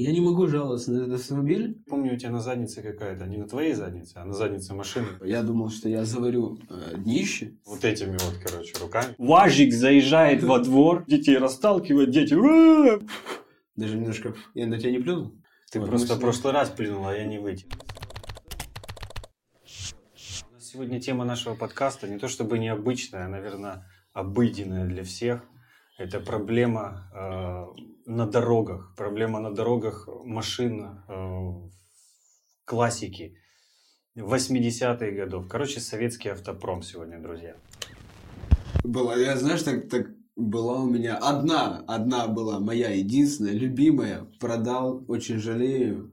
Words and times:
Я 0.00 0.12
не 0.12 0.20
могу 0.20 0.46
жаловаться 0.46 0.92
на 0.92 0.98
этот 0.98 1.20
автомобиль. 1.20 1.82
Помню, 1.88 2.14
у 2.14 2.16
тебя 2.16 2.30
на 2.30 2.40
заднице 2.40 2.82
какая-то, 2.82 3.26
не 3.26 3.36
на 3.36 3.48
твоей 3.48 3.74
заднице, 3.74 4.12
а 4.18 4.24
на 4.24 4.32
заднице 4.32 4.72
машины. 4.72 5.08
Я 5.24 5.42
думал, 5.42 5.70
что 5.70 5.88
я 5.88 6.04
заварю 6.04 6.56
э, 6.70 6.98
днище. 6.98 7.56
Вот 7.66 7.84
этими 7.84 8.12
вот, 8.12 8.36
короче, 8.40 8.74
руками. 8.80 9.16
Важик 9.18 9.72
заезжает 9.72 10.44
во 10.44 10.60
двор, 10.60 11.04
детей 11.08 11.36
расталкивает, 11.36 12.10
дети... 12.10 12.36
Даже 13.74 13.96
немножко... 13.96 14.36
Я 14.54 14.68
на 14.68 14.78
тебя 14.78 14.92
не 14.92 15.00
плюнул? 15.00 15.34
Ты 15.72 15.80
Вот, 15.80 15.88
просто 15.88 16.14
в 16.14 16.20
прошлый 16.20 16.52
раз 16.52 16.70
плюнул, 16.70 17.04
а 17.04 17.16
я 17.16 17.24
не 17.24 17.38
вытянул. 17.38 17.72
У 19.62 20.54
нас 20.54 20.64
Сегодня 20.64 21.00
тема 21.00 21.24
нашего 21.24 21.56
подкаста 21.56 22.06
не 22.06 22.20
то 22.20 22.28
чтобы 22.28 22.60
необычная, 22.60 23.26
а, 23.26 23.28
наверное, 23.28 23.84
обыденная 24.12 24.86
для 24.86 25.02
всех. 25.02 25.42
Это 25.98 26.20
проблема 26.20 27.10
э, 27.12 27.66
на 28.06 28.26
дорогах, 28.26 28.94
проблема 28.96 29.40
на 29.40 29.52
дорогах 29.52 30.08
машин 30.24 31.02
э, 31.08 31.52
классики 32.64 33.36
80-х 34.16 35.10
годов. 35.10 35.48
Короче, 35.48 35.80
советский 35.80 36.28
автопром 36.28 36.82
сегодня, 36.82 37.20
друзья. 37.20 37.56
Была, 38.84 39.16
я 39.16 39.36
знаешь, 39.36 39.64
так, 39.64 39.88
так 39.88 40.06
была 40.36 40.80
у 40.82 40.88
меня 40.88 41.16
одна, 41.16 41.82
одна 41.88 42.28
была 42.28 42.60
моя 42.60 42.90
единственная, 42.90 43.54
любимая. 43.54 44.24
Продал, 44.38 45.04
очень 45.08 45.38
жалею. 45.38 46.12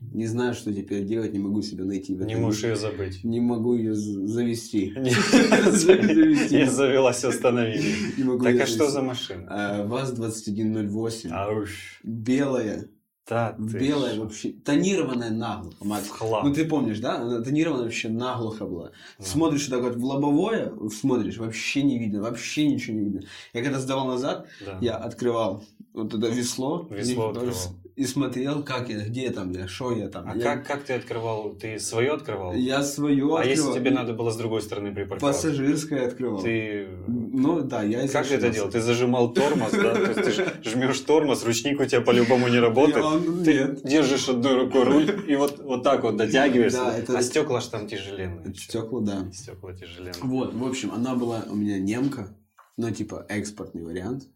Не 0.00 0.26
знаю, 0.26 0.54
что 0.54 0.72
теперь 0.72 1.04
делать, 1.04 1.32
не 1.32 1.40
могу 1.40 1.60
себя 1.60 1.84
найти. 1.84 2.14
в 2.14 2.24
Не 2.24 2.36
можешь 2.36 2.62
ее 2.62 2.76
забыть. 2.76 3.24
Не 3.24 3.40
могу 3.40 3.74
ее 3.74 3.94
завести. 3.94 4.92
Не 4.96 5.10
завелась, 6.70 7.24
остановили. 7.24 8.42
Так 8.44 8.60
а 8.60 8.66
что 8.66 8.88
за 8.88 9.02
машина? 9.02 9.46
А, 9.48 9.86
ВАЗ-2108. 9.86 11.28
А 11.32 11.50
уж, 11.50 12.00
Белая. 12.04 12.86
да 13.28 13.56
Белая 13.58 14.14
ж, 14.14 14.18
вообще. 14.18 14.50
Тонированная 14.52 15.30
наглухо, 15.30 15.84
Макс. 15.84 16.08
хлам. 16.08 16.46
Ну 16.46 16.54
ты 16.54 16.64
помнишь, 16.64 17.00
да? 17.00 17.16
Она 17.18 17.40
тонированная 17.42 17.84
вообще 17.84 18.08
наглухо 18.08 18.66
была. 18.66 18.92
Ну. 19.18 19.24
Смотришь 19.24 19.66
так 19.66 19.82
вот 19.82 19.96
в 19.96 20.04
лобовое, 20.04 20.72
смотришь, 20.90 21.38
вообще 21.38 21.82
не 21.82 21.98
видно, 21.98 22.22
вообще 22.22 22.68
ничего 22.68 22.96
не 22.96 23.04
видно. 23.04 23.20
Я 23.52 23.62
когда 23.64 23.80
сдавал 23.80 24.06
назад, 24.06 24.46
Да. 24.64 24.78
я 24.80 24.96
открывал 24.96 25.64
вот 25.92 26.14
это 26.14 26.28
весло. 26.28 26.86
Весло 26.88 27.30
открывал. 27.30 27.54
И 27.98 28.04
смотрел, 28.04 28.62
как 28.62 28.90
я, 28.90 29.00
где 29.00 29.28
там 29.30 29.50
я, 29.50 29.66
что 29.66 29.90
я 29.90 30.08
там. 30.08 30.30
А 30.30 30.36
я, 30.36 30.40
как, 30.44 30.64
как 30.68 30.84
ты 30.84 30.92
открывал? 30.92 31.56
Ты 31.56 31.80
свое 31.80 32.12
открывал? 32.12 32.54
Я 32.54 32.84
свое 32.84 33.24
а 33.24 33.40
открывал. 33.40 33.44
если 33.44 33.72
тебе 33.72 33.90
надо 33.90 34.12
было 34.12 34.30
с 34.30 34.36
другой 34.36 34.62
стороны 34.62 34.94
припарковаться? 34.94 35.48
Пассажирское 35.48 36.06
открывал. 36.06 36.40
Ты... 36.40 36.86
Ну 37.08 37.60
да, 37.62 37.82
я 37.82 38.06
Как 38.06 38.24
ты 38.28 38.36
это 38.36 38.50
делал? 38.50 38.70
Ты 38.70 38.80
зажимал 38.82 39.32
тормоз, 39.32 39.72
да? 39.72 39.96
То 39.96 40.12
есть 40.12 40.22
ты 40.22 40.30
ж- 40.30 40.54
жмешь 40.62 41.00
тормоз, 41.00 41.44
ручник 41.44 41.80
у 41.80 41.84
тебя 41.86 42.00
по-любому 42.00 42.46
не 42.46 42.60
работает. 42.60 43.04
Я- 43.04 43.44
Ты 43.44 43.54
Нет. 43.54 43.82
держишь 43.82 44.28
одной 44.28 44.54
рукой 44.54 44.84
руль 44.84 45.24
и 45.26 45.34
вот, 45.34 45.58
вот 45.58 45.82
так 45.82 46.04
вот 46.04 46.16
дотягиваешься. 46.16 46.78
Да, 46.78 46.96
это- 46.96 47.18
А 47.18 47.22
стекла 47.24 47.60
ж 47.60 47.66
там 47.66 47.88
тяжеленные. 47.88 48.54
Стекла, 48.54 49.00
да. 49.00 49.32
Стекла 49.32 49.72
тяжеленные. 49.72 50.22
Вот, 50.22 50.54
в 50.54 50.64
общем, 50.64 50.92
она 50.92 51.16
была 51.16 51.42
у 51.50 51.56
меня 51.56 51.80
немка, 51.80 52.28
ну 52.76 52.92
типа 52.92 53.26
экспортный 53.28 53.82
вариант. 53.84 54.28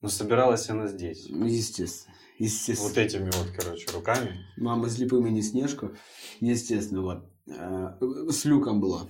Но 0.00 0.08
собиралась 0.08 0.68
она 0.68 0.88
здесь. 0.88 1.26
Естественно. 1.26 2.16
Естественно. 2.38 2.88
Вот 2.88 2.98
этими 2.98 3.24
вот, 3.26 3.48
короче, 3.56 3.90
руками. 3.92 4.46
Мама 4.56 4.88
с 4.88 4.98
липым 4.98 5.26
и 5.26 5.30
не 5.30 5.42
снежку. 5.42 5.90
Естественно, 6.40 7.02
вот. 7.02 7.24
Э, 7.46 7.96
С 8.30 8.44
люком 8.44 8.80
была. 8.80 9.08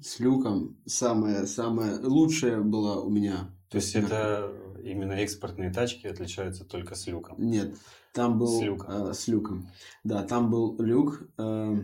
С 0.00 0.18
люком 0.20 0.76
самая, 0.86 1.46
самая 1.46 2.00
лучшая 2.00 2.60
была 2.60 3.00
у 3.00 3.10
меня. 3.10 3.50
То 3.68 3.76
есть 3.78 3.94
это 3.94 4.52
именно 4.84 5.12
экспортные 5.12 5.72
тачки 5.72 6.06
отличаются 6.06 6.64
только 6.64 6.94
с 6.94 7.06
люком. 7.06 7.36
Нет, 7.38 7.76
там 8.12 8.38
был... 8.38 8.58
С 8.58 8.62
люком. 8.62 8.90
э, 8.90 9.14
с 9.14 9.28
люком. 9.28 9.68
Да, 10.04 10.22
там 10.24 10.50
был 10.50 10.76
люк, 10.80 11.22
э, 11.38 11.76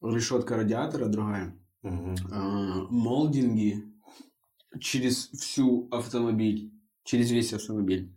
решетка 0.00 0.56
радиатора 0.56 1.06
другая, 1.06 1.56
Мгм. 1.82 2.14
э, 2.14 2.86
молдинги 2.90 3.84
через 4.80 5.28
всю 5.30 5.88
автомобиль, 5.90 6.72
через 7.04 7.30
весь 7.30 7.52
автомобиль. 7.52 8.14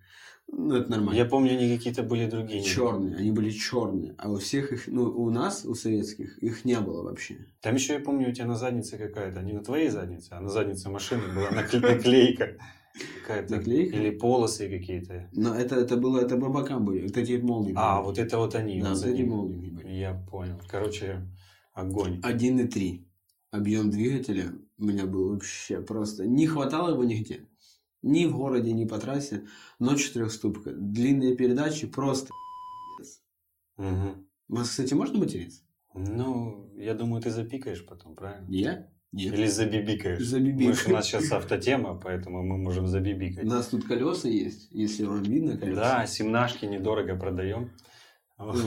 Ну, 0.47 0.75
это 0.75 0.91
нормально. 0.91 1.17
Я 1.17 1.25
помню, 1.25 1.51
они 1.53 1.75
какие-то 1.75 2.03
были 2.03 2.29
другие. 2.29 2.61
Черные, 2.61 3.15
они 3.15 3.31
были 3.31 3.49
черные, 3.49 4.15
а 4.17 4.29
у 4.29 4.37
всех 4.37 4.71
их, 4.71 4.87
ну, 4.87 5.03
у 5.03 5.29
нас, 5.29 5.65
у 5.65 5.73
советских, 5.73 6.37
их 6.39 6.65
не 6.65 6.79
было 6.79 7.03
вообще. 7.03 7.47
Там 7.61 7.75
еще 7.75 7.93
я 7.93 7.99
помню, 7.99 8.29
у 8.29 8.31
тебя 8.31 8.45
на 8.45 8.55
заднице 8.55 8.97
какая-то, 8.97 9.41
не 9.41 9.53
на 9.53 9.63
твоей 9.63 9.89
заднице, 9.89 10.29
а 10.31 10.41
на 10.41 10.49
заднице 10.49 10.89
машины 10.89 11.23
была 11.33 11.49
накле- 11.49 11.79
наклейка. 11.95 12.57
Какая-то. 13.21 13.55
Наклейка? 13.55 13.95
Или 13.97 14.11
полосы 14.11 14.69
какие-то. 14.69 15.27
Но 15.33 15.55
это, 15.55 15.75
это 15.75 15.97
было, 15.97 16.19
это 16.19 16.37
по 16.37 16.49
бокам 16.49 16.85
были, 16.85 17.07
вот 17.07 17.17
эти 17.17 17.41
молдинги. 17.41 17.77
А, 17.77 18.01
вот 18.01 18.19
это 18.19 18.37
вот 18.37 18.53
они. 18.53 18.81
Да, 18.81 18.89
вот 18.89 18.99
вот 18.99 19.07
эти 19.07 19.21
молдинги 19.23 19.69
были. 19.69 19.87
Я 19.87 20.13
понял. 20.13 20.59
Короче, 20.69 21.27
огонь. 21.73 22.19
1,3. 22.21 23.05
Объем 23.51 23.89
двигателя 23.89 24.53
у 24.77 24.85
меня 24.85 25.05
был 25.05 25.33
вообще 25.33 25.81
просто... 25.81 26.27
Не 26.27 26.47
хватало 26.47 26.91
его 26.91 27.03
нигде. 27.03 27.47
Ни 28.03 28.25
в 28.25 28.37
городе, 28.37 28.73
ни 28.73 28.85
по 28.85 28.99
трассе. 28.99 29.47
Но 29.79 29.95
четырехступка. 29.95 30.71
Длинные 30.73 31.35
передачи 31.35 31.87
просто... 31.87 32.31
Мгм. 33.77 34.27
У 34.49 34.55
вас, 34.55 34.69
кстати, 34.69 34.93
можно 34.93 35.17
материться? 35.17 35.61
Ну, 35.95 36.69
я 36.77 36.93
думаю, 36.93 37.21
ты 37.21 37.29
запикаешь 37.29 37.85
потом, 37.85 38.15
правильно? 38.15 38.45
Я? 38.49 38.87
Нет. 39.11 39.33
Или 39.33 39.47
забибикаешь. 39.47 40.19
Ж- 40.19 40.87
У 40.87 40.91
нас 40.91 41.05
сейчас 41.05 41.31
автотема, 41.31 41.95
поэтому 41.95 42.43
мы 42.43 42.57
можем 42.57 42.85
У 42.85 42.87
забибикать. 42.87 43.43
нас 43.45 43.67
тут 43.67 43.85
колеса 43.85 44.27
есть, 44.27 44.67
если 44.71 45.05
вам 45.05 45.21
видно 45.23 45.57
колеса. 45.57 45.81
Да, 45.99 46.07
семнашки 46.07 46.65
недорого 46.65 47.15
продаем. 47.15 47.71
Вот. 48.37 48.57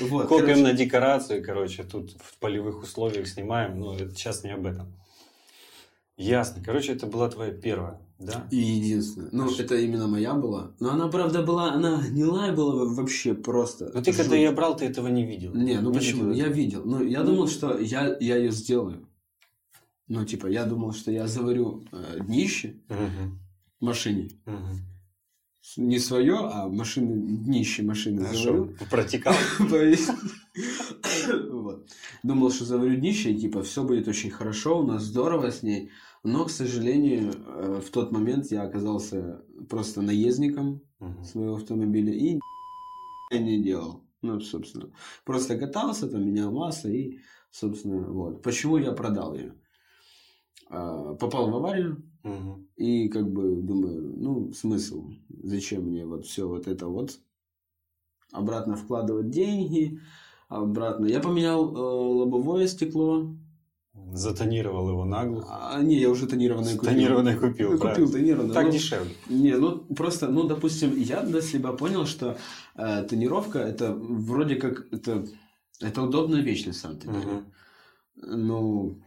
Вот, 0.00 0.26
Копим 0.28 0.46
короче, 0.46 0.62
на 0.62 0.72
декорацию, 0.72 1.42
короче, 1.44 1.84
тут 1.84 2.10
в 2.20 2.38
полевых 2.40 2.82
условиях 2.82 3.28
снимаем, 3.28 3.78
но 3.78 3.94
это 3.94 4.10
сейчас 4.10 4.42
не 4.42 4.50
об 4.50 4.66
этом. 4.66 4.92
Ясно. 6.16 6.62
Короче, 6.64 6.92
это 6.92 7.06
была 7.06 7.28
твоя 7.28 7.50
первая, 7.52 8.00
да? 8.18 8.46
И 8.50 8.56
единственное. 8.56 9.30
Ну, 9.32 9.50
это 9.52 9.74
именно 9.76 10.06
моя 10.06 10.34
была. 10.34 10.72
Но 10.78 10.90
она, 10.92 11.08
правда, 11.08 11.42
была... 11.42 11.72
Она 11.72 12.00
гнилая 12.02 12.52
была 12.52 12.84
вообще 12.84 13.34
просто. 13.34 13.90
Но 13.92 14.00
ты 14.00 14.12
когда 14.12 14.30
жуть. 14.30 14.38
ее 14.38 14.50
брал, 14.52 14.76
ты 14.76 14.84
этого 14.84 15.08
не 15.08 15.26
видел. 15.26 15.52
Не, 15.54 15.80
ну 15.80 15.92
почему? 15.92 16.30
видел 16.30 16.46
Я 16.46 16.48
видел. 16.52 16.82
Ну, 16.84 17.02
я 17.02 17.22
думал, 17.22 17.48
что 17.48 17.78
я, 17.78 18.16
я 18.20 18.36
ее 18.36 18.52
сделаю. 18.52 19.08
Ну, 20.06 20.24
типа, 20.24 20.46
я 20.46 20.64
думал, 20.64 20.92
что 20.92 21.10
я 21.10 21.26
заварю 21.26 21.82
э, 21.90 22.18
днище 22.20 22.76
в 22.88 23.84
машине. 23.84 24.30
Не 25.78 25.98
свое, 25.98 26.36
а 26.36 26.68
машины, 26.68 27.38
днище 27.38 27.82
машины 27.82 28.26
А 28.26 28.34
заварю. 28.34 28.76
протекал? 28.90 29.34
Думал, 32.22 32.50
что 32.50 32.64
заварю 32.64 32.96
днище, 32.96 33.32
и 33.32 33.38
типа 33.38 33.62
все 33.62 33.84
будет 33.84 34.08
очень 34.08 34.30
хорошо, 34.30 34.80
у 34.80 34.86
нас 34.86 35.02
здорово 35.02 35.50
с 35.50 35.62
ней. 35.62 35.90
Но, 36.22 36.44
к 36.44 36.50
сожалению, 36.50 37.32
э, 37.34 37.80
в 37.84 37.90
тот 37.90 38.12
момент 38.12 38.50
я 38.50 38.62
оказался 38.62 39.44
просто 39.68 40.02
наездником 40.02 40.82
Мгм. 41.00 41.24
своего 41.24 41.56
автомобиля 41.56 42.12
и 42.12 42.40
я 43.30 43.38
не 43.38 43.62
делал. 43.62 44.04
Ну, 44.22 44.40
собственно, 44.40 44.90
просто 45.24 45.58
катался, 45.58 46.08
там 46.08 46.26
менял 46.26 46.50
масло 46.50 46.88
и, 46.88 47.18
собственно, 47.50 48.10
вот. 48.10 48.42
Почему 48.42 48.78
я 48.78 48.92
продал 48.92 49.34
ее? 49.34 49.54
А, 50.70 51.14
Попал 51.14 51.50
в 51.50 51.56
аварию 51.56 52.02
Мгм. 52.22 52.68
и 52.76 53.08
как 53.08 53.30
бы 53.30 53.56
думаю, 53.62 54.14
ну, 54.16 54.52
смысл, 54.52 55.10
зачем 55.42 55.84
мне 55.84 56.06
вот 56.06 56.24
все 56.24 56.48
вот 56.48 56.66
это 56.66 56.86
вот 56.86 57.20
обратно 58.32 58.76
вкладывать 58.76 59.30
деньги, 59.30 60.00
обратно. 60.48 61.06
Я 61.06 61.20
поменял 61.20 61.74
э, 61.74 61.78
лобовое 61.78 62.66
стекло. 62.66 63.34
Затонировал 64.12 64.88
его 64.88 65.04
наглухо. 65.04 65.48
А, 65.50 65.82
не, 65.82 65.98
я 65.98 66.10
уже 66.10 66.26
тонированное 66.26 66.76
купил. 66.76 66.92
Тонированное 66.92 67.36
купил, 67.36 67.72
Ну, 67.72 67.78
правильно. 67.78 68.06
Купил 68.06 68.20
тонированное. 68.20 68.54
Так 68.54 68.66
ну, 68.66 68.72
дешевле. 68.72 69.14
Не, 69.28 69.56
ну 69.56 69.78
просто, 69.78 70.28
ну, 70.28 70.44
допустим, 70.44 70.96
я 70.96 71.22
для 71.22 71.40
себя 71.40 71.72
понял, 71.72 72.06
что 72.06 72.36
э, 72.76 73.02
тонировка 73.04 73.58
это 73.58 73.94
вроде 73.94 74.56
как 74.56 74.86
это, 74.92 75.26
это 75.80 76.02
удобная 76.02 76.42
вещь 76.42 76.66
на 76.66 76.72
самом 76.72 76.98
деле. 76.98 77.12
Мгм. 77.18 77.44
Ну, 78.16 79.02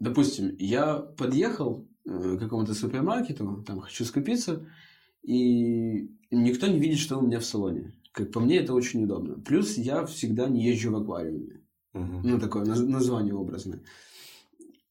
допустим, 0.00 0.54
я 0.58 0.96
подъехал 0.96 1.86
э, 2.04 2.36
к 2.36 2.40
какому-то 2.40 2.74
супермаркету, 2.74 3.64
там 3.66 3.80
хочу 3.80 4.04
скупиться, 4.04 4.66
и 5.22 6.10
никто 6.30 6.66
не 6.66 6.78
видит, 6.78 6.98
что 6.98 7.18
у 7.18 7.22
меня 7.22 7.40
в 7.40 7.44
салоне. 7.44 7.94
Как 8.14 8.30
по 8.30 8.38
мне, 8.38 8.58
это 8.58 8.74
очень 8.74 9.02
удобно. 9.02 9.34
Плюс 9.40 9.76
я 9.76 10.06
всегда 10.06 10.46
не 10.48 10.64
езжу 10.64 10.92
в 10.92 10.96
аквариуме. 10.96 11.62
Мгм. 11.94 12.22
Ну, 12.22 12.38
такое 12.38 12.64
наз- 12.64 12.86
название 12.86 13.34
образное. 13.34 13.80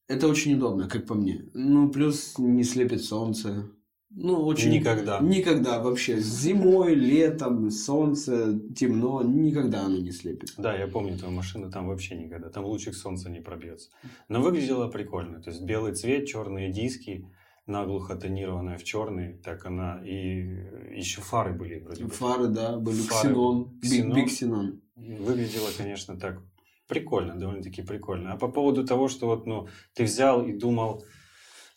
Это 0.08 0.28
очень 0.28 0.54
удобно, 0.56 0.88
как 0.90 1.06
по 1.06 1.14
мне. 1.14 1.46
Ну, 1.54 1.88
плюс 1.88 2.34
не 2.36 2.64
слепит 2.64 3.02
солнце. 3.02 3.70
Ну, 4.10 4.44
очень... 4.44 4.70
Никогда. 4.70 5.20
Никогда 5.20 5.82
вообще. 5.82 6.20
Зимой, 6.20 6.94
летом, 6.94 7.70
солнце, 7.70 8.60
темно, 8.76 9.22
никогда 9.22 9.86
оно 9.86 9.96
не 9.96 10.12
слепит. 10.12 10.52
Да, 10.58 10.76
я 10.76 10.86
помню 10.86 11.16
твою 11.18 11.34
машину, 11.34 11.70
там 11.70 11.88
вообще 11.88 12.16
никогда, 12.16 12.50
там 12.50 12.66
лучик 12.66 12.94
солнца 12.94 13.30
не 13.30 13.40
пробьется. 13.40 13.88
Но 14.28 14.42
выглядело 14.42 14.88
прикольно, 14.88 15.40
то 15.40 15.48
есть 15.50 15.62
белый 15.62 15.94
цвет, 15.94 16.26
черные 16.26 16.70
диски, 16.70 17.26
наглухо 17.66 18.14
тонированная 18.16 18.76
в 18.78 18.84
черный, 18.84 19.34
так 19.42 19.64
она 19.66 20.00
и 20.04 20.96
еще 20.96 21.20
фары 21.20 21.52
были 21.52 21.78
вроде 21.80 22.04
бы. 22.04 22.10
Фары, 22.10 22.48
да, 22.48 22.76
были 22.78 22.96
Фары. 23.00 23.28
ксенон, 23.28 23.80
Ксенон. 23.80 24.16
биг 24.16 24.28
ксенон. 24.28 24.80
Выглядело, 24.96 25.68
конечно, 25.76 26.16
так 26.18 26.40
прикольно, 26.88 27.34
довольно-таки 27.36 27.82
прикольно. 27.82 28.32
А 28.32 28.36
по 28.36 28.48
поводу 28.48 28.84
того, 28.86 29.08
что 29.08 29.26
вот, 29.26 29.46
ну, 29.46 29.68
ты 29.94 30.04
взял 30.04 30.44
и 30.46 30.52
думал 30.52 31.04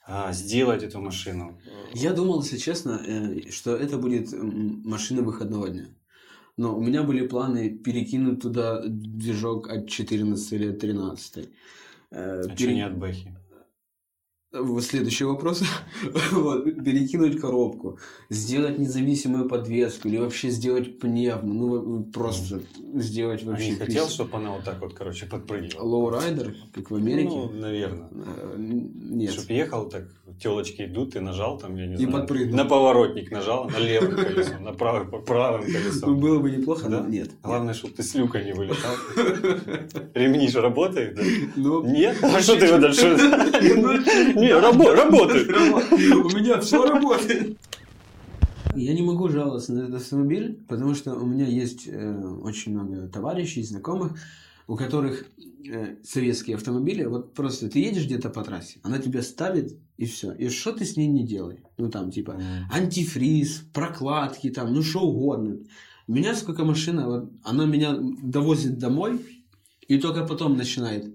а, 0.06 0.31
сделать 0.34 0.84
эту 0.84 1.00
машину. 1.01 1.60
Я 1.94 2.13
думал, 2.13 2.42
если 2.42 2.57
честно, 2.57 3.01
э, 3.06 3.50
что 3.50 3.75
это 3.75 3.98
будет 3.98 4.31
машина 4.34 5.22
выходного 5.22 5.69
дня. 5.69 5.88
Но 6.57 6.78
у 6.78 6.81
меня 6.81 7.04
были 7.04 7.28
планы 7.28 7.69
перекинуть 7.69 8.42
туда 8.42 8.81
движок 8.88 9.69
от 9.69 9.89
14 9.89 10.54
или 10.54 10.69
от 10.69 10.80
13. 10.80 11.50
Э, 12.12 12.42
А 12.42 12.44
пере- 12.44 12.56
что 12.56 12.74
не 12.74 12.81
от 12.86 12.98
Бэхи? 12.98 13.34
Следующий 14.81 15.25
вопрос. 15.25 15.61
Вот, 16.31 16.63
перекинуть 16.63 17.39
коробку, 17.41 17.99
сделать 18.29 18.77
независимую 18.79 19.49
подвеску 19.49 20.07
или 20.07 20.17
вообще 20.17 20.49
сделать 20.51 20.99
пневму. 20.99 21.53
Ну, 21.53 22.03
просто 22.03 22.61
сделать 22.95 23.44
А 23.44 23.47
вообще... 23.47 23.71
не 23.71 23.75
хотел, 23.75 24.07
чтобы 24.07 24.38
она 24.38 24.51
вот 24.51 24.63
так 24.63 24.79
вот, 24.79 24.94
короче, 24.94 25.25
подпрыгивала? 25.25 25.83
Лоурайдер, 25.83 26.55
как 26.73 26.91
в 26.91 26.95
Америке? 26.95 27.29
Ну, 27.29 27.49
наверное. 27.51 28.07
Э, 28.11 28.55
Нет. 28.57 29.33
Чтоб 29.33 29.49
ехал 29.49 29.89
так, 29.89 30.03
телочки 30.41 30.83
идут, 30.85 31.13
ты 31.13 31.19
нажал 31.21 31.57
там, 31.57 31.75
я 31.75 31.88
не 31.88 31.95
И 31.95 31.97
знаю. 31.97 32.11
подпрыгнул. 32.13 32.55
На 32.55 32.65
поворотник 32.65 33.31
нажал, 33.31 33.69
на 33.69 33.77
левым 33.79 34.15
колесом, 34.15 34.63
на 34.63 34.71
правым, 34.73 35.09
по 35.09 35.17
правым 35.19 35.65
Ну, 35.67 35.73
колесом. 35.73 36.19
было 36.19 36.39
бы 36.39 36.51
неплохо, 36.51 36.88
Да? 36.89 37.01
но 37.01 37.09
нет. 37.09 37.31
Главное, 37.43 37.73
чтобы 37.73 37.95
ты 37.95 38.03
с 38.03 38.13
люка 38.15 38.41
не 38.41 38.53
вылетал. 38.53 38.95
Ремни 40.13 40.47
же 40.47 40.61
работают, 40.61 41.15
да? 41.15 41.23
Ну, 41.55 41.83
Нет? 41.85 42.17
А 42.21 42.39
что 42.39 42.55
ты 42.57 42.71
выдашь? 42.71 42.97
Не, 44.42 44.51
рабо- 44.51 44.94
работает. 44.94 45.50
У 45.51 46.38
меня 46.38 46.60
все 46.62 46.86
работает. 46.86 47.57
Я 48.75 48.94
не 48.94 49.01
могу 49.01 49.30
жаловаться 49.30 49.74
на 49.74 49.80
этот 49.80 49.95
автомобиль, 49.95 50.63
потому 50.68 50.94
что 50.94 51.16
у 51.16 51.25
меня 51.25 51.48
есть 51.48 51.88
э, 51.88 52.16
очень 52.44 52.74
много 52.74 53.07
товарищей, 53.07 53.63
знакомых, 53.63 54.19
у 54.68 54.75
которых 54.75 55.25
э, 55.68 55.95
советские 56.04 56.57
автомобили, 56.57 57.06
вот 57.06 57.34
просто 57.34 57.69
ты 57.69 57.80
едешь 57.80 58.06
где-то 58.06 58.30
по 58.30 58.44
трассе, 58.44 58.80
она 58.84 59.00
тебя 59.00 59.24
ставит, 59.24 59.78
и 59.98 60.06
все. 60.06 60.31
И 60.34 60.50
что 60.50 60.74
ты 60.74 60.86
с 60.86 60.95
ней 60.95 61.07
не 61.07 61.25
делай? 61.25 61.63
Ну, 61.78 61.89
там, 61.89 62.12
типа, 62.12 62.39
антифриз, 62.72 63.63
прокладки, 63.74 64.51
там, 64.51 64.74
ну, 64.74 64.84
что 64.84 65.01
угодно. 65.01 65.57
У 66.07 66.13
меня 66.13 66.36
сколько 66.36 66.63
машина, 66.63 67.07
вот, 67.07 67.31
она 67.44 67.66
меня 67.66 67.98
довозит 68.22 68.78
домой, 68.78 69.25
и 69.88 69.98
только 69.98 70.25
потом 70.25 70.56
начинает 70.56 71.13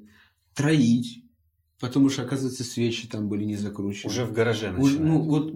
троить, 0.55 1.22
потому 1.83 2.09
что, 2.11 2.23
оказывается, 2.23 2.63
свечи 2.63 3.09
там 3.09 3.29
были 3.29 3.45
не 3.45 3.57
закручены. 3.57 4.09
Уже 4.09 4.25
в 4.25 4.33
гараже 4.33 4.73
Уж, 4.79 4.99
ну, 4.99 5.21
вот 5.21 5.53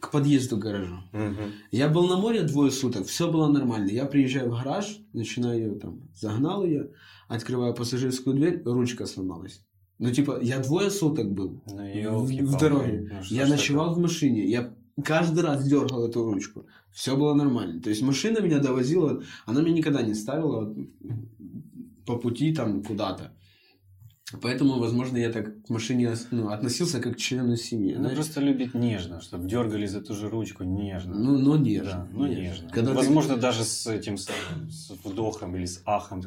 к 0.00 0.12
подъезду 0.12 0.56
к 0.56 0.60
гаражу. 0.60 0.98
Мгм. 1.12 1.52
Я 1.72 1.88
был 1.88 2.06
на 2.06 2.16
море 2.16 2.42
двое 2.42 2.70
суток, 2.70 3.06
все 3.08 3.28
было 3.30 3.48
нормально. 3.48 3.90
Я 3.90 4.04
приезжаю 4.04 4.50
в 4.50 4.54
гараж, 4.54 4.98
начинаю 5.12 5.58
ее 5.58 5.74
там, 5.74 6.08
загнал 6.14 6.64
ее, 6.64 6.90
открываю 7.26 7.74
пассажирскую 7.74 8.36
дверь, 8.36 8.62
ручка 8.64 9.06
сломалась. 9.06 9.64
Ну, 9.98 10.12
типа, 10.12 10.38
я 10.40 10.60
двое 10.60 10.90
суток 10.90 11.32
был 11.32 11.60
Ну, 11.66 12.18
в, 12.20 12.30
в 12.30 12.58
дороге. 12.58 13.10
Ну, 13.12 13.18
я 13.30 13.48
ночевал 13.48 13.88
такое? 13.88 13.98
в 13.98 14.02
машине, 14.02 14.44
я 14.44 14.72
каждый 15.04 15.42
раз 15.42 15.66
дергал 15.66 16.06
эту 16.06 16.22
ручку. 16.22 16.66
Все 16.92 17.16
было 17.16 17.34
нормально. 17.34 17.82
То 17.82 17.90
есть 17.90 18.02
машина 18.02 18.38
меня 18.38 18.60
довозила, 18.60 19.24
она 19.44 19.60
меня 19.60 19.74
никогда 19.74 20.02
не 20.02 20.14
ставила 20.14 20.72
по 22.06 22.16
пути 22.16 22.54
там 22.54 22.84
куда-то. 22.84 23.32
Поэтому, 24.42 24.78
возможно, 24.78 25.16
я 25.16 25.30
так 25.32 25.64
к 25.64 25.68
машине 25.70 26.14
ну, 26.30 26.48
относился 26.48 27.00
как 27.00 27.14
к 27.14 27.18
члену 27.18 27.56
семьи. 27.56 27.92
Она 27.92 28.08
знаешь. 28.08 28.16
просто 28.16 28.40
любит 28.40 28.74
нежно, 28.74 29.20
чтобы 29.20 29.48
дергали 29.48 29.86
за 29.86 30.00
ту 30.00 30.14
же 30.14 30.28
ручку 30.28 30.64
нежно. 30.64 31.14
Ну, 31.14 31.38
но 31.38 31.56
нежно. 31.56 31.92
да, 31.92 32.08
ну 32.12 32.26
нежно. 32.26 32.70
Когда 32.70 32.90
ты- 32.90 32.96
Возможно, 32.96 33.36
даже 33.36 33.64
с 33.64 33.86
этим 33.86 34.16
самым, 34.18 34.70
с 34.70 34.90
вдохом 35.04 35.54
или 35.56 35.66
с 35.66 35.82
ахом. 35.84 36.22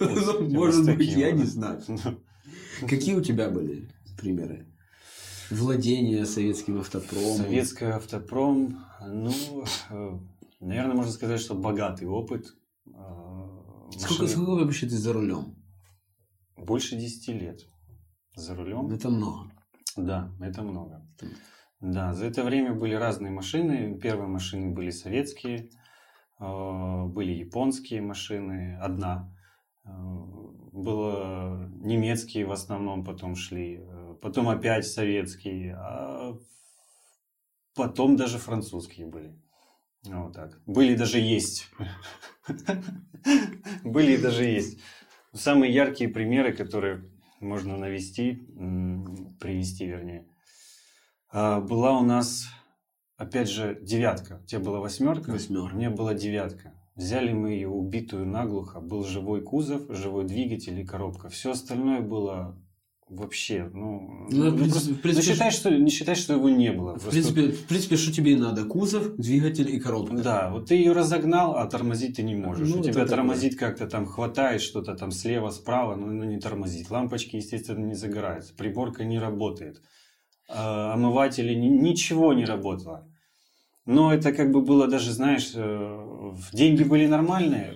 Ну, 0.00 0.16
с 0.16 0.40
Может 0.40 0.96
быть, 0.96 1.12
я 1.12 1.32
не 1.32 1.44
знаю. 1.44 1.82
Какие 2.88 3.14
у 3.14 3.22
тебя 3.22 3.48
были 3.48 3.88
примеры? 4.18 4.66
Владение 5.50 6.26
советским 6.26 6.78
автопромом. 6.78 7.36
Советский 7.36 7.84
автопром, 7.86 8.84
ну, 9.06 9.32
э, 9.90 10.18
наверное, 10.60 10.94
можно 10.96 11.12
сказать, 11.12 11.40
что 11.40 11.54
богатый 11.54 12.06
опыт. 12.08 12.54
Э, 12.88 12.90
Сколько, 13.96 14.26
сколько 14.26 14.50
вообще 14.50 14.86
ты 14.86 14.96
за 14.96 15.12
рулем? 15.12 15.55
Больше 16.56 16.96
10 16.96 17.28
лет 17.34 17.66
за 18.34 18.54
рулем. 18.54 18.90
Это 18.90 19.08
много. 19.10 19.50
Да, 19.96 20.32
это 20.40 20.62
много. 20.62 21.06
Да, 21.80 22.14
за 22.14 22.26
это 22.26 22.42
время 22.42 22.74
были 22.74 22.94
разные 22.94 23.30
машины. 23.30 23.98
Первые 24.00 24.28
машины 24.28 24.72
были 24.72 24.90
советские, 24.90 25.70
э, 26.40 27.04
были 27.06 27.32
японские 27.32 28.00
машины, 28.02 28.78
одна. 28.80 29.32
Э, 29.84 29.90
Было 30.72 31.70
немецкие 31.82 32.44
в 32.44 32.52
основном 32.52 33.02
потом 33.04 33.34
шли, 33.34 33.80
э, 33.80 34.14
потом 34.20 34.48
опять 34.48 34.86
советские, 34.86 35.74
а 35.74 36.36
потом 37.74 38.16
даже 38.16 38.38
французские 38.38 39.06
были. 39.06 39.40
Вот 40.04 40.34
так. 40.34 40.60
Были 40.66 40.94
даже 40.94 41.18
есть. 41.18 41.68
Были 43.84 44.16
даже 44.16 44.44
есть. 44.44 44.80
Самые 45.36 45.72
яркие 45.72 46.08
примеры, 46.08 46.52
которые 46.54 47.04
можно 47.40 47.76
навести, 47.76 48.48
привести, 49.38 49.86
вернее. 49.86 50.26
А, 51.30 51.60
Была 51.60 51.98
у 51.98 52.02
нас, 52.02 52.46
опять 53.16 53.50
же, 53.50 53.78
девятка. 53.82 54.40
У 54.42 54.46
тебя 54.46 54.60
была 54.60 54.80
восьмерка? 54.80 55.30
Восьмерка. 55.30 55.74
У 55.74 55.78
меня 55.78 55.90
была 55.90 56.14
девятка. 56.14 56.72
Взяли 56.94 57.32
мы 57.32 57.50
ее 57.50 57.68
убитую 57.68 58.26
наглухо. 58.26 58.80
Был 58.80 59.04
живой 59.04 59.42
кузов, 59.42 59.82
живой 59.90 60.24
двигатель 60.24 60.80
и 60.80 60.86
коробка. 60.86 61.28
Все 61.28 61.50
остальное 61.50 62.00
было 62.00 62.58
вообще, 63.08 63.70
ну... 63.72 64.26
Ну, 64.30 64.50
ну, 64.50 64.56
просто- 64.70 64.92
в 64.94 65.00
принципе, 65.00 65.28
ну, 65.28 65.34
считай, 65.34 65.50
что, 65.50 65.70
не 65.70 65.90
считай, 65.90 66.14
что 66.16 66.34
его 66.34 66.48
не 66.48 66.72
было. 66.72 66.90
В 66.96 67.02
Просто- 67.02 67.10
принципе, 67.10 67.48
в 67.52 67.66
принципе, 67.66 67.96
что 67.96 68.12
тебе 68.12 68.32
и 68.32 68.36
надо? 68.36 68.64
Кузов, 68.64 69.16
двигатель 69.16 69.70
и 69.74 69.78
коробка. 69.78 70.16
да, 70.16 70.50
вот 70.50 70.66
ты 70.68 70.74
ее 70.74 70.92
разогнал, 70.92 71.56
а 71.56 71.66
тормозить 71.66 72.16
ты 72.16 72.22
не 72.22 72.34
можешь. 72.34 72.68
Ну, 72.68 72.80
У 72.80 72.82
тебя 72.82 73.06
тормозит 73.06 73.56
как-то 73.56 73.86
там 73.86 74.06
хватает 74.06 74.60
что-то 74.60 74.94
там 74.94 75.12
слева, 75.12 75.50
справа, 75.50 75.94
но 75.94 76.06
оно 76.06 76.24
не 76.24 76.38
тормозит. 76.40 76.90
Лампочки, 76.90 77.36
естественно, 77.36 77.84
не 77.86 77.94
загораются. 77.94 78.54
Приборка 78.54 79.04
не 79.04 79.18
работает. 79.18 79.80
А, 80.48 80.94
омыватели, 80.94 81.54
ни- 81.54 81.68
ничего 81.68 82.32
не 82.32 82.44
работало. 82.44 83.06
Но 83.84 84.12
это 84.12 84.32
как 84.32 84.50
бы 84.50 84.62
было 84.62 84.88
даже, 84.88 85.12
знаешь, 85.12 85.52
э, 85.54 86.32
деньги 86.52 86.82
были 86.82 87.06
нормальные. 87.06 87.74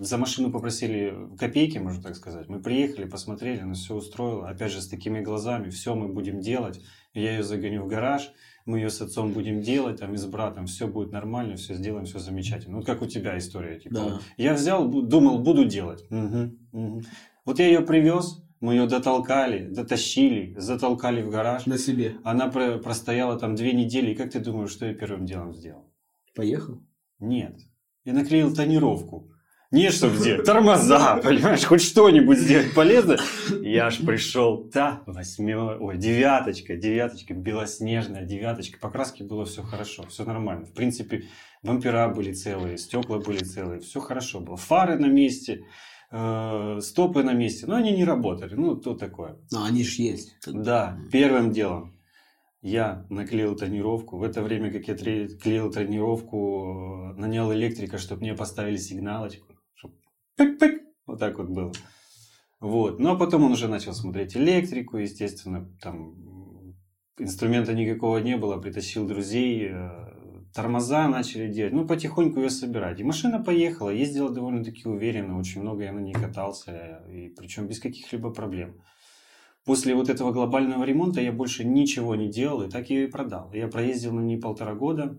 За 0.00 0.18
машину 0.18 0.50
попросили 0.50 1.14
копейки, 1.38 1.78
можно 1.78 2.02
так 2.02 2.16
сказать. 2.16 2.48
Мы 2.48 2.60
приехали, 2.60 3.04
посмотрели, 3.08 3.60
нас 3.60 3.78
все 3.78 3.94
устроило. 3.94 4.48
Опять 4.48 4.72
же, 4.72 4.80
с 4.82 4.88
такими 4.88 5.20
глазами, 5.20 5.70
все 5.70 5.94
мы 5.94 6.08
будем 6.08 6.40
делать. 6.40 6.80
Я 7.12 7.36
ее 7.36 7.44
загоню 7.44 7.84
в 7.84 7.86
гараж, 7.86 8.32
мы 8.66 8.78
ее 8.78 8.90
с 8.90 9.00
отцом 9.00 9.32
будем 9.32 9.60
делать, 9.60 10.00
там 10.00 10.12
и 10.14 10.16
с 10.16 10.26
братом, 10.26 10.66
все 10.66 10.88
будет 10.88 11.12
нормально, 11.12 11.54
все 11.54 11.74
сделаем, 11.74 12.06
все 12.06 12.18
замечательно. 12.18 12.78
Вот 12.78 12.86
как 12.86 13.02
у 13.02 13.06
тебя 13.06 13.38
история. 13.38 13.78
Типа, 13.78 13.94
Да. 13.94 14.20
я 14.36 14.54
взял, 14.54 14.88
думал, 14.88 15.38
буду 15.38 15.64
делать. 15.64 16.04
Мгм, 16.10 16.58
мгм. 16.72 17.02
Вот 17.44 17.60
я 17.60 17.66
ее 17.68 17.80
привез, 17.82 18.42
мы 18.60 18.74
ее 18.74 18.88
дотолкали, 18.88 19.68
дотащили, 19.68 20.54
затолкали 20.58 21.22
в 21.22 21.30
гараж. 21.30 21.66
На 21.66 21.78
себе. 21.78 22.16
Она 22.24 22.48
про- 22.48 22.78
простояла 22.78 23.38
там 23.38 23.54
две 23.54 23.72
недели, 23.72 24.10
и 24.10 24.14
как 24.16 24.32
ты 24.32 24.40
думаешь, 24.40 24.70
что 24.70 24.86
я 24.86 24.94
первым 24.94 25.26
делом 25.26 25.54
сделал? 25.54 25.84
Поехал? 26.34 26.82
Нет. 27.20 27.60
Я 28.04 28.14
наклеил 28.14 28.52
тонировку. 28.52 29.30
Не 29.70 29.90
что 29.90 30.08
где, 30.08 30.36
тормоза, 30.42 31.16
понимаешь, 31.16 31.64
хоть 31.64 31.82
что-нибудь 31.82 32.38
сделать 32.38 32.74
полезно. 32.74 33.16
Я 33.60 33.86
аж 33.86 33.98
пришел, 33.98 34.70
да, 34.72 35.02
восьмер, 35.06 35.82
ой, 35.82 35.96
девяточка, 35.96 36.76
девяточка, 36.76 37.34
белоснежная 37.34 38.24
девяточка. 38.24 38.78
По 38.78 38.90
краске 38.90 39.24
было 39.24 39.44
все 39.44 39.62
хорошо, 39.62 40.04
все 40.08 40.24
нормально. 40.24 40.66
В 40.66 40.72
принципе, 40.72 41.24
бампера 41.62 42.08
были 42.08 42.32
целые, 42.32 42.78
стекла 42.78 43.18
были 43.18 43.42
целые, 43.42 43.80
все 43.80 44.00
хорошо 44.00 44.40
было. 44.40 44.56
Фары 44.56 44.98
на 44.98 45.06
месте, 45.06 45.64
э, 46.12 46.78
стопы 46.80 47.22
на 47.22 47.32
месте, 47.32 47.66
но 47.66 47.76
они 47.76 47.92
не 47.92 48.04
работали, 48.04 48.54
ну, 48.54 48.76
то 48.76 48.94
такое. 48.94 49.36
Ну, 49.50 49.64
они 49.64 49.82
ж 49.82 49.94
есть. 49.94 50.36
Да, 50.46 50.98
первым 51.10 51.50
делом 51.50 51.94
я 52.64 53.04
наклеил 53.10 53.56
тонировку. 53.56 54.16
В 54.16 54.22
это 54.22 54.42
время, 54.42 54.72
как 54.72 54.88
я 54.88 54.94
клеил 54.94 55.70
тонировку, 55.70 57.12
э, 57.14 57.20
нанял 57.20 57.52
электрика, 57.52 57.98
чтобы 57.98 58.22
мне 58.22 58.34
поставили 58.34 58.78
сигналочку. 58.78 59.53
Пык-пык, 60.36 60.82
вот 61.06 61.18
так 61.18 61.38
вот 61.38 61.48
было. 61.48 61.72
Вот. 62.60 62.98
Ну, 62.98 63.10
а 63.10 63.16
потом 63.16 63.44
он 63.44 63.52
уже 63.52 63.68
начал 63.68 63.92
смотреть 63.92 64.36
электрику, 64.36 64.96
естественно, 64.96 65.70
там 65.80 66.14
инструмента 67.18 67.74
никакого 67.74 68.18
не 68.18 68.36
было, 68.36 68.56
притащил 68.58 69.06
друзей, 69.06 69.68
э, 69.70 69.90
тормоза 70.54 71.08
начали 71.08 71.52
делать, 71.52 71.72
ну, 71.72 71.86
потихоньку 71.86 72.40
ее 72.40 72.50
собирать. 72.50 73.00
И 73.00 73.04
машина 73.04 73.42
поехала, 73.42 73.90
ездила 73.90 74.30
довольно-таки 74.30 74.88
уверенно, 74.88 75.38
очень 75.38 75.60
много 75.60 75.84
я 75.84 75.92
на 75.92 76.00
ней 76.00 76.14
катался, 76.14 77.04
и 77.10 77.28
причем 77.28 77.66
без 77.66 77.80
каких-либо 77.80 78.30
проблем. 78.30 78.80
после 79.64 79.94
вот 79.94 80.10
этого 80.10 80.30
глобального 80.30 80.84
ремонта 80.84 81.22
я 81.22 81.32
больше 81.32 81.64
ничего 81.64 82.14
не 82.16 82.30
делал, 82.30 82.62
и 82.62 82.70
так 82.70 82.90
ее 82.90 83.04
и 83.04 83.10
продал. 83.10 83.52
Я 83.52 83.68
проездил 83.68 84.12
на 84.12 84.20
ней 84.20 84.38
полтора 84.38 84.74
года, 84.74 85.18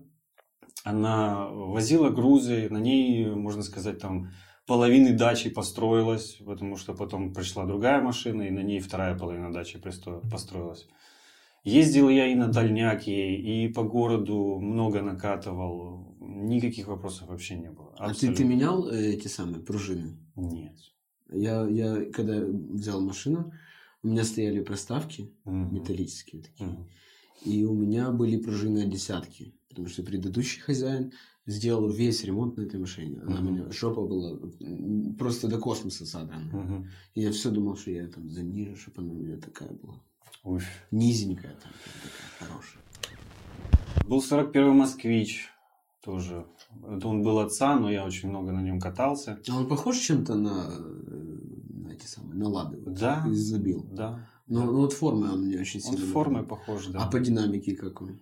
она 0.84 1.48
возила 1.48 2.10
грузы, 2.10 2.68
на 2.70 2.78
ней, 2.78 3.26
можно 3.26 3.62
сказать, 3.62 3.98
там 3.98 4.30
половины 4.66 5.12
дачи 5.16 5.50
построилась, 5.50 6.38
потому 6.44 6.76
что 6.76 6.94
потом 6.94 7.32
пришла 7.32 7.64
другая 7.66 8.00
машина, 8.02 8.42
и 8.42 8.50
на 8.50 8.60
ней 8.60 8.80
вторая 8.80 9.16
половина 9.16 9.52
дачи 9.52 9.78
построилась. 10.30 10.86
Ездил 11.64 12.08
я 12.08 12.26
и 12.28 12.34
на 12.34 12.46
дальняки, 12.48 13.34
и 13.36 13.68
по 13.72 13.82
городу 13.82 14.58
много 14.60 15.02
накатывал. 15.02 16.16
Никаких 16.20 16.86
вопросов 16.86 17.28
вообще 17.28 17.56
не 17.56 17.70
было. 17.70 17.92
А 17.98 18.06
ты, 18.06 18.10
Абсолютно. 18.12 18.36
ты 18.36 18.44
менял 18.44 18.88
э, 18.88 19.14
эти 19.14 19.26
самые 19.28 19.60
пружины? 19.62 20.16
Нет. 20.36 20.76
Я, 21.28 21.66
я 21.66 22.04
когда 22.12 22.38
взял 22.44 23.00
машину, 23.00 23.52
у 24.04 24.08
меня 24.08 24.22
стояли 24.22 24.62
проставки 24.62 25.34
Мгм. 25.44 25.74
металлические 25.74 26.42
такие. 26.42 26.68
Мгм. 26.68 26.88
И 27.44 27.64
у 27.64 27.74
меня 27.74 28.10
были 28.12 28.36
пружины 28.36 28.84
от 28.84 28.90
десятки. 28.90 29.54
Потому 29.68 29.88
что 29.88 30.04
предыдущий 30.04 30.60
хозяин 30.60 31.12
сделал 31.46 31.88
весь 31.88 32.24
ремонт 32.24 32.56
на 32.56 32.62
этой 32.62 32.80
машине. 32.80 33.20
Она 33.22 33.38
у 33.38 33.42
Мгм. 33.42 33.52
меня 33.54 33.70
жопа 33.72 34.02
была 34.02 34.36
просто 35.18 35.48
до 35.48 35.58
космоса 35.58 36.04
задрана. 36.04 36.44
Мгм. 36.52 36.88
И 37.14 37.20
я 37.22 37.30
все 37.32 37.50
думал, 37.50 37.76
что 37.76 37.90
я 37.90 38.06
там 38.08 38.28
занижу, 38.30 38.76
чтобы 38.76 39.02
она 39.02 39.12
у 39.12 39.16
меня 39.16 39.36
такая 39.36 39.70
была. 39.70 39.94
Уф. 40.44 40.64
Низенькая 40.90 41.52
там, 41.62 41.72
такая 42.02 42.50
хорошая. 42.50 42.82
Был 44.08 44.18
41-й 44.20 44.72
москвич 44.74 45.48
тоже. 46.02 46.46
Это 46.88 47.08
он 47.08 47.22
был 47.22 47.38
отца, 47.40 47.78
но 47.78 47.90
я 47.90 48.04
очень 48.04 48.28
много 48.28 48.52
на 48.52 48.62
нем 48.62 48.78
катался. 48.80 49.38
А 49.48 49.56
он 49.56 49.66
похож 49.68 49.96
чем-то 49.98 50.34
на, 50.36 50.68
э, 50.70 51.38
на 51.84 51.88
эти 51.92 52.06
самые, 52.06 52.34
на 52.38 52.48
лады? 52.48 52.76
Вот, 52.84 52.94
Да. 52.94 53.24
Из 53.28 53.38
забил. 53.40 53.84
Да. 53.90 54.28
Но, 54.46 54.60
Да. 54.60 54.66
ну 54.66 54.76
вот 54.82 54.92
формы 54.92 55.32
он 55.32 55.46
мне 55.46 55.58
очень 55.60 55.80
Он 55.84 55.92
сильно 55.96 56.12
формой 56.12 56.42
напомнил. 56.42 56.64
похож, 56.66 56.86
да. 56.86 57.00
А 57.04 57.10
по 57.10 57.18
динамике 57.18 57.74
как 57.74 58.00
он? 58.02 58.20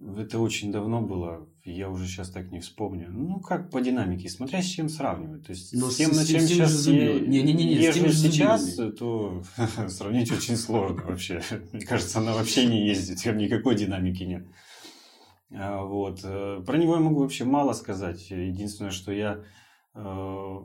Это 0.00 0.38
очень 0.38 0.70
давно 0.70 1.02
было, 1.02 1.48
я 1.64 1.90
уже 1.90 2.06
сейчас 2.06 2.30
так 2.30 2.52
не 2.52 2.60
вспомню. 2.60 3.08
Ну, 3.10 3.40
как 3.40 3.70
по 3.70 3.80
динамике, 3.80 4.28
смотря 4.28 4.62
с 4.62 4.66
чем 4.66 4.88
сравнивать. 4.88 5.44
То 5.46 5.50
есть 5.52 5.72
Ну, 5.74 5.90
с 5.90 5.96
тем, 5.96 6.12
с- 6.12 6.16
на 6.16 6.22
с 6.22 6.26
чем 6.28 6.40
же 6.40 6.46
сейчас 6.46 6.86
я 6.86 7.18
Не-не-не, 7.20 7.76
с 7.76 7.80
езжу 7.80 7.98
теми 8.00 8.08
же 8.08 8.16
сейчас, 8.16 8.62
зубилами. 8.62 8.90
то 8.92 9.42
сравнить 9.88 10.30
очень 10.30 10.56
сложно 10.56 11.02
вообще. 11.04 11.42
Мне 11.72 11.84
кажется, 11.84 12.20
она 12.20 12.32
вообще 12.32 12.66
не 12.66 12.86
ездит, 12.86 13.22
там 13.24 13.36
никакой 13.38 13.74
динамики 13.74 14.22
нет. 14.22 14.46
А, 15.52 15.82
Вот. 15.82 16.20
э, 16.22 16.62
Про 16.64 16.78
него 16.78 16.94
я 16.94 17.00
могу 17.00 17.20
вообще 17.20 17.44
мало 17.44 17.72
сказать. 17.72 18.30
Единственное, 18.30 18.92
что 18.92 19.10
я 19.12 19.42
э, 19.94 20.56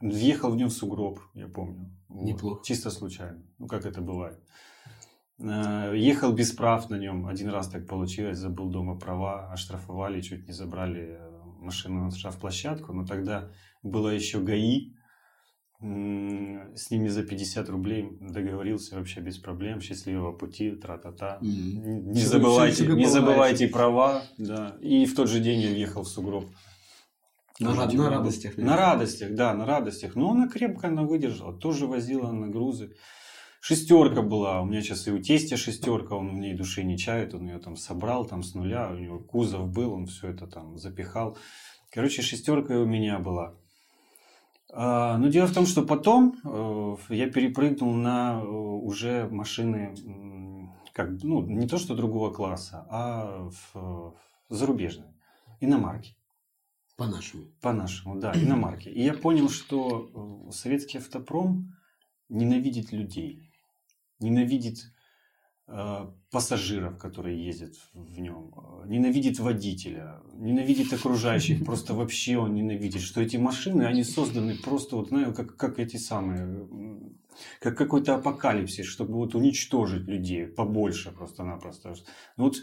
въехал 0.00 0.50
в 0.52 0.56
нем 0.56 0.68
в 0.68 0.72
сугроб, 0.72 1.20
я 1.34 1.48
помню. 1.48 1.90
Вот. 2.08 2.24
Неплохо. 2.24 2.62
Чисто 2.64 2.90
случайно. 2.90 3.42
Ну, 3.58 3.66
как 3.66 3.86
это 3.86 4.00
бывает. 4.00 4.38
Э, 5.38 5.92
Ехал 5.94 6.32
без 6.32 6.52
прав 6.52 6.90
на 6.90 6.96
нем. 6.96 7.26
Один 7.26 7.48
раз 7.50 7.68
так 7.68 7.86
получилось. 7.86 8.38
Забыл 8.38 8.70
дома 8.70 8.98
права. 8.98 9.50
Оштрафовали, 9.52 10.20
чуть 10.20 10.46
не 10.46 10.52
забрали 10.52 11.16
э, 11.18 11.30
машину 11.60 12.04
на 12.04 12.10
штрафплощадку. 12.10 12.92
Но 12.92 13.04
тогда 13.06 13.50
было 13.82 14.08
еще 14.08 14.40
ГАИ. 14.40 14.92
С 15.78 16.90
ними 16.90 17.08
за 17.08 17.22
50 17.22 17.68
рублей 17.68 18.08
договорился 18.20 18.96
вообще 18.96 19.20
без 19.20 19.36
проблем. 19.36 19.80
Счастливого 19.82 20.32
пути, 20.32 20.70
тра-та-та. 20.70 21.36
М. 21.42 22.12
Не 22.12 22.20
Всё- 22.20 22.28
забывайте, 22.30 22.86
не 22.86 23.06
забывайте 23.06 23.68
права. 23.68 24.22
Да. 24.38 24.76
И 24.80 25.04
в 25.04 25.14
тот 25.14 25.28
же 25.28 25.40
день 25.40 25.60
я 25.60 25.68
въехал 25.70 26.02
в 26.02 26.08
сугроб. 26.08 26.46
На, 27.60 27.74
на 27.74 27.86
был. 27.86 28.08
радостях. 28.08 28.56
На 28.56 28.76
радостях, 28.76 29.34
да, 29.34 29.54
на 29.54 29.66
радостях. 29.66 30.14
Но 30.14 30.30
она 30.30 30.48
крепко 30.48 30.88
она 30.88 31.02
выдержала. 31.02 31.52
Тоже 31.58 31.86
возила 31.86 32.32
на 32.32 32.48
грузы. 32.48 32.94
Шестерка 33.68 34.22
была. 34.22 34.62
У 34.62 34.64
меня 34.64 34.80
сейчас 34.80 35.08
и 35.08 35.10
у 35.10 35.20
тестя 35.20 35.56
шестерка. 35.56 36.14
Он 36.14 36.36
в 36.36 36.38
ней 36.38 36.54
души 36.54 36.84
не 36.84 36.96
чает. 36.96 37.34
Он 37.34 37.48
ее 37.48 37.58
там 37.58 37.76
собрал 37.76 38.24
там 38.24 38.44
с 38.44 38.54
нуля. 38.54 38.88
У 38.92 38.94
него 38.94 39.18
кузов 39.18 39.68
был. 39.72 39.92
Он 39.92 40.06
все 40.06 40.28
это 40.28 40.46
там 40.46 40.78
запихал. 40.78 41.36
Короче, 41.90 42.22
шестерка 42.22 42.78
у 42.78 42.86
меня 42.86 43.18
была. 43.18 43.56
А, 44.72 45.18
Но 45.18 45.26
дело 45.26 45.48
в 45.48 45.52
том, 45.52 45.66
что 45.66 45.82
потом 45.82 46.36
э, 46.44 46.96
я 47.08 47.28
перепрыгнул 47.28 47.92
на 47.92 48.40
э, 48.40 48.46
уже 48.46 49.28
машины, 49.32 49.96
как, 50.92 51.20
ну, 51.24 51.42
не 51.42 51.66
то 51.66 51.78
что 51.78 51.96
другого 51.96 52.32
класса, 52.32 52.86
а 52.88 53.50
в, 53.74 54.14
зарубежные, 54.48 55.12
иномарки. 55.58 56.16
По-нашему. 56.96 57.46
По-нашему, 57.60 58.20
да, 58.20 58.32
иномарки. 58.32 58.90
И 58.90 59.02
я 59.02 59.12
понял, 59.12 59.48
что 59.48 60.46
э, 60.46 60.52
советский 60.52 60.98
автопром 60.98 61.74
ненавидит 62.28 62.92
людей, 62.92 63.46
ненавидит 64.20 64.92
э, 65.68 66.06
пассажиров, 66.30 66.98
которые 66.98 67.44
ездят 67.44 67.74
в 67.92 68.18
нем, 68.18 68.52
э, 68.56 68.88
ненавидит 68.88 69.38
водителя, 69.38 70.20
ненавидит 70.34 70.92
окружающих, 70.92 71.64
просто 71.64 71.94
вообще 71.94 72.38
он 72.38 72.54
ненавидит, 72.54 73.02
что 73.02 73.20
эти 73.20 73.36
машины, 73.36 73.82
они 73.82 74.04
созданы 74.04 74.56
просто, 74.56 74.96
вот 74.96 75.08
знаю, 75.08 75.34
как, 75.34 75.56
как 75.56 75.78
эти 75.78 75.96
самые, 75.96 76.68
как 77.60 77.76
какой-то 77.76 78.14
апокалипсис, 78.14 78.86
чтобы 78.86 79.14
вот 79.14 79.34
уничтожить 79.34 80.06
людей 80.06 80.46
побольше 80.46 81.12
просто-напросто. 81.12 81.94
Ну 82.36 82.44
Вот 82.44 82.56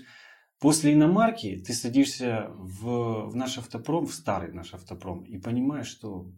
После 0.63 0.93
иномарки 0.93 1.57
ты 1.57 1.73
садишься 1.73 2.49
в, 2.55 3.25
в 3.27 3.35
наш 3.35 3.57
автопром, 3.57 4.05
в 4.05 4.13
старый 4.13 4.53
наш 4.53 4.73
автопром, 4.73 5.23
и 5.23 5.37
понимаешь, 5.37 5.87
что, 5.87 6.31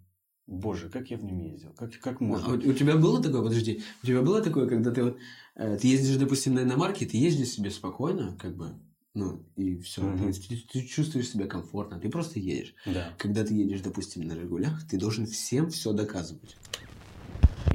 боже, 0.47 0.89
как 0.89 1.09
я 1.11 1.17
в 1.17 1.23
нем 1.23 1.39
ездил, 1.39 1.71
как, 1.73 1.91
как 1.99 2.21
А 2.21 2.23
можно. 2.23 2.53
у, 2.53 2.55
у 2.55 2.73
тебя 2.73 2.95
было 2.97 3.21
такое, 3.21 3.41
подожди, 3.41 3.83
у 4.03 4.05
тебя 4.05 4.21
было 4.21 4.41
такое, 4.41 4.67
когда 4.67 4.91
ты 4.91 5.03
вот, 5.03 5.17
э, 5.55 5.77
ты 5.81 5.87
ездишь, 5.87 6.17
допустим, 6.17 6.53
на 6.55 6.61
иномарке, 6.61 7.05
ты 7.05 7.17
ездишь 7.17 7.49
себе 7.49 7.71
спокойно, 7.71 8.37
как 8.39 8.55
бы, 8.55 8.73
ну, 9.13 9.43
и 9.55 9.77
все, 9.77 10.01
Мгм. 10.01 10.31
ты, 10.33 10.57
ты 10.71 10.81
чувствуешь 10.85 11.29
себя 11.29 11.47
комфортно, 11.47 11.99
ты 11.99 12.09
просто 12.09 12.39
едешь. 12.39 12.75
Да. 12.85 13.13
Когда 13.17 13.43
ты 13.43 13.53
едешь, 13.53 13.81
допустим, 13.81 14.27
на 14.27 14.35
«Жигулях», 14.35 14.87
ты 14.87 14.97
должен 14.97 15.25
всем 15.25 15.69
все 15.69 15.93
доказывать. 15.93 16.55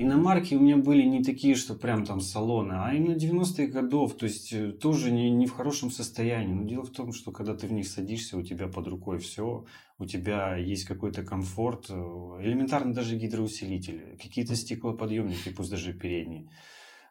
Иномарки 0.03 0.55
у 0.55 0.61
меня 0.61 0.79
были 0.79 1.03
не 1.03 1.23
такие, 1.23 1.55
что 1.55 1.75
прям 1.75 2.07
там 2.07 2.21
салоны, 2.21 2.73
а 2.73 2.95
именно 2.95 3.17
90-х 3.17 3.67
годов, 3.67 4.17
то 4.17 4.25
есть 4.25 4.51
э, 4.51 4.73
тоже 4.73 5.11
не, 5.11 5.31
не 5.31 5.47
в 5.47 5.53
хорошем 5.53 5.91
состоянии. 5.91 6.55
Но 6.55 6.65
дело 6.65 6.85
в 6.85 6.91
том, 6.91 7.13
что 7.13 7.33
когда 7.33 7.55
ты 7.55 7.67
в 7.67 7.73
них 7.73 7.87
садишься, 7.87 8.39
у 8.39 8.43
тебя 8.43 8.67
под 8.69 8.89
рукой 8.89 9.19
все, 9.19 9.67
у 9.99 10.07
тебя 10.07 10.57
есть 10.57 10.87
какой-то 10.87 11.23
комфорт, 11.23 11.91
э, 11.91 11.93
элементарно 11.93 12.95
даже 12.95 13.17
гидроусилители, 13.17 14.17
какие-то 14.23 14.57
стеклоподъемники, 14.57 15.51
пусть 15.51 15.71
даже 15.71 15.93
передние. 15.93 16.49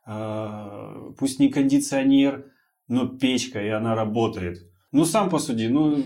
А, 0.03 1.12
Пусть 1.19 1.39
не 1.39 1.50
кондиционер, 1.50 2.51
но 2.88 3.08
печка, 3.08 3.63
и 3.63 3.69
она 3.69 3.93
работает. 3.93 4.67
Ну, 4.91 5.05
сам 5.05 5.29
посуди, 5.29 5.67
ну, 5.67 6.03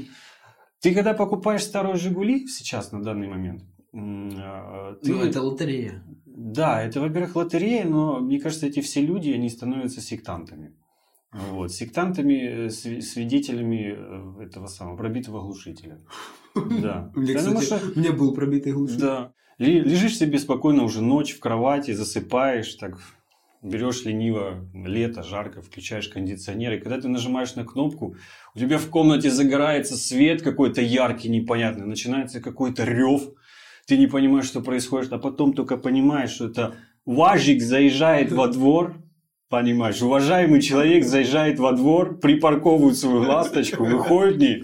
ты 0.82 0.94
когда 0.94 1.13
покупаешь 1.13 1.63
старые 1.63 1.96
«Жигули» 1.96 2.46
сейчас, 2.48 2.92
на 2.92 3.02
данный 3.02 3.30
момент, 3.30 3.63
а, 3.94 4.96
ты... 5.02 5.13
Ну, 5.13 5.22
это 5.22 5.42
лотерея. 5.42 6.04
Да, 6.45 6.81
это, 6.83 7.00
во-первых, 7.00 7.35
лотерея, 7.38 7.85
но 7.85 8.19
мне 8.19 8.38
кажется, 8.39 8.67
эти 8.67 8.81
все 8.81 9.01
люди, 9.01 9.29
они 9.31 9.50
становятся 9.50 10.01
сектантами. 10.01 10.73
Вот, 11.31 11.71
сектантами, 11.71 12.33
э, 12.33 12.67
сви- 12.67 13.00
свидетелями 13.01 13.95
э, 13.97 14.43
этого 14.43 14.67
самого 14.67 14.97
пробитого 14.97 15.39
глушителя. 15.41 16.00
Да. 16.53 17.12
У 17.15 17.21
меня, 17.21 17.38
Потому 17.39 17.59
кстати, 17.59 17.81
что- 17.81 17.91
у 17.95 18.00
меня 18.00 18.12
был 18.12 18.33
пробитый 18.35 18.73
глушитель. 18.73 19.01
да. 19.01 19.31
Лежишь 19.57 20.17
себе 20.17 20.38
спокойно 20.38 20.83
уже 20.83 21.01
ночь 21.01 21.33
в 21.33 21.39
кровати, 21.39 21.91
засыпаешь, 21.93 22.73
так 22.75 23.00
берешь 23.62 24.03
лениво, 24.03 24.67
лето, 24.73 25.23
жарко, 25.23 25.62
включаешь 25.62 26.09
кондиционер, 26.09 26.73
и 26.73 26.79
когда 26.79 27.00
ты 27.00 27.07
нажимаешь 27.07 27.55
на 27.55 27.63
кнопку, 27.63 28.15
у 28.53 28.59
тебя 28.59 28.77
в 28.77 28.89
комнате 28.89 29.31
загорается 29.31 29.95
свет 29.95 30.41
какой-то 30.41 30.81
яркий, 30.81 31.29
непонятный, 31.29 31.85
начинается 31.85 32.41
какой-то 32.41 32.83
рев, 32.83 33.21
ты 33.88 33.98
не 33.98 34.08
понимаешь, 34.08 34.46
что 34.46 34.62
происходит, 34.62 35.12
а 35.13 35.18
потом 35.18 35.54
только 35.54 35.78
понимаешь, 35.78 36.32
что 36.32 36.48
это 36.48 36.75
УАЗик 37.06 37.62
заезжает 37.62 38.32
во 38.32 38.48
двор, 38.48 38.96
понимаешь, 39.50 40.02
уважаемый 40.02 40.62
человек 40.62 41.06
заезжает 41.06 41.60
во 41.60 41.74
двор, 41.74 42.18
припарковывает 42.20 42.98
свою 42.98 43.22
ласточку, 43.22 43.86
выходит 43.86 44.36
в 44.36 44.40
ней, 44.40 44.63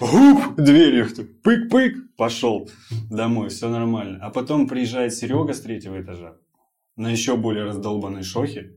гуп, 0.00 0.56
дверью, 0.56 1.08
пык-пык, 1.42 1.94
пошел 2.16 2.68
домой, 3.10 3.48
все 3.48 3.68
нормально. 3.68 4.18
А 4.20 4.30
потом 4.30 4.68
приезжает 4.68 5.14
Серега 5.14 5.54
с 5.54 5.60
третьего 5.60 6.00
этажа 6.00 6.36
на 6.96 7.10
еще 7.10 7.36
более 7.36 7.64
раздолбанной 7.64 8.22
шохе 8.22 8.72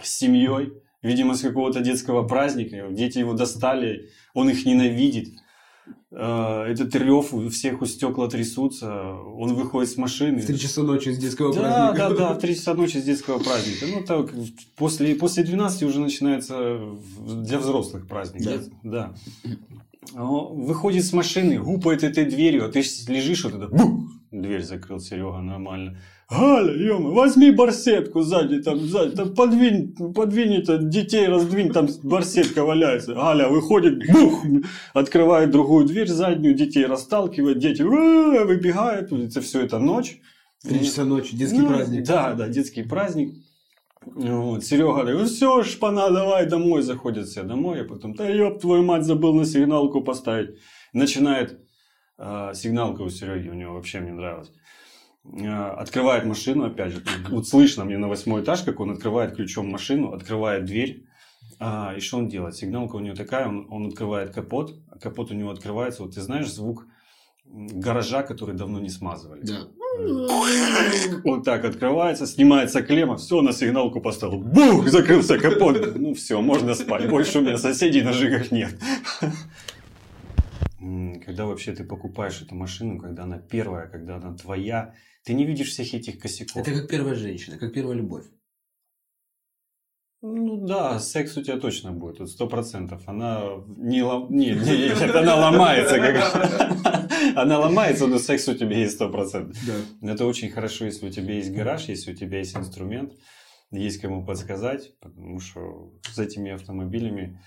с 0.00 0.16
семьей, 0.16 0.72
видимо, 1.02 1.34
с 1.34 1.40
какого-то 1.40 1.80
детского 1.80 2.26
праздника. 2.26 2.86
Дети 2.90 3.18
его 3.18 3.32
достали, 3.32 4.10
он 4.32 4.48
их 4.50 4.64
ненавидит. 4.64 5.28
Э, 6.10 6.64
Этот 6.68 6.94
рев 6.96 7.34
у 7.34 7.48
всех 7.48 7.82
у 7.82 7.86
стекла 7.86 8.28
трясутся, 8.28 9.12
он 9.14 9.54
выходит 9.54 9.90
с 9.90 9.96
машины. 9.96 10.40
В 10.40 10.46
3 10.46 10.58
часа 10.58 10.82
ночи 10.82 11.08
с 11.10 11.18
детского 11.18 11.52
Да, 11.52 11.60
праздника. 11.60 12.08
да, 12.08 12.28
да, 12.28 12.34
в 12.34 12.38
3 12.38 12.54
часа 12.54 12.74
ночи 12.74 12.98
с 12.98 13.02
детского 13.04 13.38
праздника. 13.38 13.86
Ну, 13.92 14.04
так, 14.04 14.30
после, 14.76 15.14
после 15.16 15.42
12 15.44 15.82
уже 15.82 16.00
начинается 16.00 16.78
для 17.26 17.58
взрослых 17.58 18.06
праздник. 18.06 18.44
Да. 18.44 18.60
Да. 18.82 19.14
Выходит 20.12 21.04
с 21.04 21.12
машины, 21.12 21.58
гупает 21.58 22.04
этой 22.04 22.24
дверью, 22.26 22.66
а 22.66 22.68
ты 22.68 22.80
лежишь 23.08 23.44
вот 23.44 23.54
это, 23.54 23.68
бух, 23.68 24.00
дверь 24.42 24.62
закрыл 24.62 25.00
Серега 25.00 25.40
нормально. 25.40 25.98
Галя, 26.30 26.74
ё 26.74 26.98
возьми 27.12 27.50
барсетку 27.50 28.22
сзади, 28.22 28.62
там, 28.62 28.80
сзади, 28.80 29.14
там 29.14 29.34
подвинь, 29.34 29.94
подвинь 30.14 30.54
это, 30.54 30.78
детей 30.78 31.26
раздвинь, 31.26 31.70
там 31.70 31.88
барсетка 32.02 32.64
валяется. 32.64 33.14
Галя 33.14 33.48
выходит, 33.48 33.98
бух, 34.10 34.42
открывает 34.94 35.50
другую 35.50 35.86
дверь 35.86 36.08
заднюю, 36.08 36.54
детей 36.54 36.86
расталкивает, 36.86 37.58
дети 37.58 37.82
выбегают, 37.82 39.12
это 39.12 39.40
все 39.40 39.60
это 39.62 39.78
ночь. 39.78 40.20
Три 40.62 40.80
часа 40.80 41.04
ночи, 41.04 41.36
детский 41.36 41.58
Ну, 41.58 41.68
праздник. 41.68 42.06
Да, 42.06 42.32
да, 42.32 42.48
детский 42.48 42.82
праздник. 42.82 43.34
Вот, 44.06 44.64
Серега 44.64 44.92
говорит, 44.92 45.18
ну 45.18 45.24
все, 45.26 45.62
шпана, 45.62 46.10
давай 46.10 46.46
домой. 46.46 46.82
Заходят 46.82 47.26
все 47.26 47.42
домой, 47.42 47.82
а 47.82 47.84
потом, 47.84 48.14
да 48.14 48.28
ёб 48.28 48.60
твою 48.60 48.82
мать, 48.82 49.04
забыл 49.04 49.34
на 49.34 49.44
сигналку 49.44 50.02
поставить. 50.02 50.58
Начинает 50.92 51.58
сигналка 52.18 53.02
у 53.02 53.10
Сереги, 53.10 53.48
у 53.48 53.54
него 53.54 53.74
вообще 53.74 54.00
мне 54.00 54.12
нравилось. 54.12 54.52
А, 55.42 55.72
открывает 55.72 56.24
машину, 56.24 56.66
опять 56.66 56.92
же, 56.92 57.02
вот 57.30 57.48
слышно 57.48 57.84
мне 57.84 57.98
на 57.98 58.08
восьмой 58.08 58.42
этаж, 58.42 58.62
как 58.62 58.80
он 58.80 58.90
открывает 58.90 59.34
ключом 59.34 59.68
машину, 59.68 60.12
открывает 60.12 60.64
дверь. 60.64 61.04
А, 61.58 61.94
и 61.96 62.00
что 62.00 62.18
он 62.18 62.28
делает? 62.28 62.56
Сигналка 62.56 62.96
у 62.96 63.00
него 63.00 63.14
такая, 63.14 63.48
он, 63.48 63.66
он 63.70 63.86
открывает 63.86 64.34
капот, 64.34 64.74
а 64.90 64.98
капот 64.98 65.30
у 65.30 65.34
него 65.34 65.50
открывается. 65.50 66.02
Вот 66.02 66.14
ты 66.14 66.20
знаешь 66.20 66.52
звук 66.52 66.86
гаража, 67.46 68.22
который 68.22 68.54
давно 68.54 68.80
не 68.80 68.88
смазывали. 68.88 69.42
Да. 69.42 69.68
Вот 71.24 71.44
так 71.44 71.64
открывается, 71.64 72.26
снимается 72.26 72.82
клемма, 72.82 73.16
все, 73.16 73.40
на 73.42 73.52
сигналку 73.52 74.00
поставил. 74.00 74.40
Бух! 74.40 74.88
Закрылся 74.88 75.38
капот. 75.38 75.94
Ну 75.94 76.14
все, 76.14 76.40
можно 76.40 76.74
спать. 76.74 77.08
Больше 77.08 77.38
у 77.38 77.42
меня 77.42 77.56
соседей 77.56 78.02
на 78.02 78.12
жигах 78.12 78.50
нет. 78.50 78.76
Когда 81.24 81.46
вообще 81.46 81.74
ты 81.74 81.84
покупаешь 81.84 82.42
эту 82.42 82.54
машину, 82.54 82.98
когда 82.98 83.24
она 83.24 83.38
первая, 83.38 83.88
когда 83.88 84.16
она 84.16 84.36
твоя, 84.36 84.94
ты 85.24 85.34
не 85.34 85.46
видишь 85.46 85.70
всех 85.70 85.94
этих 85.94 86.18
косяков. 86.18 86.56
Это 86.56 86.72
как 86.72 86.88
первая 86.88 87.14
женщина, 87.14 87.58
как 87.58 87.72
первая 87.72 87.96
любовь. 87.96 88.26
Ну 90.26 90.66
да, 90.66 90.98
секс 91.00 91.36
у 91.36 91.42
тебя 91.42 91.58
точно 91.58 91.92
будет, 91.92 92.18
вот 92.18 92.30
сто 92.30 92.46
процентов. 92.46 93.02
Она 93.06 93.42
не, 93.76 94.00
лом- 94.00 94.28
не, 94.30 94.52
не, 94.52 94.88
нет, 94.88 95.14
она 95.14 95.36
ломается. 95.36 95.98
Как... 95.98 97.10
Она 97.36 97.58
ломается, 97.58 98.06
но 98.06 98.18
секс 98.18 98.48
у 98.48 98.54
тебя 98.54 98.78
есть 98.78 98.94
сто 98.94 99.10
процентов. 99.10 99.56
Да. 99.66 100.12
Это 100.12 100.24
очень 100.26 100.50
хорошо, 100.50 100.84
если 100.86 101.08
у 101.08 101.10
тебя 101.10 101.34
есть 101.34 101.52
гараж, 101.52 101.88
если 101.88 102.12
у 102.12 102.16
тебя 102.16 102.38
есть 102.38 102.56
инструмент, 102.56 103.12
есть 103.70 104.00
кому 104.00 104.24
подсказать, 104.24 104.98
потому 105.00 105.40
что 105.40 105.92
с 106.02 106.18
этими 106.18 106.52
автомобилями 106.52 107.40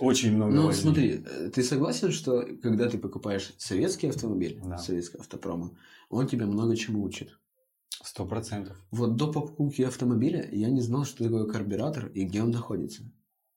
очень 0.00 0.34
много 0.34 0.54
Ну, 0.54 0.66
возни. 0.66 0.82
смотри, 0.82 1.22
э, 1.24 1.50
ты 1.54 1.62
согласен, 1.62 2.10
что 2.12 2.42
когда 2.62 2.88
ты 2.88 2.98
покупаешь 2.98 3.54
советский 3.58 4.08
автомобиль, 4.08 4.60
Да. 4.64 4.78
советского 4.78 5.20
автопрома, 5.22 5.76
он 6.10 6.26
тебя 6.26 6.46
много 6.46 6.76
чему 6.76 7.02
учит. 7.02 7.38
Сто 8.04 8.24
процентов. 8.26 8.76
Вот 8.90 9.16
до 9.16 9.32
покупки 9.32 9.82
автомобиля 9.82 10.48
я 10.52 10.70
не 10.70 10.80
знал, 10.80 11.04
что 11.04 11.24
такое 11.24 11.46
карбюратор 11.46 12.06
и 12.06 12.24
где 12.24 12.42
он 12.42 12.50
находится. 12.50 13.02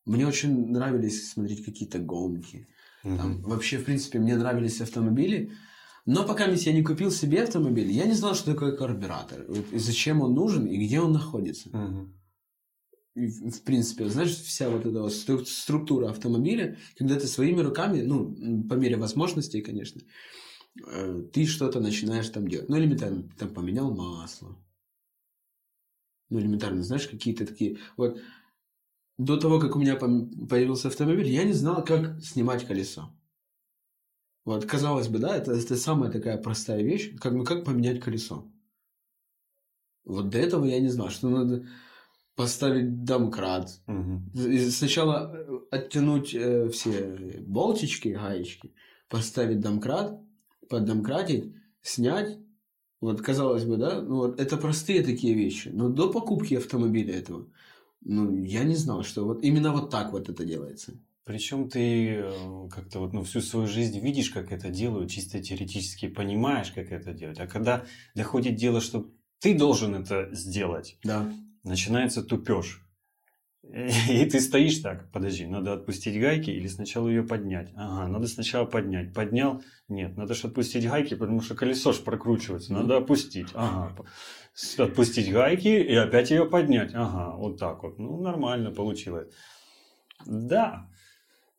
Мне 0.05 0.25
очень 0.27 0.71
нравились 0.71 1.29
смотреть 1.31 1.63
какие-то 1.63 1.99
гонки. 1.99 2.67
Там, 3.03 3.41
вообще, 3.41 3.77
в 3.77 3.85
принципе, 3.85 4.19
мне 4.19 4.35
нравились 4.35 4.81
автомобили. 4.81 5.51
Но 6.05 6.23
пока 6.25 6.45
я 6.45 6.73
не 6.73 6.81
купил 6.83 7.11
себе 7.11 7.43
автомобиль, 7.43 7.91
я 7.91 8.05
не 8.05 8.13
знал, 8.13 8.33
что 8.33 8.53
такое 8.53 8.75
карбюратор. 8.75 9.45
Вот 9.47 9.71
и 9.71 9.77
зачем 9.77 10.21
он 10.21 10.33
нужен 10.33 10.65
и 10.65 10.77
где 10.85 10.99
он 10.99 11.11
находится. 11.11 11.69
Мгм. 11.69 12.13
В 13.13 13.63
принципе, 13.63 14.07
знаешь, 14.07 14.35
вся 14.35 14.69
вот 14.69 14.85
эта 14.85 15.01
вот 15.01 15.11
стру- 15.11 15.45
структура 15.45 16.09
автомобиля, 16.09 16.77
когда 16.97 17.19
ты 17.19 17.27
своими 17.27 17.59
руками, 17.59 18.01
ну, 18.01 18.63
по 18.69 18.75
мере 18.75 18.95
возможностей, 18.95 19.61
конечно, 19.61 20.01
э, 20.87 21.23
ты 21.33 21.45
что-то 21.45 21.81
начинаешь 21.81 22.29
там 22.29 22.47
делать. 22.47 22.69
Ну, 22.69 22.77
элементарно, 22.77 23.23
ты 23.23 23.35
там 23.35 23.53
поменял 23.53 23.93
масло. 23.93 24.57
Ну, 26.29 26.39
элементарно, 26.39 26.83
знаешь, 26.83 27.07
какие-то 27.07 27.45
такие... 27.45 27.79
Вот 27.97 28.21
до 29.17 29.37
того, 29.37 29.59
как 29.59 29.75
у 29.75 29.79
меня 29.79 29.97
появился 29.97 30.87
автомобиль, 30.87 31.27
я 31.27 31.43
не 31.43 31.53
знал, 31.53 31.83
как 31.83 32.23
снимать 32.23 32.65
колесо. 32.65 33.13
Вот, 34.45 34.65
казалось 34.65 35.09
бы, 35.09 35.19
да, 35.19 35.35
это, 35.35 35.51
это 35.51 35.75
самая 35.75 36.09
такая 36.09 36.37
простая 36.37 36.81
вещь, 36.81 37.13
как, 37.19 37.33
ну, 37.33 37.43
как 37.43 37.65
поменять 37.65 37.99
колесо. 37.99 38.49
Вот 40.05 40.29
до 40.29 40.39
этого 40.39 40.65
я 40.65 40.79
не 40.79 40.87
знал, 40.87 41.09
что 41.09 41.29
надо 41.29 41.67
поставить 42.35 43.03
домкрат, 43.03 43.81
и 44.33 44.69
Сначала 44.69 45.31
э, 45.33 45.59
оттянуть 45.69 46.33
э, 46.33 46.69
все 46.69 47.17
болтички, 47.45 48.09
гаечки, 48.09 48.73
поставить 49.09 49.59
домкрат, 49.59 50.19
поддомкратить, 50.69 51.53
снять. 51.81 52.37
Вот, 53.01 53.21
казалось 53.21 53.65
бы, 53.65 53.77
да, 53.77 54.01
ну, 54.01 54.17
вот 54.17 54.39
это 54.39 54.57
простые 54.57 55.03
такие 55.03 55.33
вещи. 55.33 55.69
Но 55.69 55.89
до 55.89 56.11
покупки 56.11 56.55
автомобиля 56.55 57.15
этого, 57.15 57.47
ну, 58.01 58.35
я 58.35 58.63
не 58.63 58.75
знал, 58.75 59.03
что 59.03 59.25
вот 59.25 59.43
именно 59.43 59.71
вот 59.71 59.89
так 59.89 60.11
вот 60.11 60.29
это 60.29 60.45
делается. 60.45 60.93
Причем 61.23 61.69
ты 61.69 62.15
э, 62.15 62.69
как-то 62.71 62.99
вот 62.99 63.13
ну, 63.13 63.23
всю 63.23 63.41
свою 63.41 63.67
жизнь 63.67 63.99
видишь, 63.99 64.31
как 64.31 64.51
это 64.51 64.69
делают, 64.69 65.11
чисто 65.11 65.41
теоретически 65.41 66.07
понимаешь, 66.07 66.71
как 66.71 66.91
это 66.91 67.13
делать. 67.13 67.39
А 67.39 67.47
когда 67.47 67.85
доходит 68.15 68.55
дело, 68.55 68.81
что 68.81 69.09
ты 69.39 69.57
должен 69.57 69.95
это 69.95 70.29
сделать, 70.33 70.97
Да. 71.03 71.31
Начинается 71.63 72.23
тупеж. 72.23 72.81
И 73.63 74.25
ты 74.25 74.39
стоишь 74.39 74.79
так, 74.79 75.11
подожди, 75.11 75.45
надо 75.45 75.73
отпустить 75.73 76.19
гайки 76.19 76.49
или 76.49 76.67
сначала 76.67 77.07
ее 77.07 77.23
поднять? 77.23 77.71
Ага, 77.75 78.07
надо 78.07 78.27
сначала 78.27 78.65
поднять. 78.65 79.13
Поднял? 79.13 79.61
Нет, 79.87 80.17
надо 80.17 80.33
же 80.33 80.47
отпустить 80.47 80.87
гайки, 80.89 81.13
потому 81.15 81.41
что 81.41 81.55
колесо 81.55 81.93
ж 81.93 81.99
прокручивается. 81.99 82.73
Надо 82.73 82.97
опустить. 82.97 83.49
Ага. 83.53 83.95
Отпустить 84.77 85.31
гайки 85.31 85.67
и 85.67 85.93
опять 85.93 86.31
ее 86.31 86.45
поднять. 86.45 86.91
Ага, 86.95 87.35
вот 87.37 87.59
так 87.59 87.83
вот. 87.83 87.99
Ну, 87.99 88.19
нормально 88.19 88.71
получилось. 88.71 89.31
Да. 90.25 90.89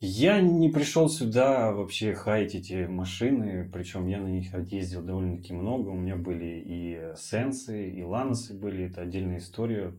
Я 0.05 0.41
не 0.41 0.69
пришел 0.69 1.09
сюда 1.09 1.71
вообще 1.71 2.13
хаять 2.13 2.57
эти 2.57 2.87
машины, 2.87 3.71
причем 3.73 4.09
я 4.09 4.21
на 4.21 4.27
них 4.27 4.53
ездил 4.73 5.01
довольно-таки 5.01 5.53
много. 5.53 5.91
У 5.91 5.95
меня 5.95 6.17
были 6.17 6.61
и 6.67 7.15
Сенсы, 7.17 7.89
и 7.89 8.03
Ланосы 8.03 8.53
были, 8.53 8.87
это 8.87 9.03
отдельная 9.03 9.39
история. 9.39 9.95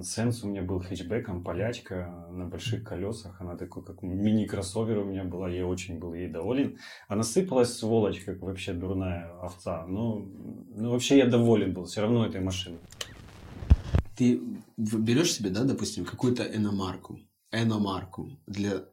Сенс 0.00 0.42
у 0.44 0.48
меня 0.48 0.62
был 0.62 0.80
хэтчбеком, 0.80 1.44
полячка 1.44 2.26
на 2.30 2.46
больших 2.46 2.84
колесах, 2.84 3.38
она 3.38 3.54
такой, 3.54 3.84
как 3.84 4.00
мини-кроссовер 4.00 5.00
у 5.00 5.04
меня 5.04 5.24
была, 5.24 5.50
я 5.50 5.66
очень 5.66 5.98
был 5.98 6.14
ей 6.14 6.30
доволен. 6.30 6.78
Она 7.06 7.22
сыпалась, 7.22 7.76
сволочь, 7.76 8.20
как 8.20 8.40
вообще 8.40 8.72
дурная 8.72 9.30
овца, 9.42 9.84
но 9.86 10.26
ну, 10.74 10.90
вообще 10.90 11.18
я 11.18 11.26
доволен 11.26 11.74
был 11.74 11.84
все 11.84 12.00
равно 12.00 12.24
этой 12.24 12.40
машиной. 12.40 12.78
Ты 14.16 14.40
берешь 14.78 15.34
себе, 15.34 15.50
да, 15.50 15.64
допустим, 15.64 16.06
какую-то 16.06 16.44
иномарку, 16.44 17.18
иномарку 17.62 18.38
для 18.46 18.84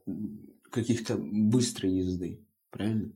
каких-то 0.69 1.17
быстрой 1.17 1.93
езды, 1.93 2.39
правильно? 2.69 3.12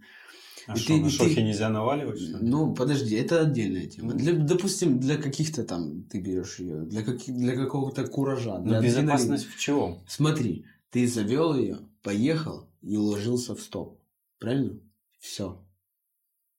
А 0.68 0.74
И 0.74 0.78
что, 0.80 0.96
ты- 0.96 1.02
на 1.02 1.08
и 1.08 1.10
шохе 1.10 1.36
ты- 1.36 1.44
нельзя 1.44 1.70
наваливать? 1.70 2.20
что 2.20 2.38
ли? 2.40 2.48
Ну, 2.50 2.74
подожди, 2.74 3.16
это 3.16 3.42
отдельная 3.42 3.86
тема. 3.86 4.14
Ну. 4.14 4.18
Для, 4.20 4.34
допустим, 4.34 5.00
для 5.00 5.18
каких-то 5.18 5.64
там 5.64 6.04
ты 6.04 6.20
берешь 6.20 6.60
ее, 6.60 6.82
для, 6.82 7.04
каких, 7.04 7.36
для 7.36 7.56
какого-то 7.56 8.08
куража. 8.08 8.58
Но 8.58 8.64
для 8.70 8.82
безопасность 8.82 9.44
адреналина. 9.46 9.52
в 9.52 9.58
чем? 9.60 10.00
Смотри, 10.08 10.66
ты 10.90 11.08
завел 11.08 11.56
ее, 11.56 11.80
поехал 12.02 12.68
и 12.82 12.98
уложился 12.98 13.54
в 13.56 13.62
стоп. 13.62 14.00
Правильно? 14.40 14.80
Все. 15.20 15.62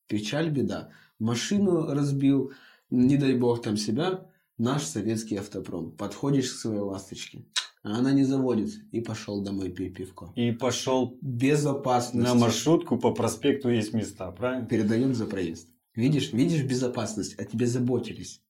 Печаль, 0.07 0.51
беда. 0.51 0.91
Машину 1.19 1.87
разбил, 1.93 2.53
не 2.91 3.17
дай 3.17 3.35
бог 3.35 3.63
там 3.63 3.77
себя, 3.77 4.25
наш 4.57 4.85
советский 4.85 5.37
автопром. 5.37 5.91
Подходишь 5.91 6.53
к 6.53 6.57
своей 6.59 6.81
ласточке, 6.81 7.45
а 7.87 7.99
она 7.99 8.11
не 8.13 8.25
заводится, 8.25 8.81
и 8.91 9.01
пошел 9.01 9.41
домой 9.43 9.71
пить 9.71 9.95
пивко. 9.95 10.33
И 10.35 10.51
пошел 10.51 11.17
Безопасность. 11.23 12.27
на 12.27 12.35
маршрутку 12.35 12.99
по 12.99 13.13
проспекту 13.13 13.69
есть 13.71 13.93
места, 13.95 14.33
правильно? 14.33 14.67
передают 14.67 15.15
за 15.15 15.25
проезд. 15.27 15.69
Видишь, 15.95 16.33
видишь 16.33 16.65
безопасность, 16.65 17.39
о 17.39 17.45
тебе 17.45 17.67
заботились. 17.67 18.43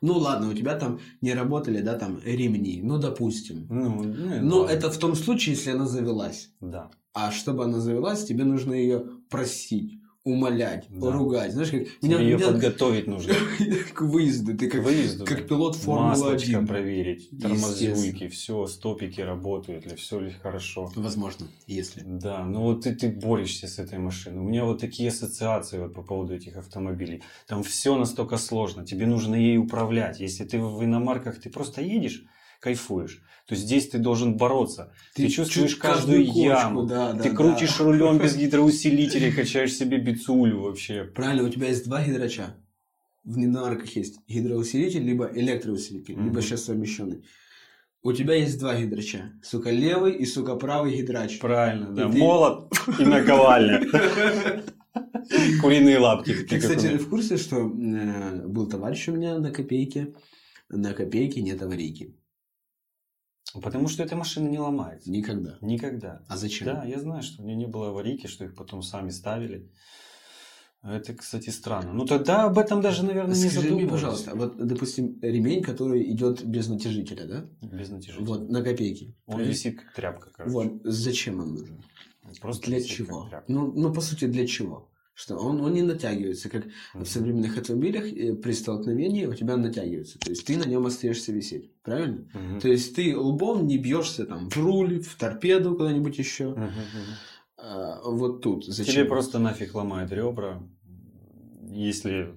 Ну 0.00 0.14
ладно, 0.14 0.50
у 0.50 0.52
тебя 0.52 0.74
там 0.76 0.98
не 1.20 1.32
работали, 1.32 1.80
да, 1.80 1.96
там 1.96 2.20
ремни, 2.24 2.80
ну 2.82 2.98
допустим. 2.98 3.68
Ну, 3.70 4.02
ну, 4.02 4.42
Но 4.42 4.58
ладно. 4.58 4.72
это 4.74 4.90
в 4.90 4.98
том 4.98 5.14
случае, 5.14 5.54
если 5.54 5.70
она 5.70 5.86
завелась. 5.86 6.50
Да. 6.60 6.90
А 7.14 7.30
чтобы 7.30 7.62
она 7.62 7.78
завелась, 7.78 8.24
тебе 8.24 8.42
нужно 8.42 8.72
ее 8.74 9.06
просить, 9.30 10.00
умолять, 10.24 10.86
Да. 10.88 11.10
ругать. 11.12 11.52
Знаешь, 11.52 11.70
как 11.70 11.84
Тебе 12.00 12.16
ее 12.18 12.36
меня 12.36 12.46
подготовить 12.48 13.06
нужно. 13.08 13.34
к 13.94 14.00
выезду, 14.02 14.56
ты 14.56 14.68
как, 14.68 14.84
выезду. 14.84 15.24
как 15.24 15.48
пилот 15.48 15.74
Формулы 15.76 16.08
Маслочко 16.10 16.58
1. 16.58 16.66
проверить, 16.66 17.30
тормозюльки, 17.40 18.28
все, 18.28 18.66
стопики 18.66 19.20
работают 19.20 19.86
ли, 19.86 19.96
все 19.96 20.20
ли 20.20 20.30
хорошо. 20.30 20.90
Возможно, 20.94 21.46
если. 21.66 22.02
Да, 22.06 22.44
ну 22.44 22.60
вот 22.62 22.82
ты, 22.84 22.94
ты 22.94 23.08
борешься 23.10 23.66
с 23.66 23.78
этой 23.78 23.98
машиной. 23.98 24.40
У 24.40 24.44
меня 24.44 24.64
вот 24.64 24.80
такие 24.80 25.08
ассоциации 25.08 25.78
вот 25.80 25.94
по 25.94 26.02
поводу 26.02 26.34
этих 26.34 26.56
автомобилей. 26.56 27.22
Там 27.48 27.62
все 27.64 27.96
настолько 27.96 28.36
сложно, 28.36 28.86
тебе 28.86 29.06
нужно 29.06 29.34
ей 29.34 29.58
управлять. 29.58 30.20
Если 30.20 30.44
ты 30.44 30.58
в 30.60 30.84
иномарках, 30.84 31.40
ты 31.40 31.50
просто 31.50 31.82
едешь, 31.82 32.24
кайфуешь. 32.62 33.22
То 33.48 33.54
есть 33.54 33.66
здесь 33.66 33.88
ты 33.88 33.98
должен 33.98 34.36
бороться. 34.36 34.92
Ты, 35.14 35.28
чувствуешь 35.28 35.70
чуть 35.72 35.78
каждую, 35.80 36.24
кочку, 36.26 36.40
яму. 36.40 36.82
да, 36.84 37.12
да, 37.12 37.22
ты 37.22 37.30
да. 37.30 37.36
крутишь 37.36 37.80
рулем 37.80 38.18
без 38.18 38.36
гидроусилителя, 38.42 39.32
качаешь 39.32 39.74
себе 39.74 39.98
бицулю 39.98 40.60
вообще. 40.60 41.04
Правильно, 41.04 41.42
у 41.42 41.48
тебя 41.50 41.68
есть 41.68 41.84
два 41.84 42.02
гидрача. 42.04 42.54
В 43.24 43.36
иномарках 43.36 43.94
есть 43.96 44.20
гидроусилитель, 44.28 45.02
либо 45.04 45.28
электроусилитель, 45.34 46.14
Мгм. 46.16 46.24
либо 46.26 46.40
сейчас 46.40 46.64
совмещенный. 46.64 47.24
У 48.04 48.12
тебя 48.12 48.34
есть 48.34 48.58
два 48.58 48.74
гидрача. 48.80 49.32
Сука, 49.42 49.70
левый 49.70 50.14
и, 50.14 50.24
сука, 50.24 50.54
правый 50.56 50.96
гидрач. 50.96 51.38
Правильно, 51.40 51.90
да. 51.92 52.08
И 52.08 52.12
ты- 52.12 52.18
Молот 52.18 52.72
и 52.98 53.04
наковальня. 53.04 53.80
Куриные 55.60 55.98
лапки. 55.98 56.32
Ты, 56.48 56.58
кстати, 56.58 56.96
в 56.96 57.08
курсе, 57.08 57.36
что 57.36 57.56
э, 57.58 58.46
был 58.46 58.66
товарищ 58.68 59.08
у 59.08 59.12
меня 59.12 59.38
на 59.38 59.50
копейке. 59.50 60.14
На 60.68 60.94
копейке 60.94 61.42
нет 61.42 61.62
аварийки. 61.62 62.14
Потому 63.60 63.88
что 63.88 64.02
эта 64.02 64.16
машина 64.16 64.48
не 64.48 64.58
ломается. 64.58 65.10
Никогда. 65.10 65.58
Никогда. 65.60 66.22
А 66.28 66.36
зачем? 66.36 66.66
Да, 66.66 66.84
я 66.84 67.00
знаю, 67.00 67.22
что 67.22 67.42
у 67.42 67.44
меня 67.44 67.56
не 67.56 67.66
было 67.66 67.88
аварийки, 67.88 68.26
что 68.26 68.44
их 68.44 68.54
потом 68.54 68.82
сами 68.82 69.10
ставили. 69.10 69.70
Это, 70.82 71.14
кстати, 71.14 71.50
странно. 71.50 71.92
Ну 71.92 72.06
тогда 72.06 72.44
об 72.44 72.58
этом 72.58 72.80
даже, 72.80 73.04
наверное, 73.04 73.36
не 73.36 73.40
Скажи 73.48 73.60
мне, 73.60 73.68
задумывались. 73.68 73.90
пожалуйста, 73.92 74.34
вот, 74.34 74.56
допустим, 74.56 75.16
ремень, 75.22 75.62
который 75.62 76.10
идет 76.10 76.44
без 76.44 76.68
натяжителя, 76.68 77.24
да? 77.24 77.46
Без 77.68 77.88
натяжителя. 77.90 78.26
Вот, 78.26 78.48
на 78.50 78.62
копейке. 78.62 79.14
Он 79.26 79.34
Правильно? 79.34 79.50
висит 79.52 79.80
как 79.80 79.94
тряпка, 79.94 80.30
короче. 80.34 80.52
Вот, 80.52 80.72
зачем 80.82 81.38
он 81.38 81.54
нужен? 81.54 81.84
Просто 82.40 82.66
для 82.66 82.82
чего? 82.82 83.28
Ну, 83.46 83.72
ну, 83.72 83.92
по 83.92 84.00
сути, 84.00 84.24
для 84.24 84.44
чего? 84.46 84.88
Что 85.14 85.36
он, 85.36 85.60
он 85.60 85.74
не 85.74 85.82
натягивается, 85.82 86.48
как 86.48 86.64
в 86.94 87.04
современных 87.04 87.58
автомобилях 87.58 88.04
при 88.40 88.52
столкновении 88.52 89.26
у 89.26 89.34
тебя 89.34 89.56
натягивается. 89.56 90.18
То 90.18 90.30
есть 90.30 90.46
ты 90.46 90.56
на 90.56 90.64
нем 90.64 90.86
остаешься 90.86 91.32
висеть. 91.32 91.70
Правильно? 91.82 92.26
Мгм. 92.32 92.60
То 92.60 92.68
есть 92.68 92.96
ты 92.96 93.16
лбом 93.16 93.66
не 93.66 93.76
бьешься 93.76 94.24
там 94.24 94.48
в 94.48 94.56
руль, 94.56 95.00
в 95.00 95.14
торпеду 95.16 95.76
куда-нибудь 95.76 96.18
еще. 96.18 96.50
Мгм. 96.50 96.70
А, 97.58 98.00
вот 98.04 98.40
тут. 98.40 98.64
Зачем? 98.64 98.94
Тебе 98.94 99.04
просто 99.04 99.38
нафиг 99.38 99.74
ломает 99.74 100.10
ребра, 100.12 100.62
если 101.70 102.34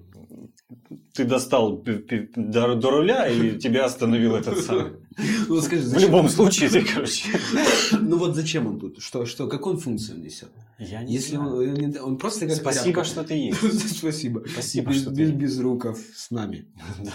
ты 1.12 1.24
достал 1.24 1.78
до, 1.78 2.74
до 2.74 2.90
руля 2.90 3.28
и 3.28 3.58
тебя 3.58 3.84
остановил 3.84 4.34
этот 4.36 4.58
самый. 4.58 4.92
Ну, 5.48 5.60
скажи, 5.62 5.82
В 5.88 5.98
любом 5.98 6.28
случае, 6.28 6.68
ты, 6.68 6.84
короче. 6.84 7.28
Ну 8.00 8.18
вот 8.18 8.34
зачем 8.34 8.66
он 8.66 8.78
тут? 8.78 9.00
Что, 9.00 9.24
что, 9.24 9.46
какую 9.48 9.78
функцию 9.78 10.16
он 10.18 10.22
несет? 10.24 10.50
Я 10.78 11.02
не 11.02 11.14
Если 11.14 11.36
знаю. 11.36 11.56
он, 11.56 11.68
он 12.02 12.12
не- 12.12 12.18
просто 12.18 12.46
как 12.46 12.56
Спасибо, 12.56 12.84
тряпка. 12.84 13.04
что 13.04 13.24
ты 13.24 13.34
есть. 13.34 13.96
Спасибо. 13.98 14.44
Спасибо, 14.46 14.90
без, 14.90 15.00
что 15.00 15.10
ты 15.10 15.16
без, 15.16 15.28
есть. 15.28 15.38
без 15.40 15.58
руков 15.60 15.98
с 16.14 16.30
нами. 16.30 16.66
Да. 17.02 17.12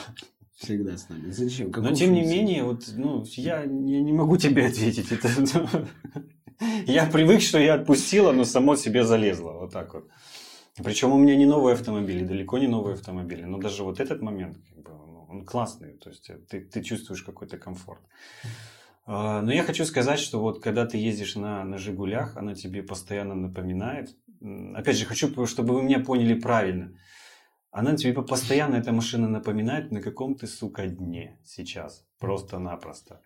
Всегда 0.55 0.97
с 0.97 1.09
нами. 1.09 1.29
Зачем? 1.31 1.67
Но 1.67 1.73
Какую 1.73 1.95
тем 1.95 2.13
не 2.13 2.21
функцию? 2.21 2.41
менее, 2.41 2.63
вот, 2.63 2.83
ну, 2.95 3.23
я 3.35 3.65
не, 3.65 4.01
не 4.01 4.13
могу 4.13 4.37
тебе 4.37 4.65
ответить. 4.67 5.11
Это, 5.11 5.87
я 6.87 7.05
привык, 7.05 7.41
что 7.41 7.59
я 7.59 7.75
отпустила, 7.75 8.31
но 8.31 8.45
само 8.45 8.75
себе 8.75 9.03
залезло. 9.03 9.51
Вот 9.53 9.73
так 9.73 9.93
вот. 9.93 10.07
Причем 10.77 11.12
у 11.12 11.17
меня 11.17 11.36
не 11.36 11.45
новые 11.45 11.73
автомобили, 11.73 12.23
далеко 12.23 12.57
не 12.57 12.67
новые 12.67 12.93
автомобили. 12.93 13.43
Но 13.43 13.57
даже 13.57 13.84
вот 13.84 13.99
этот 13.99 14.21
момент, 14.21 14.57
как 14.69 14.84
бы, 14.84 14.91
ну, 14.91 15.25
он 15.29 15.45
классный. 15.45 15.97
То 15.97 16.10
есть 16.10 16.31
ты, 16.47 16.62
ты 16.62 16.81
чувствуешь 16.81 17.23
какой-то 17.23 17.57
комфорт. 17.57 18.01
А, 19.05 19.41
Но 19.41 19.51
я 19.51 19.63
хочу 19.63 19.86
сказать, 19.86 20.19
что 20.19 20.39
вот 20.39 20.63
когда 20.63 20.86
ты 20.86 20.97
ездишь 20.97 21.36
на, 21.36 21.63
на 21.65 21.77
Жигулях, 21.77 22.38
она 22.38 22.55
тебе 22.55 22.84
постоянно 22.84 23.36
напоминает. 23.36 24.15
Опять 24.73 24.97
же, 24.97 25.05
хочу, 25.05 25.45
чтобы 25.45 25.73
вы 25.73 25.84
меня 25.84 25.99
поняли 25.99 26.39
правильно. 26.39 26.93
Она 27.71 27.95
тебе 27.95 28.21
постоянно, 28.21 28.75
эта 28.75 28.91
машина 28.91 29.27
напоминает, 29.27 29.91
на 29.91 30.01
каком 30.01 30.36
ты, 30.36 30.47
сука, 30.47 30.88
дне 30.88 31.39
сейчас. 31.45 32.05
Просто-напросто. 32.19 33.21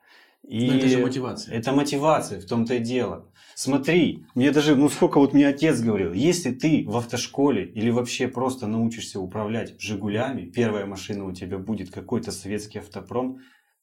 И 0.47 0.67
Ну, 0.67 0.73
это 0.77 0.87
же 0.87 0.99
мотивация. 0.99 1.55
это 1.55 1.71
мотивация, 1.71 2.39
в 2.39 2.45
том-то 2.45 2.75
и 2.75 2.79
дело. 2.79 3.31
Смотри, 3.55 4.25
мне 4.35 4.51
даже, 4.51 4.75
ну 4.75 4.89
сколько 4.89 5.19
вот 5.19 5.33
мне 5.33 5.47
отец 5.47 5.79
говорил, 5.79 6.13
если 6.13 6.51
ты 6.51 6.85
в 6.87 6.97
автошколе 6.97 7.65
или 7.65 7.89
вообще 7.89 8.27
просто 8.27 8.67
научишься 8.67 9.19
управлять 9.19 9.79
«Жигулями», 9.79 10.49
первая 10.49 10.85
машина 10.85 11.25
у 11.25 11.31
тебя 11.31 11.57
будет 11.57 11.89
какой-то 11.89 12.31
советский 12.31 12.79
автопром, 12.79 13.39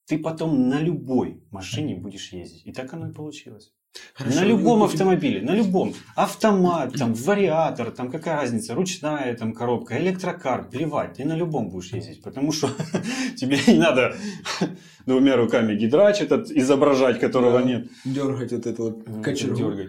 ты 0.07 0.18
потом 0.18 0.68
на 0.68 0.81
любой 0.81 1.42
машине 1.51 1.96
будешь 1.96 2.33
ездить. 2.33 2.66
И 2.66 2.72
так 2.72 2.92
оно 2.92 3.09
и 3.09 3.14
получилось. 3.14 3.72
Хорошо, 4.14 4.40
на 4.40 4.44
любом 4.44 4.81
у 4.83 4.87
тебя- 4.87 4.92
автомобиле, 4.94 5.42
на 5.42 5.55
любом. 5.55 5.94
Автомат, 6.16 6.94
там, 6.94 7.14
вариатор, 7.14 7.90
там 7.90 8.11
какая 8.11 8.37
разница, 8.37 8.74
ручная 8.74 9.35
там 9.37 9.52
коробка, 9.52 9.98
электрокар, 9.98 10.68
плевать, 10.68 11.14
ты 11.14 11.24
на 11.24 11.37
любом 11.37 11.68
будешь 11.68 11.92
ездить, 11.92 12.22
потому 12.22 12.52
что 12.52 12.68
тебе 13.37 13.59
не 13.66 13.78
надо 13.78 14.14
двумя 15.07 15.37
руками 15.37 15.74
гидрач 15.74 16.20
этот 16.20 16.50
изображать, 16.50 17.20
которого 17.20 17.61
Да. 17.61 17.64
нет. 17.68 17.87
Дергать 18.05 18.52
вот 18.52 18.66
эту 18.66 18.83
вот 18.85 19.09
Ну, 19.09 19.22
кочергу. 19.22 19.57
дергай. 19.57 19.88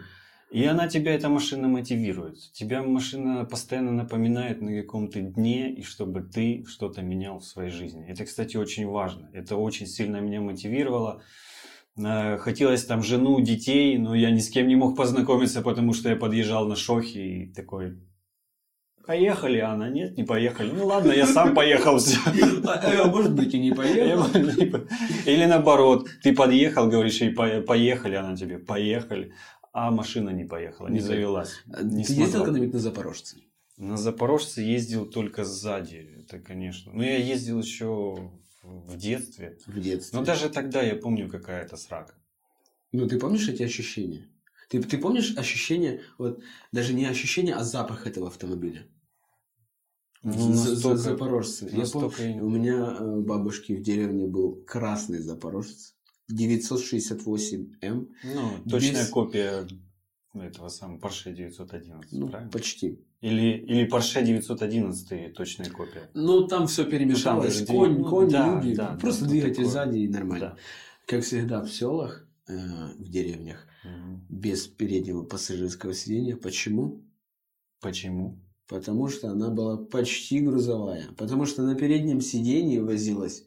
И 0.51 0.63
она 0.65 0.87
тебя, 0.87 1.15
эта 1.15 1.29
машина 1.29 1.67
мотивирует. 1.67 2.37
Тебя 2.53 2.83
машина 2.83 3.43
постоянно 3.43 3.91
напоминает 3.91 4.61
на 4.61 4.71
каком-то 4.81 5.19
дне, 5.19 5.71
и 5.73 5.81
чтобы 5.81 6.21
ты 6.21 6.63
что-то 6.67 7.01
менял 7.01 7.39
в 7.39 7.43
своей 7.45 7.71
жизни. 7.71 8.05
Это, 8.07 8.23
кстати, 8.25 8.55
очень 8.57 8.85
важно. 8.85 9.29
Это 9.33 9.55
очень 9.55 9.87
сильно 9.87 10.17
меня 10.17 10.41
мотивировало. 10.41 11.23
Э, 11.97 12.37
Хотелось 12.37 12.85
там 12.85 13.03
жену, 13.03 13.39
детей, 13.41 13.97
но 13.97 14.15
я 14.15 14.31
ни 14.31 14.39
с 14.39 14.49
кем 14.49 14.67
не 14.67 14.75
мог 14.75 14.95
познакомиться, 14.97 15.61
потому 15.61 15.93
что 15.93 16.09
я 16.09 16.15
подъезжал 16.15 16.67
на 16.67 16.75
шохе 16.75 17.21
и 17.21 17.53
такой... 17.53 17.97
Поехали, 19.05 19.57
а 19.57 19.73
она 19.73 19.89
нет, 19.89 20.15
не 20.17 20.23
поехали. 20.23 20.71
Ну 20.71 20.85
ладно, 20.85 21.11
я 21.11 21.27
сам 21.27 21.53
поехал. 21.55 21.99
А, 22.65 22.79
э, 22.89 23.05
Может 23.05 23.35
быть, 23.35 23.53
и 23.53 23.59
не 23.59 23.73
поехал. 23.73 24.25
Или 25.25 25.45
наоборот, 25.45 26.07
ты 26.23 26.33
подъехал, 26.33 26.87
говоришь 26.87 27.19
«По- 27.35 27.61
поехали, 27.61 28.15
она 28.15 28.35
тебе 28.37 28.59
поехали, 28.59 29.33
а 29.73 29.91
машина 29.91 30.29
не 30.29 30.45
поехала, 30.45 30.87
не 30.87 31.01
завелась. 31.01 31.51
А 31.69 31.83
не 31.83 32.05
Ты 32.05 32.13
ездил 32.13 32.45
когда-нибудь 32.45 32.73
на 32.73 32.79
Запорожце? 32.79 33.37
На 33.75 33.97
Запорожце 33.97 34.61
ездил 34.61 35.05
только 35.05 35.43
сзади, 35.43 36.07
это 36.19 36.39
конечно. 36.39 36.93
Но 36.93 37.03
я 37.03 37.17
ездил 37.17 37.59
еще 37.59 38.31
в 38.63 38.97
детстве. 38.97 39.57
В 39.67 39.79
детстве. 39.79 40.17
Но 40.19 40.25
даже 40.25 40.49
тогда 40.49 40.81
я 40.81 40.95
помню, 40.95 41.29
какая 41.29 41.63
это 41.63 41.77
срака. 41.77 42.15
Ну, 42.91 43.07
ты 43.07 43.19
помнишь 43.19 43.47
эти 43.49 43.63
ощущения? 43.63 44.29
Ты, 44.69 44.81
ты 44.81 44.97
помнишь 44.97 45.35
ощущение, 45.37 46.01
вот 46.17 46.41
даже 46.71 46.93
не 46.93 47.05
ощущение, 47.05 47.55
а 47.55 47.63
запах 47.63 48.07
этого 48.07 48.27
автомобиля? 48.27 48.87
Ну, 50.23 50.49
настолько- 50.49 50.97
Запорожцы. 50.97 51.65
Я 51.65 51.69
помню, 51.71 51.79
настолько 51.81 52.23
я 52.23 52.33
не 52.33 52.41
у 52.41 52.49
меня 52.49 52.97
э, 52.99 53.03
у 53.03 53.21
бабушки 53.23 53.73
в 53.73 53.81
деревне 53.81 54.25
был 54.25 54.63
красный 54.65 55.19
Запорожец. 55.19 55.95
968М. 56.31 58.07
Ну, 58.23 58.49
точная 58.69 59.01
Без- 59.03 59.09
копия 59.09 59.67
этого 60.41 60.69
самого 60.69 60.99
Porsche 60.99 61.33
911, 61.33 62.11
Ну, 62.13 62.27
правильно? 62.29 62.51
почти. 62.51 62.99
Или, 63.21 63.57
или 63.57 63.87
Porsche 63.89 64.23
911 64.23 65.33
точная 65.33 65.69
копия. 65.69 66.09
Ну, 66.13 66.47
там 66.47 66.67
все 66.67 66.85
перемешалось. 66.85 67.59
же 67.59 67.65
конь, 67.65 67.99
ну, 67.99 68.05
конь, 68.09 68.29
да, 68.29 68.59
люди. 68.61 68.75
да, 68.75 68.97
Просто 68.99 69.25
да, 69.25 69.29
двигатель 69.29 69.55
такое. 69.57 69.69
сзади 69.71 69.97
и 69.99 70.07
нормально. 70.07 70.47
Да. 70.49 70.57
Как 71.05 71.23
всегда 71.23 71.61
в 71.61 71.69
селах, 71.69 72.27
э, 72.47 72.53
в 72.97 73.09
деревнях, 73.09 73.65
Мгм. 73.83 74.25
без 74.29 74.67
переднего 74.67 75.23
пассажирского 75.23 75.93
сидения. 75.93 76.35
Почему? 76.35 77.03
Почему? 77.81 78.39
Потому 78.67 79.07
что 79.09 79.29
она 79.29 79.49
была 79.49 79.77
почти 79.77 80.39
грузовая. 80.39 81.05
Потому 81.17 81.45
что 81.45 81.63
на 81.63 81.75
переднем 81.75 82.21
сидении 82.21 82.79
возилась 82.79 83.45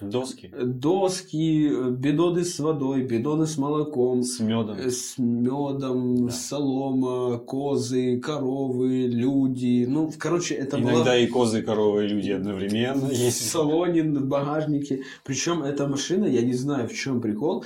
Доски 0.00 0.50
доски, 0.56 1.68
э, 1.68 1.90
бидоны 1.90 2.44
с 2.44 2.58
водой, 2.58 3.02
бидоны 3.02 3.46
с 3.46 3.58
молоком, 3.58 4.22
с 4.22 4.40
медом. 4.40 4.76
э, 4.78 4.90
с 4.90 5.18
медом, 5.18 6.26
Да. 6.26 6.32
солома, 6.32 7.38
козы, 7.38 8.18
коровы, 8.20 9.06
люди. 9.06 9.84
Ну, 9.88 10.10
короче, 10.18 10.54
это 10.54 10.78
Иногда 10.78 11.04
была 11.04 11.16
и 11.18 11.26
козы, 11.26 11.60
и 11.60 11.62
коровы, 11.62 12.04
и 12.04 12.08
люди 12.08 12.30
одновременно 12.30 13.10
есть. 13.10 13.50
салоне, 13.50 14.02
в 14.04 14.26
багажнике. 14.26 15.02
Причем 15.24 15.62
эта 15.62 15.86
машина, 15.86 16.24
я 16.24 16.42
не 16.42 16.54
знаю, 16.54 16.88
в 16.88 16.94
чем 16.94 17.20
прикол, 17.20 17.64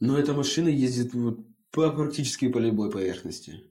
но 0.00 0.18
эта 0.18 0.32
машина 0.32 0.68
ездит 0.68 1.14
вот 1.14 1.38
по 1.70 1.90
практически 1.90 2.48
по 2.48 2.58
любой 2.58 2.90
поверхности. 2.90 3.64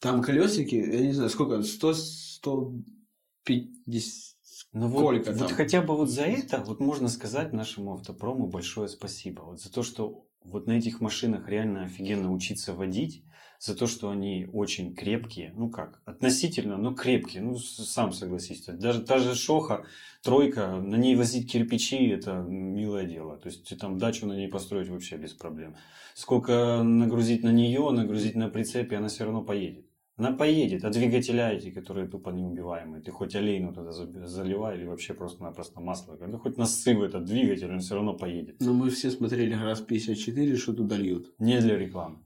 Там 0.00 0.22
колесики, 0.22 0.74
я 0.74 1.00
не 1.00 1.12
знаю, 1.12 1.30
сколько, 1.30 1.62
100, 1.62 1.94
150, 1.94 4.33
Ну 4.74 4.88
вот, 4.88 5.00
сколько 5.00 5.32
вот 5.32 5.48
там? 5.48 5.56
хотя 5.56 5.80
бы 5.80 5.96
вот 5.96 6.10
за 6.10 6.24
это 6.24 6.62
вот 6.66 6.80
можно 6.80 7.08
сказать 7.08 7.52
нашему 7.52 7.94
автопрому 7.94 8.48
большое 8.48 8.88
спасибо. 8.88 9.42
Вот 9.42 9.60
за 9.60 9.72
то, 9.72 9.82
что 9.84 10.26
вот 10.42 10.66
на 10.66 10.72
этих 10.72 11.00
машинах 11.00 11.48
реально 11.48 11.84
офигенно 11.84 12.32
учиться 12.32 12.74
водить, 12.74 13.24
за 13.60 13.74
то, 13.74 13.86
что 13.86 14.10
они 14.10 14.46
очень 14.52 14.94
крепкие, 14.94 15.52
ну 15.56 15.70
как, 15.70 16.02
относительно, 16.04 16.76
но 16.76 16.92
крепкие, 16.92 17.42
ну 17.42 17.56
сам 17.56 18.12
согласись. 18.12 18.64
Даже 18.66 19.00
та 19.00 19.18
же 19.18 19.34
Шоха, 19.34 19.86
тройка, 20.22 20.76
на 20.76 20.96
ней 20.96 21.16
возить 21.16 21.50
кирпичи, 21.50 22.08
это 22.08 22.42
милое 22.42 23.04
дело. 23.04 23.38
То 23.38 23.48
есть 23.48 23.78
там 23.78 23.98
дачу 23.98 24.26
на 24.26 24.34
ней 24.34 24.48
построить 24.48 24.88
вообще 24.88 25.16
без 25.16 25.32
проблем. 25.32 25.76
Сколько 26.14 26.82
нагрузить 26.82 27.42
на 27.42 27.52
нее, 27.52 27.88
нагрузить 27.90 28.34
на 28.34 28.48
прицепе, 28.48 28.96
она 28.96 29.08
все 29.08 29.24
равно 29.24 29.42
поедет. 29.42 29.86
Она 30.16 30.30
поедет, 30.32 30.84
а 30.84 30.90
двигателя 30.90 31.50
эти, 31.52 31.70
которые 31.72 32.06
тупо 32.06 32.30
неубиваемые, 32.30 33.02
ты 33.02 33.10
хоть 33.10 33.34
олейну 33.34 33.72
туда 33.74 33.90
за- 33.90 34.26
заливай 34.26 34.76
или 34.78 34.84
вообще 34.86 35.12
просто-напросто 35.12 35.80
масло, 35.80 36.16
ну 36.20 36.38
хоть 36.38 36.56
насыв 36.56 37.00
этот 37.02 37.24
двигатель, 37.24 37.70
он 37.72 37.80
все 37.80 37.96
равно 37.96 38.14
поедет. 38.14 38.56
Но 38.60 38.72
мы 38.74 38.90
все 38.90 39.10
смотрели 39.10 39.54
раз 39.54 39.80
54, 39.80 40.56
что 40.56 40.72
туда 40.72 40.96
льют. 40.96 41.34
Не 41.40 41.58
для 41.60 41.76
рекламы. 41.76 42.18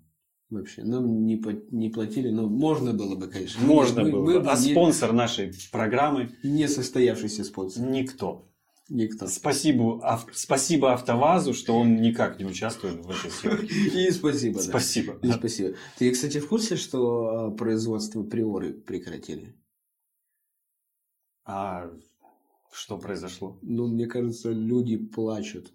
Вообще, 0.51 0.83
нам 0.83 1.27
не, 1.27 1.37
по- 1.37 1.53
не 1.71 1.89
платили, 1.91 2.31
но 2.31 2.47
можно 2.49 2.93
было 2.95 3.15
бы, 3.17 3.29
конечно. 3.29 3.63
Можно 3.67 4.03
Мы- 4.05 4.11
было 4.13 4.25
мы 4.25 4.41
бы. 4.41 4.51
А 4.51 4.55
не- 4.59 4.73
спонсор 4.73 5.13
нашей 5.13 5.53
программы 5.73 6.31
Не 6.43 6.69
состоявшийся 6.69 7.45
спонсор. 7.45 7.85
никто. 7.87 8.48
Никто. 8.89 9.27
Спасибо, 9.27 10.01
ав- 10.03 10.29
спасибо 10.33 10.95
АвтоВАЗу, 10.95 11.53
что 11.53 11.77
он 11.77 12.01
никак 12.01 12.39
не 12.39 12.47
участвует 12.47 13.05
в 13.05 13.11
этой 13.11 13.31
съемке. 13.31 13.67
И 14.07 14.11
спасибо, 14.11 14.57
да. 14.57 14.63
Спасибо. 14.63 15.19
И 15.23 15.31
спасибо. 15.31 15.77
Ты, 15.99 16.11
кстати, 16.11 16.39
в 16.39 16.49
курсе, 16.49 16.77
что 16.77 17.29
а, 17.29 17.51
производство 17.51 18.23
приоры 18.23 18.73
прекратили? 18.73 19.55
А 21.45 21.91
что 22.73 22.99
произошло? 22.99 23.59
Ну, 23.63 23.89
мне 23.89 24.07
кажется, 24.07 24.53
люди 24.53 24.97
плачут. 24.97 25.73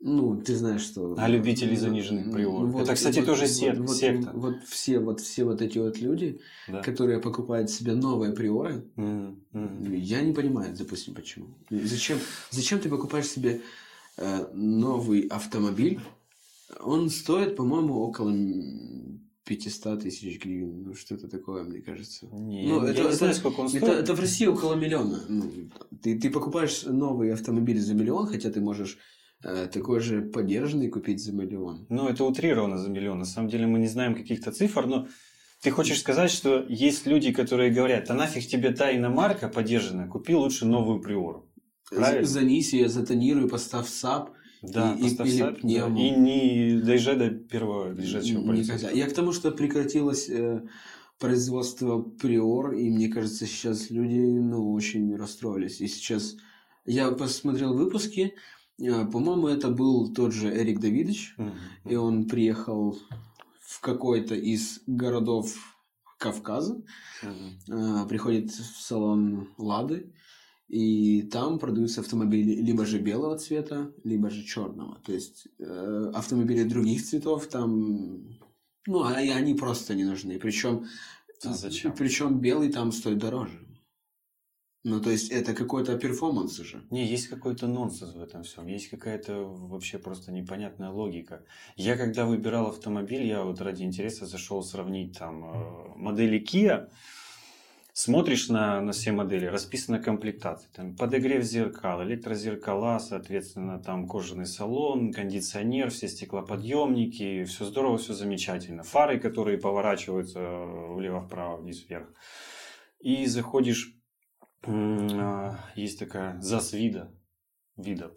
Ну, 0.00 0.36
ты 0.40 0.54
знаешь, 0.54 0.82
что... 0.82 1.14
А 1.18 1.26
любители 1.28 1.74
заниженных 1.74 2.30
приор? 2.30 2.66
Ну, 2.68 2.78
Это, 2.80 2.94
кстати, 2.94 3.22
тоже 3.22 3.46
сек- 3.48 3.78
вот, 3.78 3.96
секта. 3.96 4.30
Вот, 4.34 4.62
все, 4.64 4.98
вот 4.98 5.20
все 5.20 5.44
вот 5.44 5.62
эти 5.62 5.78
вот 5.78 5.98
люди, 5.98 6.38
Да. 6.68 6.82
которые 6.82 7.18
покупают 7.18 7.70
себе 7.70 7.94
новые 7.94 8.32
приоры, 8.32 8.84
м. 8.96 9.40
я 9.94 10.20
не 10.20 10.32
понимаю, 10.34 10.74
допустим, 10.78 11.14
почему. 11.14 11.46
Зачем, 11.70 12.18
зачем 12.50 12.78
ты 12.78 12.90
покупаешь 12.90 13.26
себе 13.26 13.62
э, 14.18 14.46
новый 14.52 15.20
автомобиль? 15.28 15.98
Он 16.80 17.08
стоит, 17.08 17.56
по-моему, 17.56 17.94
около 18.00 18.30
м, 18.30 19.20
500 19.44 20.02
тысяч 20.02 20.38
гривен. 20.42 20.82
Ну, 20.84 20.94
что-то 20.94 21.26
такое, 21.28 21.64
мне 21.64 21.80
кажется. 21.80 22.26
Не, 22.26 22.66
Ну, 22.68 22.84
я 22.84 22.90
это- 22.90 23.00
не 23.02 23.08
это- 23.08 23.16
знаю, 23.16 23.34
сколько 23.34 23.60
он 23.60 23.68
стоит. 23.70 23.82
Это, 23.82 23.92
это 23.92 24.14
в 24.14 24.20
России 24.20 24.46
около 24.46 24.74
миллиона. 24.74 25.22
Ну, 25.28 25.42
ты, 26.02 26.18
ты 26.18 26.28
покупаешь 26.30 26.82
новый 26.84 27.32
автомобиль 27.32 27.80
за 27.80 27.94
миллион, 27.94 28.26
хотя 28.26 28.50
ты 28.50 28.60
можешь 28.60 28.98
такой 29.42 30.00
же 30.00 30.22
подержанный 30.22 30.88
купить 30.88 31.22
за 31.22 31.32
миллион. 31.32 31.86
Ну, 31.88 32.08
это 32.08 32.24
утрировано 32.24 32.78
за 32.78 32.90
миллион. 32.90 33.18
На 33.20 33.24
самом 33.24 33.48
деле 33.48 33.66
мы 33.66 33.78
не 33.78 33.86
знаем 33.86 34.14
каких-то 34.14 34.50
цифр, 34.52 34.86
но 34.86 35.08
ты 35.62 35.70
хочешь 35.70 36.00
сказать, 36.00 36.30
что 36.30 36.64
есть 36.68 37.06
люди, 37.06 37.32
которые 37.32 37.70
говорят, 37.70 38.10
а 38.10 38.14
нафиг 38.14 38.46
тебе 38.46 38.70
та 38.72 38.94
иномарка 38.94 39.48
подержанная, 39.48 40.08
купи 40.08 40.34
лучше 40.34 40.66
новую 40.66 41.00
приору. 41.00 41.48
Правильно. 41.90 42.26
За- 42.26 42.40
Занизь 42.40 42.72
ее, 42.72 42.88
затонируй, 42.88 43.48
поставь 43.48 43.88
саб. 43.88 44.30
Да, 44.62 44.94
И- 44.98 45.02
поставь 45.02 45.28
или 45.28 45.38
да, 45.42 45.52
пневму. 45.52 45.98
и 45.98 46.10
не 46.10 46.80
доезжай 46.80 47.16
до 47.16 47.30
первого 47.30 47.92
лежачего 47.92 48.40
Никогда. 48.52 48.90
Я 48.90 49.06
к 49.06 49.12
тому, 49.12 49.32
что 49.32 49.50
прекратилось 49.52 50.28
э, 50.28 50.62
производство 51.18 52.00
приор, 52.02 52.72
и 52.72 52.90
мне 52.90 53.08
кажется, 53.08 53.46
сейчас 53.46 53.90
люди 53.90 54.18
ну, 54.18 54.72
очень 54.72 55.14
расстроились. 55.16 55.80
И 55.80 55.86
сейчас 55.88 56.36
я 56.84 57.10
посмотрел 57.12 57.74
выпуски, 57.74 58.20
э, 58.20 58.30
по-моему, 58.78 59.48
это 59.48 59.70
был 59.70 60.12
тот 60.12 60.32
же 60.32 60.48
Эрик 60.48 60.80
Давидыч, 60.80 61.34
Мгм. 61.38 61.52
и 61.84 61.94
он 61.96 62.26
приехал 62.28 62.98
в 63.60 63.80
какой-то 63.80 64.34
из 64.34 64.80
городов 64.86 65.54
Кавказа, 66.18 66.82
э, 67.22 68.06
приходит 68.08 68.50
в 68.50 68.80
салон 68.82 69.48
Лады, 69.58 70.12
и 70.68 71.22
там 71.22 71.58
продаются 71.58 72.00
автомобили 72.00 72.54
либо 72.62 72.84
же 72.86 72.98
белого 72.98 73.38
цвета, 73.38 73.92
либо 74.04 74.30
же 74.30 74.42
черного. 74.44 74.98
То 75.04 75.12
есть 75.12 75.46
э, 75.58 76.10
автомобили 76.14 76.64
других 76.64 77.04
цветов 77.04 77.46
там, 77.46 78.38
ну, 78.86 79.02
а- 79.04 79.20
и 79.22 79.28
они 79.28 79.54
просто 79.54 79.94
не 79.94 80.04
нужны. 80.04 80.38
Причем, 80.38 80.86
А 81.44 81.52
зачем? 81.52 81.92
причем 81.92 82.40
белый 82.40 82.72
там 82.72 82.92
стоит 82.92 83.18
дороже. 83.18 83.65
Ну, 84.88 85.00
то 85.00 85.10
есть 85.10 85.32
это 85.32 85.52
какой-то 85.52 85.98
перформанс 85.98 86.60
уже. 86.60 86.80
Не, 86.90 87.04
есть 87.04 87.26
какой-то 87.26 87.66
нонсенс 87.66 88.14
в 88.14 88.22
этом 88.22 88.44
всем. 88.44 88.68
Есть 88.68 88.88
какая-то 88.88 89.42
вообще 89.42 89.98
просто 89.98 90.30
непонятная 90.30 90.90
логика. 90.90 91.42
Я 91.74 91.96
когда 91.96 92.24
выбирал 92.24 92.68
автомобиль, 92.68 93.24
я 93.24 93.42
вот 93.42 93.60
ради 93.60 93.82
интереса 93.82 94.26
зашел 94.26 94.62
сравнить 94.62 95.18
там 95.18 95.44
э, 95.44 95.88
модели 95.96 96.40
Kia. 96.40 96.88
Смотришь 97.94 98.48
на, 98.48 98.80
на 98.80 98.92
все 98.92 99.10
модели, 99.10 99.46
расписана 99.46 99.98
комплектация. 99.98 100.70
Там 100.72 100.94
подогрев 100.94 101.42
зеркал, 101.42 102.04
электрозеркала, 102.04 103.00
соответственно, 103.00 103.82
там 103.82 104.06
кожаный 104.06 104.46
салон, 104.46 105.12
кондиционер, 105.12 105.90
все 105.90 106.06
стеклоподъемники. 106.06 107.42
Все 107.42 107.64
здорово, 107.64 107.98
все 107.98 108.14
замечательно. 108.14 108.84
Фары, 108.84 109.18
которые 109.18 109.58
поворачиваются 109.58 110.38
влево-вправо, 110.94 111.56
вниз-вверх. 111.56 112.06
И 113.00 113.26
заходишь 113.26 113.95
Есть 115.74 115.98
такая 115.98 116.40
ЗАЗ 116.40 116.72
вида. 116.72 117.12
Вида. 117.76 118.10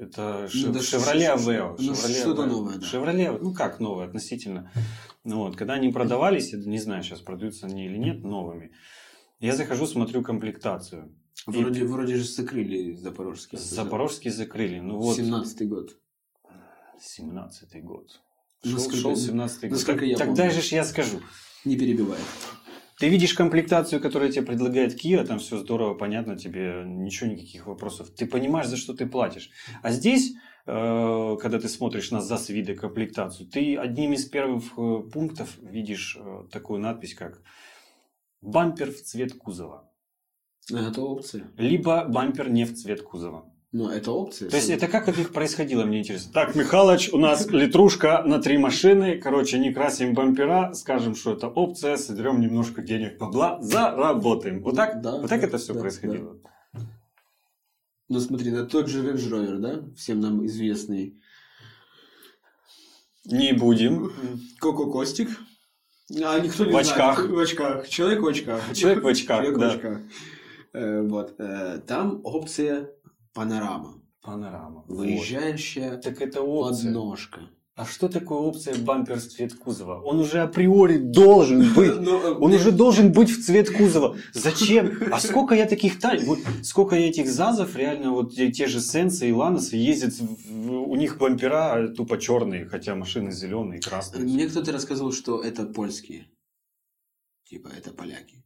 Это 0.00 0.48
Ну, 0.52 0.72
да 0.72 0.80
Шевроле 0.82 1.30
Авео. 1.30 1.76
Шевроле 1.78 2.14
что-то 2.14 2.46
новое, 2.46 2.76
да. 2.78 2.86
Шевроле, 2.86 3.30
ну 3.32 3.54
как 3.54 3.78
новое 3.78 4.06
относительно. 4.06 4.72
Ну, 5.22 5.36
вот, 5.38 5.56
когда 5.56 5.74
они 5.74 5.92
продавались, 5.92 6.52
не 6.52 6.78
знаю, 6.78 7.02
сейчас 7.04 7.20
продаются 7.20 7.66
они 7.66 7.86
или 7.86 7.96
нет 7.98 8.24
новыми. 8.24 8.72
Я 9.38 9.54
захожу, 9.54 9.86
смотрю 9.86 10.22
комплектацию. 10.22 11.14
И 11.46 11.50
Вроде, 11.62 11.84
вроде 11.84 12.16
же 12.16 12.24
закрыли 12.24 12.94
Запорожский. 12.94 13.58
Запорожский 13.58 14.30
закрыли. 14.30 14.80
Ну 14.80 14.98
вот, 14.98 15.18
17-й 15.18 15.66
год. 15.66 15.96
17-й 16.98 17.80
год. 17.80 18.20
Насколько- 18.64 18.96
Шел 18.96 19.12
17-й 19.12 19.68
год. 19.68 19.70
насколько 19.70 20.00
Так- 20.00 20.08
я 20.08 20.16
Тогда 20.16 20.42
помню. 20.48 20.60
же 20.60 20.74
я 20.74 20.84
скажу. 20.84 21.20
Не 21.64 21.76
перебивай. 21.76 22.18
Ты 23.00 23.08
видишь 23.08 23.32
комплектацию, 23.32 23.98
которую 23.98 24.30
тебе 24.30 24.44
предлагает 24.44 25.02
Kia, 25.02 25.24
там 25.24 25.38
все 25.38 25.56
здорово, 25.56 25.94
понятно, 25.94 26.36
тебе 26.36 26.84
ничего, 26.84 27.30
никаких 27.30 27.66
вопросов. 27.66 28.10
Ты 28.10 28.26
понимаешь, 28.26 28.66
за 28.66 28.76
что 28.76 28.92
ты 28.92 29.06
платишь. 29.06 29.48
А 29.82 29.90
здесь, 29.90 30.34
э, 30.66 31.36
когда 31.40 31.58
ты 31.58 31.70
смотришь 31.70 32.10
на 32.10 32.20
ЗАЗ 32.20 32.50
виды 32.50 32.74
комплектацию, 32.74 33.48
ты 33.48 33.78
одним 33.78 34.12
из 34.12 34.26
первых 34.26 34.64
э, 34.76 34.98
пунктов 35.10 35.56
видишь 35.62 36.18
э, 36.20 36.44
такую 36.52 36.80
надпись, 36.80 37.14
как 37.14 37.42
«Бампер 38.42 38.90
в 38.92 39.00
цвет 39.00 39.32
кузова». 39.32 39.90
Это 40.70 41.00
опция. 41.00 41.50
Либо 41.56 42.04
бампер 42.04 42.50
не 42.50 42.66
в 42.66 42.74
цвет 42.74 43.00
кузова. 43.00 43.50
Но 43.72 43.92
это 43.92 44.10
опция. 44.10 44.50
То 44.50 44.56
есть 44.56 44.68
это 44.68 44.88
как 44.88 45.08
это 45.08 45.22
происходило, 45.32 45.84
мне 45.84 46.00
интересно. 46.00 46.32
Так, 46.32 46.56
Михалыч, 46.56 47.10
у 47.12 47.18
нас 47.18 47.46
литрушка 47.46 48.24
на 48.26 48.42
три 48.42 48.58
машины. 48.58 49.16
Короче, 49.18 49.60
не 49.60 49.72
красим 49.72 50.12
бампера, 50.12 50.72
скажем, 50.74 51.14
что 51.14 51.34
это 51.34 51.46
опция, 51.46 51.96
соберем 51.96 52.40
немножко 52.40 52.82
денег 52.82 53.16
бабла, 53.18 53.58
заработаем. 53.62 54.60
Вот 54.62 54.74
так, 54.74 55.00
Да, 55.00 55.18
вот 55.18 55.28
так 55.30 55.40
да, 55.40 55.46
это 55.46 55.58
все 55.58 55.72
да, 55.74 55.80
происходило. 55.80 56.36
Ну 58.08 58.18
смотри, 58.18 58.50
на 58.50 58.66
тот 58.66 58.88
же 58.88 59.08
Range 59.08 59.30
Rover, 59.30 59.58
да? 59.58 59.84
Всем 59.96 60.18
нам 60.20 60.44
известный. 60.46 61.14
Не 63.24 63.52
будем. 63.52 64.10
Коко 64.58 64.90
Костик. 64.90 65.28
А 66.24 66.40
никто 66.40 66.64
не 66.64 66.70
В 66.70 66.72
знает. 66.72 66.86
очках. 66.88 67.28
В 67.28 67.38
очках. 67.38 67.88
Человек 67.88 68.20
в 68.22 68.26
очках. 68.26 68.72
Человек 68.74 69.04
в 69.04 69.06
очках, 69.06 69.38
Человек 69.42 69.56
в 69.56 69.60
да. 69.60 69.70
очках. 69.74 70.00
Э, 70.72 71.02
Вот. 71.02 71.34
э, 71.38 71.80
Там 71.86 72.20
опция 72.24 72.90
панорама. 73.34 73.94
Панорама. 74.22 74.84
Вот. 74.86 74.98
Выезжающая 74.98 75.96
Так 75.96 76.20
это 76.20 76.42
опция. 76.42 76.86
подножка. 76.92 77.40
А 77.76 77.86
что 77.86 78.10
такое 78.10 78.38
опция 78.40 78.74
бампер 78.76 79.18
в 79.18 79.22
цвет 79.26 79.54
кузова? 79.54 80.02
Он 80.02 80.18
уже 80.20 80.40
априори 80.42 80.98
должен 80.98 81.72
быть. 81.74 81.98
Ну, 81.98 82.20
э, 82.20 82.34
Он 82.38 82.52
уже 82.52 82.72
должен 82.72 83.10
быть 83.12 83.30
в 83.30 83.42
цвет 83.42 83.70
кузова. 83.74 84.18
Зачем? 84.34 84.98
А 85.10 85.18
сколько 85.20 85.54
я 85.54 85.64
таких 85.64 85.98
тайн, 85.98 86.26
вот 86.26 86.40
сколько 86.62 86.94
я 86.96 87.08
этих 87.08 87.26
ЗАЗов, 87.30 87.76
реально 87.76 88.10
вот 88.10 88.34
те, 88.34 88.66
же 88.66 88.80
Сенсы 88.80 89.30
и 89.30 89.32
Ланосы 89.32 89.76
ездят, 89.76 90.12
у 90.20 90.94
них 90.96 91.16
бампера 91.16 91.88
тупо 91.88 92.18
черные, 92.18 92.66
хотя 92.66 92.94
машины 92.94 93.30
зеленые, 93.32 93.80
красные. 93.80 94.24
Мне 94.24 94.46
кто-то 94.46 94.72
рассказывал, 94.72 95.12
что 95.12 95.40
это 95.42 95.64
польские. 95.64 96.26
Типа, 97.48 97.68
это 97.68 97.92
поляки. 97.92 98.44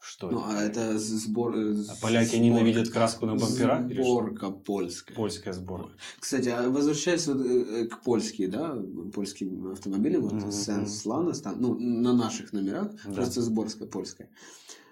Что 0.00 0.30
Ну, 0.30 0.38
это? 0.40 0.48
а 0.58 0.62
это 0.62 0.98
с- 0.98 1.02
сбор... 1.24 1.56
э, 1.56 1.74
А 1.88 1.94
поляки 2.00 2.36
сборка- 2.36 2.40
ненавидят 2.44 2.88
краску 2.90 3.26
на 3.26 3.36
что? 3.38 3.46
Сборка 3.48 4.50
польская. 4.50 5.14
Польская 5.14 5.52
сборка. 5.52 5.90
Кстати, 6.20 6.48
а 6.50 6.68
возвращаясь 6.70 7.26
вот, 7.26 7.44
э, 7.44 7.86
к 7.86 8.02
польским, 8.02 8.50
да, 8.50 8.76
польским 9.12 9.72
автомобилям, 9.72 10.22
вот 10.22 10.32
Мгм, 10.34 10.52
Сенс 10.52 11.04
Ланос, 11.04 11.40
там, 11.42 11.60
ну, 11.60 11.76
на 11.78 12.12
наших 12.12 12.52
номерах, 12.52 12.92
Да. 13.04 13.12
просто 13.12 13.42
сборская 13.42 13.88
польская. 13.88 14.30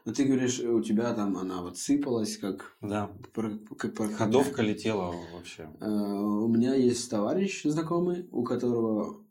Но 0.04 0.12
ты 0.12 0.24
говоришь, 0.24 0.60
у 0.60 0.80
тебя 0.82 1.12
там 1.14 1.36
она 1.36 1.62
вот 1.62 1.78
сыпалась, 1.78 2.36
как... 2.36 2.76
Да. 2.80 3.10
про- 3.32 3.58
как 3.78 3.94
про- 3.94 4.08
Ходовка 4.08 4.62
летела 4.62 5.14
вообще. 5.34 5.68
Э, 5.80 5.88
У 5.88 6.48
меня 6.48 6.74
есть 6.74 7.08
товарищ 7.10 7.62
знакомый, 7.64 8.28
у 8.32 8.42
которого, 8.44 9.24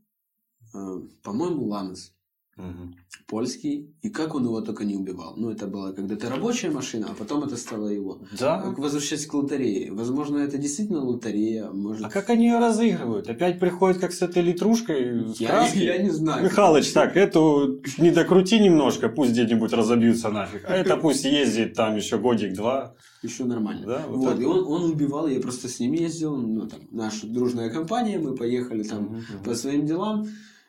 э, 0.74 1.00
по-моему, 1.22 1.66
Ланос. 1.68 2.14
Мгм. 2.58 2.96
польский, 3.28 3.94
и 4.02 4.10
как 4.10 4.34
он 4.36 4.46
его 4.46 4.62
только 4.62 4.86
не 4.86 4.96
убивал. 4.96 5.34
Ну, 5.36 5.50
это 5.50 5.68
была 5.68 5.92
когда-то 5.92 6.30
рабочая 6.30 6.70
машина, 6.70 7.08
а 7.10 7.14
потом 7.14 7.44
это 7.44 7.58
стало 7.58 7.88
его. 7.88 8.22
Да. 8.40 8.62
Как 8.62 8.78
возвращаясь 8.80 9.26
к 9.26 9.34
лотерее. 9.34 9.92
Возможно, 9.92 10.38
это 10.38 10.58
действительно 10.58 11.04
лотерея, 11.04 11.70
может... 11.72 12.06
А 12.06 12.10
как 12.10 12.30
они 12.30 12.46
ее 12.46 12.60
разыгрывают? 12.60 13.28
Опять 13.30 13.60
приходят 13.60 13.98
как 13.98 14.14
с 14.14 14.22
этой 14.22 14.42
литрушкой 14.42 15.34
с 15.34 15.40
я, 15.40 15.50
краски? 15.50 15.80
я 15.80 15.98
не 15.98 16.12
знаю. 16.12 16.46
Михалыч, 16.46 16.94
так, 16.94 17.18
эту 17.18 17.82
не 17.98 18.12
докрути 18.12 18.60
немножко, 18.60 19.10
пусть 19.10 19.32
где-нибудь 19.32 19.74
разобьются 19.74 20.30
нафиг. 20.30 20.64
А 20.66 20.74
это 20.76 20.96
пусть 20.96 21.26
ездит 21.26 21.74
там 21.74 21.98
еще 21.98 22.18
годик-два. 22.20 22.96
Еще 23.22 23.44
нормально. 23.44 23.86
Да, 23.86 24.06
вот 24.08 24.18
вот, 24.20 24.40
и 24.40 24.46
он, 24.46 24.66
он 24.68 24.92
убивал, 24.92 25.28
я 25.28 25.42
просто 25.42 25.68
с 25.68 25.80
ним 25.80 25.94
ездил, 25.94 26.38
ну, 26.38 26.68
там, 26.68 26.80
наша 26.92 27.28
дружная 27.28 27.70
компания, 27.70 28.20
мы 28.20 28.36
поехали 28.36 28.84
там 28.84 29.04
Мгм. 29.04 29.44
по 29.44 29.56
своим 29.56 29.86
делам. 29.86 30.26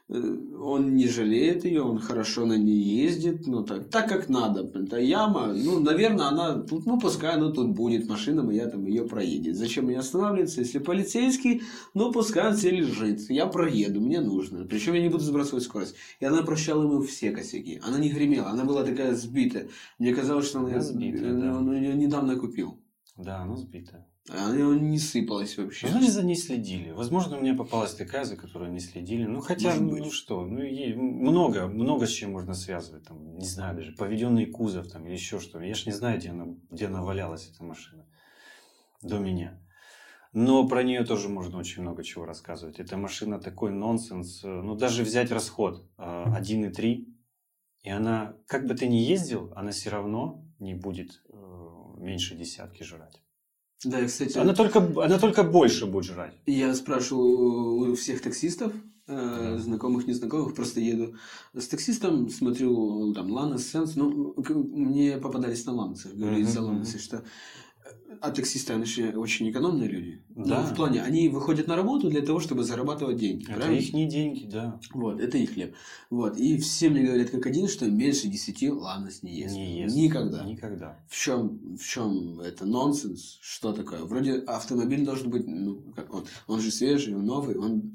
Э, 0.09 0.37
Он 0.61 0.95
не 0.95 1.09
жалеет 1.09 1.65
ее, 1.65 1.83
он 1.83 1.99
хорошо 1.99 2.47
на 2.47 2.57
ней 2.57 2.79
ездит, 2.81 3.47
ну 3.47 3.65
так, 3.65 3.89
так 3.91 4.09
как 4.09 4.29
надо. 4.29 4.61
Это 4.63 4.99
яма, 4.99 5.53
ну, 5.53 5.81
наверное, 5.81 6.27
она 6.27 6.55
тут, 6.61 6.87
ну, 6.87 6.99
пускай 6.99 7.35
она 7.35 7.51
тут 7.51 7.71
будет, 7.71 8.09
машина 8.09 8.43
моя 8.43 8.69
там 8.69 8.87
ее 8.87 9.05
проедет. 9.05 9.57
Зачем 9.57 9.87
мне 9.87 9.99
останавливаться, 9.99 10.61
если 10.61 10.79
полицейский, 10.79 11.63
ну, 11.95 12.13
пускай 12.13 12.49
он 12.49 12.57
себе 12.57 12.73
лежит, 12.79 13.29
я 13.31 13.47
проеду, 13.47 14.01
мне 14.01 14.21
нужно. 14.21 14.65
Причем 14.65 14.95
я 14.95 15.03
не 15.03 15.09
буду 15.09 15.25
сбрасывать 15.25 15.65
скорость. 15.65 15.97
И 16.21 16.25
она 16.25 16.43
прощала 16.43 16.83
ему 16.85 17.03
все 17.03 17.33
косяки. 17.33 17.81
Она 17.83 17.99
не 17.99 18.11
гремела, 18.11 18.51
она 18.51 18.65
была 18.65 18.85
такая 18.85 19.15
сбитая. 19.15 19.69
Мне 19.99 20.15
казалось, 20.15 20.47
что 20.47 20.61
она, 20.61 20.69
Она 20.69 20.81
сбитая, 20.81 21.33
э, 21.33 21.41
да. 21.41 21.57
он 21.57 21.73
ее 21.73 21.95
недавно 21.95 22.37
купил. 22.37 22.79
Да, 23.17 23.43
она 23.43 23.57
сбитая. 23.57 24.07
А 24.29 24.47
Она 24.47 24.77
не 24.77 24.99
сыпалась 24.99 25.57
вообще. 25.57 25.87
Ну, 25.87 25.93
Значит, 25.93 26.13
за 26.13 26.25
ней 26.25 26.37
следили. 26.37 26.91
Возможно, 26.91 27.39
у 27.39 27.41
меня 27.41 27.55
попалась 27.55 27.95
такая, 27.95 28.25
за 28.25 28.37
которой 28.37 28.71
не 28.71 28.81
следили. 28.81 29.25
Ну, 29.25 29.41
хотя, 29.41 29.69
Может 29.69 29.83
ну, 29.83 29.91
быть. 29.91 30.05
ну 30.05 30.11
что, 30.11 30.45
ну, 30.45 30.61
много, 30.97 31.69
много 31.69 32.07
с 32.07 32.11
чем 32.11 32.33
можно 32.33 32.55
связывать. 32.55 33.05
Там, 33.05 33.37
не 33.39 33.47
знаю, 33.47 33.77
даже 33.77 33.93
поведенный 33.93 34.47
кузов 34.47 34.89
там, 34.89 35.07
или 35.07 35.13
еще 35.13 35.39
что. 35.39 35.61
Я 35.61 35.75
ж 35.75 35.87
не 35.87 35.93
знаю, 35.93 36.19
где 36.19 36.31
она, 36.31 36.47
где 36.71 36.87
она 36.87 37.03
валялась, 37.03 37.49
эта 37.53 37.63
машина, 37.63 38.05
до 39.01 39.19
меня. 39.19 39.61
Но 40.33 40.67
про 40.69 40.83
нее 40.83 41.05
тоже 41.05 41.29
можно 41.29 41.57
очень 41.59 41.83
много 41.83 42.03
чего 42.03 42.27
рассказывать. 42.27 42.81
Эта 42.81 42.97
машина 42.97 43.39
такой 43.41 43.71
нонсенс. 43.71 44.43
Э, 44.45 44.49
Ну, 44.49 44.75
даже 44.75 45.05
взять 45.05 45.31
расход 45.31 45.89
э, 45.99 46.03
1,3, 46.03 47.07
и 47.85 47.91
она, 47.91 48.37
как 48.47 48.67
бы 48.67 48.75
ты 48.75 48.89
ни 48.89 48.97
ездил, 48.97 49.53
она 49.55 49.71
все 49.71 49.91
равно 49.91 50.45
не 50.59 50.75
будет 50.75 51.23
э, 51.29 51.37
меньше 51.99 52.35
десятки 52.35 52.83
жрать. 52.83 53.23
Да, 53.85 54.01
и, 54.01 54.07
кстати, 54.07 54.39
Она 54.39 54.55
только, 54.55 54.79
она 54.79 55.19
только 55.19 55.43
больше 55.43 55.87
будет 55.87 56.05
жрать. 56.05 56.35
Я 56.47 56.75
спрашивал 56.75 57.91
у 57.91 57.95
всех 57.95 58.23
таксистов, 58.23 58.73
э, 59.07 59.53
Да. 59.55 59.59
знакомых, 59.59 60.07
незнакомых, 60.07 60.55
просто 60.55 60.81
еду 60.81 61.15
с 61.55 61.69
таксистом, 61.69 62.29
смотрю, 62.31 63.13
там, 63.15 63.31
Ланос, 63.31 63.67
Сенс, 63.67 63.95
ну, 63.95 64.35
мне 64.49 65.19
попадались 65.19 65.65
на 65.67 65.73
Ланцы, 65.75 66.09
говорили 66.09 66.43
за 66.45 66.63
Ланцы, 66.63 66.99
что 66.99 67.23
а 68.21 68.31
таксисты, 68.31 68.73
они 68.73 68.85
же 68.85 69.17
очень 69.17 69.51
экономные 69.51 69.89
люди. 69.89 70.23
Да. 70.31 70.63
Ну, 70.63 70.67
в 70.67 70.75
плане, 70.75 71.03
они 71.03 71.29
выходят 71.29 71.67
на 71.67 71.77
работу 71.77 72.09
для 72.09 72.23
того, 72.23 72.41
чтобы 72.41 72.65
зарабатывать 72.65 73.19
деньги. 73.19 73.45
Это 73.45 73.55
правильно? 73.55 73.79
их 73.79 73.93
не 73.93 74.07
деньги, 74.07 74.47
да. 74.47 74.81
Вот, 74.93 75.21
это 75.21 75.39
их 75.39 75.55
хлеб. 75.55 75.75
Вот, 76.11 76.37
и 76.37 76.59
все 76.59 76.89
мне 76.89 77.03
говорят 77.03 77.31
как 77.31 77.47
один, 77.47 77.69
что 77.69 77.87
меньше 77.87 78.29
10 78.29 78.71
Ланос 78.73 79.23
не 79.23 79.35
ест. 79.39 79.55
Не 79.55 79.81
ест. 79.81 79.97
Никогда. 79.97 80.45
Никогда. 80.45 80.99
В 81.09 81.17
чем, 81.17 81.77
в 81.77 81.85
чем 81.85 82.41
это 82.41 82.65
нонсенс? 82.65 83.39
Что 83.41 83.73
такое? 83.73 84.01
Вроде 84.05 84.39
автомобиль 84.39 85.05
должен 85.05 85.31
быть, 85.31 85.47
ну, 85.47 85.83
как 85.95 86.13
он, 86.13 86.25
он 86.47 86.61
же 86.61 86.71
свежий, 86.71 87.15
он 87.15 87.25
новый, 87.25 87.57
он... 87.57 87.95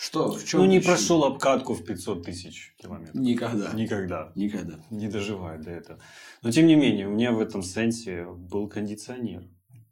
Что? 0.00 0.32
В 0.32 0.42
чем 0.46 0.60
ну, 0.60 0.66
не 0.66 0.78
причина? 0.78 0.94
прошел 0.94 1.24
обкатку 1.24 1.74
в 1.74 1.84
500 1.84 2.24
тысяч 2.24 2.74
километров. 2.78 3.14
Никогда. 3.14 3.70
Никогда. 3.74 4.32
Никогда. 4.34 4.80
Не 4.88 5.08
доживает 5.08 5.60
до 5.60 5.72
этого. 5.72 5.98
Но, 6.42 6.50
тем 6.50 6.66
не 6.66 6.74
менее, 6.74 7.06
у 7.06 7.10
меня 7.10 7.32
в 7.32 7.38
этом 7.38 7.62
сенсе 7.62 8.24
был 8.24 8.66
кондиционер. 8.66 9.46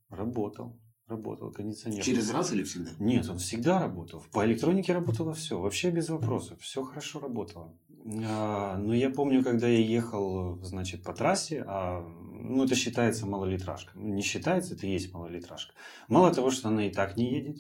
Работал. 0.09 0.81
Работал 1.09 1.53
кондиционер. 1.53 2.03
Через 2.03 2.31
раз 2.31 2.53
или 2.55 2.63
всегда? 2.63 2.91
Нет, 2.99 3.29
он 3.29 3.37
всегда 3.37 3.81
работал. 3.81 4.25
По 4.33 4.47
электронике 4.47 4.95
работало 4.95 5.35
все. 5.35 5.61
Вообще 5.61 5.91
без 5.91 6.09
вопросов. 6.09 6.59
Все 6.63 6.83
хорошо 6.85 7.21
работало. 7.21 7.77
А, 8.25 8.79
Но 8.79 8.95
я 8.95 9.11
помню, 9.11 9.45
когда 9.45 9.69
я 9.69 9.79
ехал, 9.79 10.59
значит, 10.63 11.03
по 11.03 11.13
трассе, 11.13 11.65
а, 11.67 12.01
ну, 12.33 12.65
это 12.65 12.75
считается 12.75 13.27
малолитражка. 13.27 13.93
Ну, 13.95 14.15
Не 14.15 14.23
считается, 14.23 14.75
это 14.75 14.87
и 14.87 14.91
есть 14.91 15.13
малолитражка. 15.13 15.75
Мало 16.09 16.33
того, 16.33 16.51
что 16.51 16.69
она 16.69 16.87
и 16.87 16.91
так 16.91 17.19
не 17.19 17.31
едет, 17.31 17.59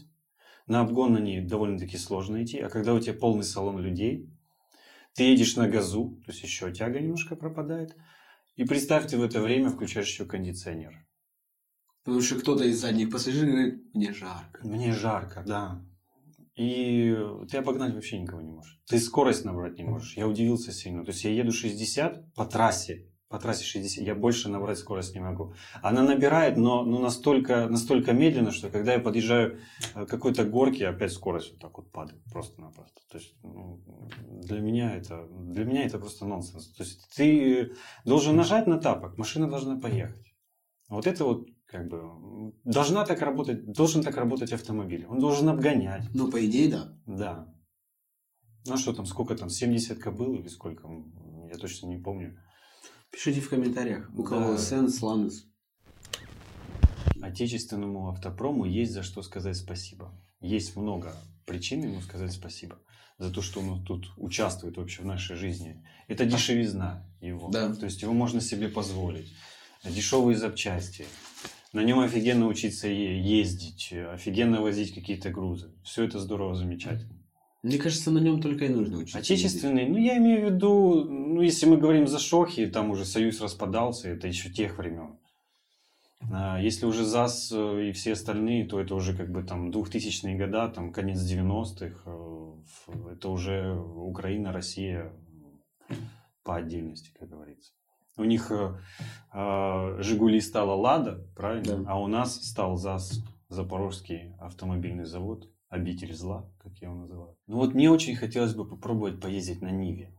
на 0.68 0.80
обгон 0.80 1.14
на 1.14 1.18
ней 1.18 1.40
довольно-таки 1.40 1.96
сложно 1.96 2.44
идти, 2.44 2.58
а 2.58 2.68
когда 2.68 2.94
у 2.94 3.00
тебя 3.00 3.14
полный 3.14 3.44
салон 3.44 3.78
людей, 3.80 4.30
ты 5.14 5.24
едешь 5.24 5.56
на 5.56 5.68
газу, 5.68 6.20
то 6.24 6.32
есть 6.32 6.42
еще 6.42 6.72
тяга 6.72 7.00
немножко 7.00 7.36
пропадает, 7.36 7.96
и 8.56 8.64
представь, 8.64 9.06
ты 9.08 9.16
в 9.16 9.22
это 9.22 9.40
время 9.40 9.70
включаешь 9.70 10.08
еще 10.08 10.24
кондиционер. 10.24 11.06
Потому 12.04 12.22
что 12.22 12.36
кто-то 12.36 12.64
из 12.64 12.80
задних 12.80 13.10
пассажиров 13.10 13.50
говорит, 13.50 13.94
мне 13.94 14.12
жарко. 14.12 14.66
Мне 14.66 14.92
жарко, 14.92 15.44
да. 15.46 15.84
И 16.56 17.16
ты 17.50 17.58
обогнать 17.58 17.94
вообще 17.94 18.18
никого 18.18 18.40
не 18.40 18.50
можешь. 18.50 18.80
Ты 18.86 18.98
скорость 18.98 19.44
набрать 19.44 19.78
не 19.78 19.84
можешь. 19.84 20.16
Я 20.16 20.26
удивился 20.26 20.72
сильно. 20.72 21.04
То 21.04 21.12
есть 21.12 21.22
я 21.22 21.30
еду 21.30 21.52
60 21.52 22.34
по 22.34 22.46
трассе. 22.46 23.07
По 23.28 23.38
трассе 23.38 23.64
60. 23.64 24.06
Я 24.06 24.14
больше 24.14 24.48
набрать 24.48 24.78
скорость 24.78 25.14
не 25.14 25.20
могу. 25.20 25.52
Она 25.82 26.02
набирает, 26.02 26.56
но, 26.56 26.82
но 26.82 26.98
настолько, 26.98 27.68
настолько 27.68 28.12
медленно, 28.12 28.52
что 28.52 28.70
когда 28.70 28.94
я 28.94 29.00
подъезжаю 29.00 29.60
э, 29.94 30.06
к 30.06 30.08
какой-то 30.08 30.44
горке, 30.44 30.88
опять 30.88 31.12
скорость 31.12 31.50
вот 31.52 31.60
так 31.60 31.76
вот 31.76 31.92
падает. 31.92 32.22
Просто-напросто. 32.32 33.00
То 33.10 33.18
есть 33.18 33.34
ну, 33.42 33.82
для, 34.42 34.60
меня 34.60 34.96
это, 34.96 35.26
для 35.30 35.64
меня 35.66 35.84
это 35.84 35.98
просто 35.98 36.24
нонсенс. 36.24 36.68
То 36.72 36.82
есть 36.82 37.06
ты 37.14 37.74
должен 38.06 38.34
нажать 38.34 38.66
на 38.66 38.78
тапок, 38.78 39.18
машина 39.18 39.46
должна 39.48 39.78
поехать. 39.78 40.24
Вот 40.88 41.06
это 41.06 41.24
вот 41.24 41.48
как 41.66 41.86
бы 41.86 42.54
должна 42.64 43.04
так 43.04 43.20
работать, 43.20 43.72
должен 43.72 44.02
так 44.02 44.16
работать 44.16 44.54
автомобиль. 44.54 45.04
Он 45.06 45.18
должен 45.18 45.50
обгонять. 45.50 46.04
Ну, 46.14 46.30
по 46.30 46.44
идее, 46.46 46.70
да. 46.70 46.98
Да. 47.06 47.54
Ну 48.66 48.72
а 48.72 48.76
что 48.78 48.94
там, 48.94 49.04
сколько 49.04 49.36
там, 49.36 49.50
70 49.50 49.98
кобыл 49.98 50.34
или 50.34 50.48
сколько? 50.48 50.88
Я 51.50 51.58
точно 51.58 51.88
не 51.88 51.98
помню. 51.98 52.38
Пишите 53.10 53.40
в 53.40 53.48
комментариях, 53.48 54.10
у 54.14 54.22
Да. 54.22 54.28
кого 54.28 54.56
сенс, 54.58 55.02
Ланос. 55.02 55.44
Отечественному 57.20 58.08
автопрому 58.10 58.64
есть 58.64 58.92
за 58.92 59.02
что 59.02 59.22
сказать 59.22 59.56
спасибо. 59.56 60.12
Есть 60.40 60.76
много 60.76 61.14
причин 61.46 61.82
ему 61.82 62.00
сказать 62.00 62.32
спасибо 62.32 62.78
за 63.18 63.32
то, 63.32 63.42
что 63.42 63.60
он 63.60 63.84
тут 63.84 64.12
участвует 64.16 64.76
вообще 64.76 65.02
в 65.02 65.06
нашей 65.06 65.36
жизни. 65.36 65.82
Это 66.06 66.24
дешевизна 66.24 67.04
его. 67.20 67.48
Да. 67.50 67.74
То 67.74 67.86
есть 67.86 68.02
его 68.02 68.12
можно 68.12 68.40
себе 68.40 68.68
позволить. 68.68 69.32
Дешевые 69.84 70.36
запчасти. 70.36 71.06
На 71.72 71.82
нем 71.82 71.98
офигенно 71.98 72.46
учиться 72.46 72.88
ездить, 72.88 73.92
офигенно 73.92 74.62
возить 74.62 74.94
какие-то 74.94 75.30
грузы. 75.30 75.72
Все 75.82 76.04
это 76.04 76.18
здорово, 76.20 76.54
замечательно. 76.54 77.17
Мне 77.62 77.78
кажется, 77.78 78.10
на 78.10 78.18
нем 78.18 78.40
только 78.40 78.66
и 78.66 78.68
нужно 78.68 78.98
учиться. 78.98 79.18
Отечественный, 79.18 79.88
ну 79.88 79.96
я 79.98 80.16
имею 80.18 80.48
в 80.48 80.52
виду, 80.52 81.04
ну 81.04 81.40
если 81.40 81.66
мы 81.66 81.76
говорим 81.76 82.06
за 82.06 82.18
Шохи, 82.18 82.66
там 82.66 82.90
уже 82.90 83.04
Союз 83.04 83.40
распадался, 83.40 84.08
это 84.08 84.28
еще 84.28 84.48
тех 84.50 84.78
времен. 84.78 85.18
А 86.32 86.60
если 86.60 86.86
уже 86.86 87.04
ЗАЗ 87.04 87.52
э, 87.52 87.88
и 87.88 87.92
все 87.92 88.12
остальные, 88.12 88.66
то 88.66 88.80
это 88.80 88.94
уже 88.94 89.16
как 89.16 89.30
бы 89.30 89.42
там 89.42 89.70
2000-е 89.70 90.36
года, 90.36 90.68
там 90.68 90.92
конец 90.92 91.18
90-х, 91.20 92.02
э, 92.06 93.12
это 93.12 93.28
уже 93.28 93.74
Украина, 93.74 94.52
Россия 94.52 95.12
по 96.42 96.56
отдельности, 96.56 97.12
как 97.18 97.28
говорится. 97.28 97.72
У 98.16 98.24
них 98.24 98.50
э, 98.50 98.74
э, 99.32 100.02
Жигули 100.02 100.40
стала 100.40 100.74
Лада, 100.74 101.24
правильно? 101.36 101.84
Да. 101.84 101.92
А 101.92 102.00
у 102.00 102.08
нас 102.08 102.42
стал 102.44 102.76
ЗАЗ, 102.76 103.22
Запорожский 103.48 104.34
автомобильный 104.40 105.04
завод, 105.04 105.48
обитель 105.68 106.14
зла, 106.14 106.50
как 106.58 106.76
я 106.78 106.88
его 106.88 106.98
называю. 106.98 107.36
Ну 107.46 107.56
вот 107.56 107.74
мне 107.74 107.90
очень 107.90 108.16
хотелось 108.16 108.54
бы 108.54 108.66
попробовать 108.66 109.20
поездить 109.20 109.62
на 109.62 109.70
Ниве. 109.70 110.14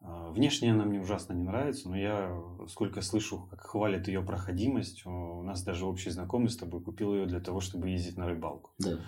А, 0.00 0.30
Внешне 0.30 0.72
она 0.72 0.84
мне 0.84 1.00
ужасно 1.00 1.32
не 1.32 1.42
нравится, 1.42 1.88
но 1.88 1.96
я 1.96 2.36
сколько 2.68 3.02
слышу, 3.02 3.46
как 3.50 3.60
хвалят 3.60 4.06
ее 4.08 4.22
проходимость, 4.22 5.06
у 5.06 5.42
нас 5.42 5.62
даже 5.62 5.86
общий 5.86 6.10
знакомый 6.10 6.50
с 6.50 6.56
тобой 6.56 6.82
купил 6.82 7.14
ее 7.14 7.26
для 7.26 7.40
того, 7.40 7.60
чтобы 7.60 7.88
ездить 7.88 8.16
на 8.16 8.26
рыбалку. 8.26 8.72
Да. 8.78 9.00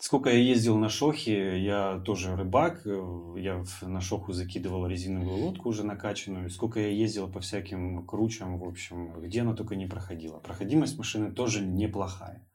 Сколько 0.00 0.30
я 0.30 0.38
ездил 0.38 0.78
на 0.78 0.88
Шохе, 0.88 1.60
я 1.60 1.98
тоже 2.04 2.36
рыбак, 2.36 2.86
э, 2.86 3.34
я 3.38 3.64
на 3.82 4.00
Шоху 4.00 4.32
закидывал 4.32 4.86
резиновую 4.86 5.36
лодку 5.46 5.70
уже 5.70 5.82
накачанную. 5.82 6.50
Сколько 6.50 6.78
я 6.78 6.88
ездил 6.88 7.28
по 7.28 7.40
всяким 7.40 8.06
кручам, 8.06 8.60
в 8.60 8.64
общем, 8.64 9.20
где 9.20 9.40
она 9.40 9.54
только 9.54 9.74
не 9.74 9.86
проходила. 9.86 10.38
Проходимость 10.38 10.96
машины 10.98 11.32
тоже 11.32 11.66
неплохая. 11.66 12.46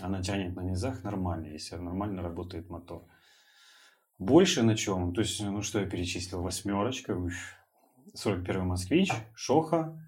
Она 0.00 0.22
тянет 0.22 0.54
на 0.54 0.62
низах 0.62 1.02
нормально, 1.02 1.46
если 1.46 1.76
нормально 1.76 2.22
работает 2.22 2.68
мотор. 2.70 3.04
Больше 4.18 4.62
на 4.62 4.76
чем? 4.76 5.14
То 5.14 5.20
есть, 5.20 5.40
ну 5.40 5.62
что 5.62 5.80
я 5.80 5.86
перечислил? 5.86 6.42
Восьмерочка, 6.42 7.16
уф, 7.16 7.34
41 8.14 8.66
москвич, 8.66 9.10
Шоха 9.34 10.00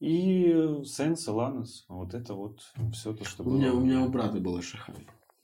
и 0.00 0.80
Сенс, 0.84 1.26
Ланос. 1.28 1.84
Вот 1.88 2.14
это 2.14 2.34
вот 2.34 2.60
все 2.92 3.12
то, 3.14 3.24
что 3.24 3.42
У 3.42 3.46
было. 3.46 3.56
меня, 3.56 3.72
у 3.74 3.80
меня 3.80 4.00
у 4.02 4.08
брата 4.08 4.38
была 4.40 4.62
шаха. 4.62 4.94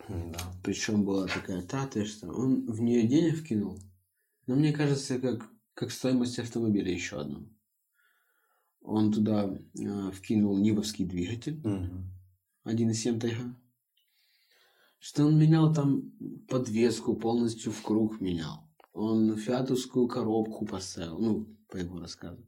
Да. 0.08 0.38
Причем 0.64 1.04
была 1.04 1.26
такая 1.26 1.62
тата, 1.62 2.04
что 2.06 2.28
он 2.28 2.66
в 2.66 2.80
нее 2.80 3.06
денег 3.06 3.36
вкинул. 3.38 3.78
Но 4.46 4.54
мне 4.56 4.72
кажется, 4.72 5.18
как, 5.20 5.46
как 5.74 5.90
стоимость 5.90 6.38
автомобиля 6.38 6.90
еще 6.90 7.20
одна. 7.20 7.40
Он 8.80 9.12
туда 9.12 9.44
э, 9.78 10.10
вкинул 10.12 10.56
Нивовский 10.58 11.04
двигатель, 11.04 11.60
Мгм. 11.62 12.10
1.7 12.64 13.20
тайга. 13.20 13.54
Что 14.98 15.26
он 15.26 15.38
менял 15.38 15.72
там 15.72 16.12
подвеску, 16.48 17.14
полностью 17.14 17.72
в 17.72 17.82
круг 17.82 18.20
менял. 18.20 18.68
Он 18.92 19.36
фиатовскую 19.36 20.08
коробку 20.08 20.66
поставил, 20.66 21.18
ну, 21.18 21.46
по 21.70 21.76
его 21.76 22.00
рассказу. 22.00 22.44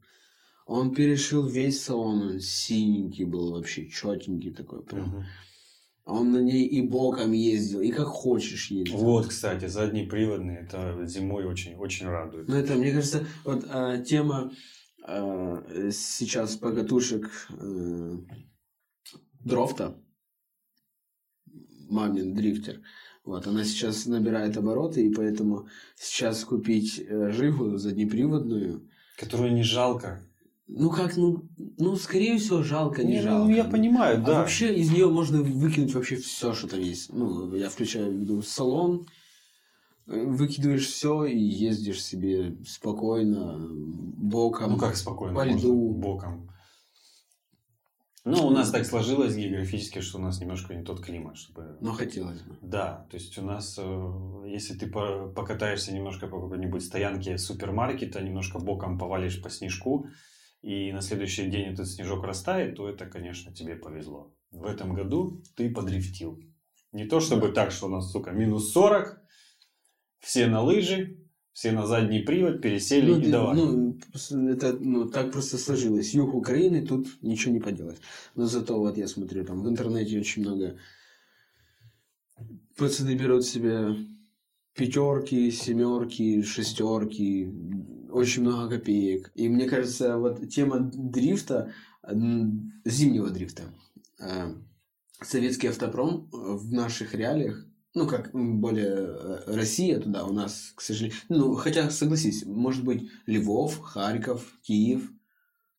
Он 0.65 0.93
перешил 0.93 1.45
весь 1.47 1.81
салон, 1.81 2.21
он 2.21 2.39
синенький 2.39 3.25
был 3.25 3.51
вообще, 3.51 3.89
четенький 3.89 4.53
такой 4.53 4.83
прям. 4.83 5.25
Он 6.05 6.31
на 6.31 6.39
ней 6.39 6.65
и 6.65 6.81
боком 6.81 7.31
ездил, 7.31 7.81
и 7.81 7.91
как 7.91 8.07
хочешь 8.07 8.71
ездил. 8.71 8.97
Вот, 8.97 9.27
кстати, 9.27 9.67
заднеприводный, 9.67 10.55
это 10.55 11.05
зимой 11.05 11.45
очень, 11.45 11.75
очень 11.75 12.07
радует. 12.07 12.47
Ну, 12.47 12.55
это, 12.55 12.73
мне 12.73 12.91
кажется, 12.91 13.25
вот 13.45 13.65
а, 13.69 13.97
тема 13.99 14.51
а, 15.03 15.63
сейчас 15.91 16.55
покатушек 16.55 17.29
э, 17.49 18.17
дрофта, 19.41 19.95
мамин 21.91 22.33
дрифтер, 22.33 22.81
вот, 23.25 23.45
она 23.47 23.63
сейчас 23.63 24.05
набирает 24.07 24.57
обороты, 24.57 25.05
и 25.05 25.13
поэтому 25.13 25.67
сейчас 25.95 26.43
купить 26.43 26.99
э, 27.07 27.31
Жигу 27.31 27.77
заднеприводную, 27.77 28.87
Которую 29.17 29.53
не 29.53 29.61
жалко. 29.63 30.23
ну 30.67 30.89
как, 30.89 31.17
ну, 31.17 31.43
ну 31.77 31.95
скорее 31.97 32.37
всего, 32.39 32.63
жалко, 32.63 33.03
не, 33.03 33.13
Не, 33.13 33.17
ну, 33.17 33.23
жалко. 33.23 33.51
я 33.53 33.63
понимаю, 33.65 34.17
А 34.17 34.21
да. 34.25 34.39
вообще 34.39 34.73
из 34.73 34.89
нее 34.91 35.07
можно 35.09 35.43
выкинуть 35.43 35.93
вообще 35.93 36.15
все, 36.15 36.53
что 36.53 36.67
там 36.67 36.79
есть. 36.79 37.13
Ну, 37.13 37.53
я 37.55 37.69
включаю 37.69 38.11
в 38.11 38.15
виду 38.15 38.41
салон, 38.41 39.05
э, 40.07 40.23
выкидываешь 40.25 40.87
все 40.87 41.25
и 41.25 41.37
ездишь 41.37 42.03
себе 42.03 42.55
спокойно, 42.65 43.59
боком. 43.69 44.71
Ну 44.71 44.77
как 44.77 44.95
спокойно, 44.95 45.35
по 45.35 45.45
можно 45.45 45.57
льду. 45.59 45.91
боком. 45.93 46.49
Ну, 48.23 48.45
у 48.45 48.51
нас 48.51 48.69
так 48.69 48.85
сложилось 48.85 49.35
географически, 49.35 49.99
что 49.99 50.19
у 50.19 50.21
нас 50.21 50.39
немножко 50.39 50.75
не 50.75 50.83
тот 50.83 51.03
климат, 51.03 51.37
чтобы... 51.37 51.77
Но 51.81 51.91
хотелось 51.91 52.41
бы. 52.41 52.55
Да, 52.61 53.07
то 53.09 53.17
есть 53.17 53.35
у 53.39 53.41
нас, 53.41 53.79
э, 53.81 54.43
если 54.45 54.75
ты 54.75 54.85
по- 54.85 55.27
покатаешься 55.29 55.91
немножко 55.91 56.27
по 56.27 56.39
какой-нибудь 56.39 56.83
стоянке 56.83 57.39
супермаркета, 57.39 58.21
немножко 58.21 58.59
боком 58.59 58.99
повалишь 58.99 59.41
по 59.41 59.49
снежку, 59.49 60.05
и 60.61 60.91
на 60.91 61.01
следующий 61.01 61.49
день 61.49 61.73
этот 61.73 61.87
снежок 61.87 62.23
растает, 62.23 62.75
то 62.75 62.87
это, 62.87 63.07
конечно, 63.07 63.51
тебе 63.53 63.75
повезло. 63.75 64.35
В 64.51 64.65
этом 64.65 64.93
году 64.93 65.41
ты 65.55 65.71
подрифтил. 65.71 66.39
Не 66.91 67.05
то 67.05 67.21
чтобы 67.21 67.51
так, 67.51 67.71
что 67.71 67.87
у 67.87 67.89
нас, 67.89 68.11
сука, 68.11 68.31
минус 68.31 68.71
40, 68.71 69.19
все 70.19 70.45
на 70.45 70.61
лыжи, 70.61 71.20
все 71.53 71.71
на 71.71 71.85
задний 71.85 72.19
привод, 72.21 72.61
пересели 72.61 73.11
Ну, 73.11 73.19
и 73.19 73.31
давай. 73.31 73.55
ну, 73.55 73.97
это, 74.49 74.73
ну, 74.79 75.09
так 75.09 75.31
просто 75.31 75.57
сложилось. 75.57 76.13
Юг 76.13 76.33
Украины, 76.33 76.85
тут 76.85 77.07
ничего 77.21 77.53
не 77.53 77.59
поделать. 77.59 77.99
Но 78.35 78.45
зато 78.45 78.77
вот 78.79 78.97
я 78.97 79.07
смотрю, 79.07 79.43
там 79.43 79.61
в 79.61 79.69
интернете 79.69 80.19
очень 80.19 80.43
много 80.43 80.77
пацаны 82.77 83.15
берут 83.15 83.45
себе 83.45 83.95
пятерки, 84.73 85.51
семерки, 85.51 86.41
шестерки, 86.41 87.53
очень 88.09 88.43
много 88.43 88.77
копеек. 88.77 89.31
И 89.35 89.49
мне 89.49 89.67
кажется, 89.67 90.17
вот 90.17 90.49
тема 90.49 90.79
дрифта, 90.79 91.73
зимнего 92.85 93.29
дрифта, 93.29 93.63
э, 94.19 94.55
советский 95.21 95.67
автопром 95.67 96.29
в 96.31 96.71
наших 96.71 97.13
реалиях, 97.13 97.65
ну, 97.93 98.07
как 98.07 98.31
более 98.33 98.85
э, 98.85 99.43
Россия 99.47 99.99
туда 99.99 100.25
у 100.25 100.33
нас, 100.33 100.73
к 100.75 100.81
сожалению, 100.81 101.17
ну, 101.29 101.55
хотя, 101.55 101.89
согласись, 101.89 102.45
может 102.45 102.83
быть, 102.83 103.09
Львов, 103.25 103.79
Харьков, 103.79 104.53
Киев, 104.61 105.11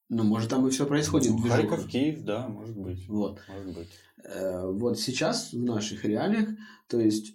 ну, 0.08 0.24
может, 0.24 0.50
там 0.50 0.66
и 0.66 0.70
все 0.70 0.86
происходит. 0.86 1.30
Ну. 1.30 1.38
Харьков, 1.38 1.86
Киев, 1.86 2.22
да, 2.22 2.46
может 2.48 2.76
быть. 2.76 3.08
Вот. 3.08 3.40
Может 3.48 3.74
быть. 3.74 3.88
Э, 4.24 4.70
вот 4.70 4.98
сейчас 4.98 5.52
в 5.52 5.62
наших 5.62 6.04
реалиях, 6.04 6.50
то 6.86 7.00
есть, 7.00 7.34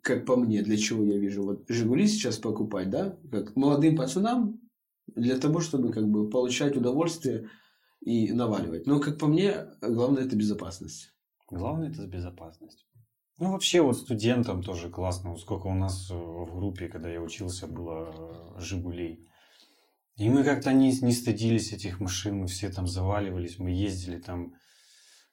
как 0.00 0.24
по 0.24 0.36
мне, 0.36 0.62
для 0.62 0.78
чего 0.78 1.04
я 1.04 1.18
вижу, 1.18 1.42
вот 1.42 1.64
Жигули 1.68 2.06
сейчас 2.06 2.38
покупать, 2.38 2.88
да, 2.88 3.18
как 3.30 3.54
молодым 3.54 3.96
пацанам, 3.96 4.60
для 5.14 5.38
того, 5.38 5.60
чтобы 5.60 5.92
как 5.92 6.08
бы 6.08 6.30
получать 6.30 6.76
удовольствие 6.76 7.50
и 8.00 8.32
наваливать. 8.32 8.86
Но, 8.86 9.00
как 9.00 9.18
по 9.18 9.26
мне, 9.26 9.66
главное 9.82 10.24
это 10.24 10.36
безопасность. 10.36 11.12
Главное 11.50 11.90
это 11.90 12.06
безопасность. 12.06 12.86
Ну, 13.38 13.52
вообще, 13.52 13.80
вот 13.80 13.96
студентам 13.96 14.62
тоже 14.62 14.90
классно. 14.90 15.36
Сколько 15.36 15.68
у 15.68 15.74
нас 15.74 16.10
э, 16.10 16.14
в 16.14 16.56
группе, 16.56 16.88
когда 16.88 17.08
я 17.08 17.20
учился, 17.20 17.66
было 17.66 18.12
э, 18.56 18.60
«Жигулей». 18.60 19.26
И 20.16 20.28
мы 20.28 20.42
как-то 20.42 20.72
не, 20.72 20.90
не 21.00 21.12
стыдились 21.12 21.72
этих 21.72 22.00
машин, 22.00 22.38
мы 22.38 22.46
все 22.48 22.68
там 22.70 22.88
заваливались, 22.88 23.60
мы 23.60 23.70
ездили 23.70 24.18
там 24.18 24.54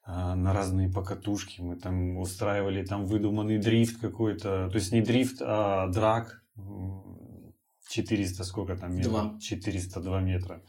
э, 0.06 0.36
на 0.36 0.53
разные 0.53 0.91
покатушки, 0.91 1.62
мы 1.62 1.76
там 1.78 2.18
устраивали 2.18 2.86
там 2.86 3.06
выдуманный 3.06 3.58
дрифт 3.58 3.99
какой-то, 3.99 4.70
то 4.70 4.76
есть 4.76 4.91
не 4.91 5.01
дрифт, 5.01 5.41
а 5.41 5.88
драк, 5.88 6.45
М, 6.58 7.53
400 7.89 8.43
сколько 8.43 8.76
там 8.76 8.95
метров? 8.95 9.12
Два. 9.12 9.39
402 9.39 10.22
метра. 10.22 10.62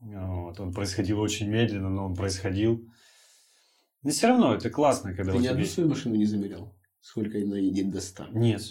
Вот. 0.00 0.60
Он 0.60 0.72
происходил 0.72 1.20
очень 1.20 1.48
медленно, 1.48 1.90
но 1.90 2.06
он 2.06 2.14
происходил. 2.14 2.86
Но 4.04 4.10
все 4.10 4.28
равно 4.28 4.54
это 4.54 4.70
классно, 4.70 5.14
когда 5.14 5.32
Ты 5.32 5.38
у 5.38 5.40
ни 5.40 5.44
тебя... 5.44 5.54
одну 5.54 5.64
свою 5.64 5.88
машину 5.88 6.14
не 6.14 6.26
замерял? 6.26 6.76
Сколько 7.00 7.38
она 7.38 7.58
едет 7.58 7.90
до 7.90 8.00
100? 8.00 8.28
Нет, 8.32 8.62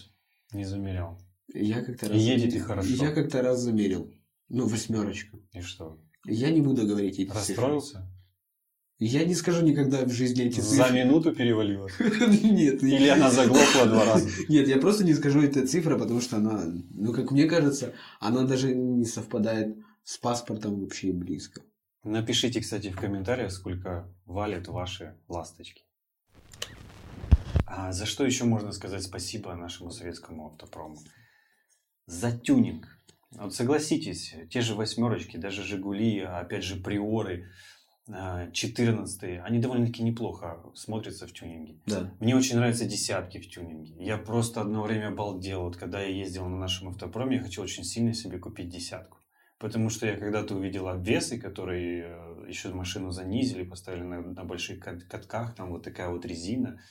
не 0.53 0.63
замерял. 0.63 1.19
Я 1.53 1.81
как-то 1.83 2.07
раз... 2.07 2.17
едет 2.17 2.53
и 2.53 2.59
хорошо. 2.59 2.89
Я 3.03 3.11
как-то 3.11 3.41
раз 3.41 3.59
замерил. 3.59 4.13
Ну, 4.49 4.67
восьмерочка. 4.67 5.37
И 5.51 5.61
что? 5.61 5.99
Я 6.25 6.51
не 6.51 6.61
буду 6.61 6.87
говорить 6.87 7.15
эти 7.19 7.27
цифры. 7.29 7.35
Расстроился? 7.35 8.07
Я 8.99 9.25
не 9.25 9.33
скажу 9.33 9.65
никогда 9.65 10.05
в 10.05 10.11
жизни 10.11 10.45
эти 10.45 10.61
За 10.61 10.83
цифры. 10.83 11.03
минуту 11.03 11.33
перевалило? 11.33 11.89
Нет. 11.99 12.83
Или 12.83 13.07
она 13.07 13.31
заглохла 13.31 13.87
два 13.87 14.05
раза? 14.05 14.29
Нет, 14.47 14.67
я 14.67 14.77
просто 14.77 15.03
не 15.03 15.13
скажу 15.13 15.41
эти 15.41 15.65
цифры, 15.65 15.97
потому 15.97 16.21
что 16.21 16.37
она, 16.37 16.63
ну, 16.91 17.11
как 17.11 17.31
мне 17.31 17.45
кажется, 17.45 17.93
она 18.19 18.43
даже 18.43 18.73
не 18.73 19.05
совпадает 19.05 19.75
с 20.03 20.17
паспортом 20.17 20.79
вообще 20.79 21.11
близко. 21.11 21.61
Напишите, 22.03 22.59
кстати, 22.59 22.89
в 22.89 22.99
комментариях, 22.99 23.51
сколько 23.51 24.13
валят 24.25 24.67
ваши 24.67 25.15
ласточки. 25.29 25.83
А 27.65 27.91
за 27.93 28.05
что 28.05 28.25
еще 28.25 28.43
можно 28.43 28.71
сказать 28.73 29.03
спасибо 29.03 29.55
нашему 29.55 29.89
советскому 29.89 30.47
автопрому? 30.47 30.97
За 32.05 32.37
тюнинг. 32.37 32.87
Вот 33.31 33.55
согласитесь, 33.55 34.35
те 34.51 34.61
же 34.61 34.75
восьмерочки, 34.75 35.37
даже 35.37 35.63
Жигули, 35.63 36.19
а 36.19 36.39
опять 36.39 36.63
же 36.63 36.75
Приоры, 36.75 37.49
14 38.05 39.39
они 39.43 39.59
довольно-таки 39.59 40.03
неплохо 40.03 40.61
смотрятся 40.75 41.25
в 41.25 41.31
тюнинге. 41.31 41.77
Да. 41.85 42.13
Мне 42.19 42.35
очень 42.35 42.57
нравятся 42.57 42.85
десятки 42.85 43.39
в 43.39 43.49
тюнинге. 43.49 43.95
Я 43.97 44.17
просто 44.17 44.59
одно 44.59 44.83
время 44.83 45.07
обалдел. 45.07 45.63
Вот 45.63 45.77
когда 45.77 46.01
я 46.01 46.09
ездил 46.09 46.45
на 46.47 46.57
нашем 46.57 46.89
автопроме, 46.89 47.37
я 47.37 47.43
хотел 47.43 47.63
очень 47.63 47.85
сильно 47.85 48.13
себе 48.13 48.39
купить 48.39 48.69
десятку. 48.69 49.19
Потому 49.63 49.89
что 49.89 50.05
я 50.05 50.17
когда-то 50.17 50.55
увидел 50.55 50.89
обвесы, 50.89 51.39
которые 51.39 52.03
э, 52.05 52.49
еще 52.49 52.67
машину 52.73 53.11
занизили, 53.11 53.63
поставили 53.63 54.03
на, 54.03 54.19
на 54.21 54.43
больших 54.43 54.79
кат- 54.81 55.03
катках, 55.05 55.55
там 55.55 55.69
вот 55.71 55.83
такая 55.83 56.09
вот 56.09 56.25
резина. 56.25 56.81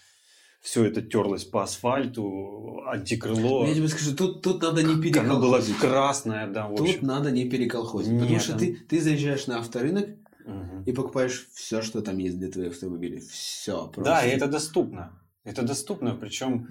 Все 0.63 0.87
это 0.87 1.03
терлось 1.03 1.45
по 1.45 1.63
асфальту, 1.65 2.83
антикрыло. 2.87 3.67
Я 3.67 3.75
тебе 3.75 3.89
скажу, 3.89 4.17
тут, 4.17 4.41
тут 4.43 4.63
надо 4.63 4.83
не 4.83 4.95
Она 4.95 5.35
была 5.39 5.59
переколхозить. 5.59 5.77
красная, 5.77 6.47
да, 6.47 6.67
в 6.67 6.77
Тут 6.77 6.89
общем. 6.89 7.07
надо 7.07 7.31
не 7.31 7.45
переколхозить. 7.45 8.13
потому 8.15 8.31
Нет, 8.31 8.41
что 8.43 8.53
там- 8.53 8.61
ты, 8.61 8.75
ты 8.89 9.01
заезжаешь 9.03 9.47
на 9.49 9.59
авторынок 9.59 10.09
Мгм. 10.47 10.85
и 10.87 10.93
покупаешь 10.93 11.49
все, 11.53 11.83
что 11.83 12.01
там 12.01 12.17
есть 12.17 12.39
для 12.39 12.51
твоего 12.51 12.71
автомобиля. 12.71 13.21
Все. 13.21 13.87
Просто. 13.89 14.03
Да, 14.03 14.25
и 14.25 14.31
это 14.31 14.47
доступно. 14.47 15.13
Это 15.45 15.61
доступно, 15.63 16.15
причем... 16.15 16.69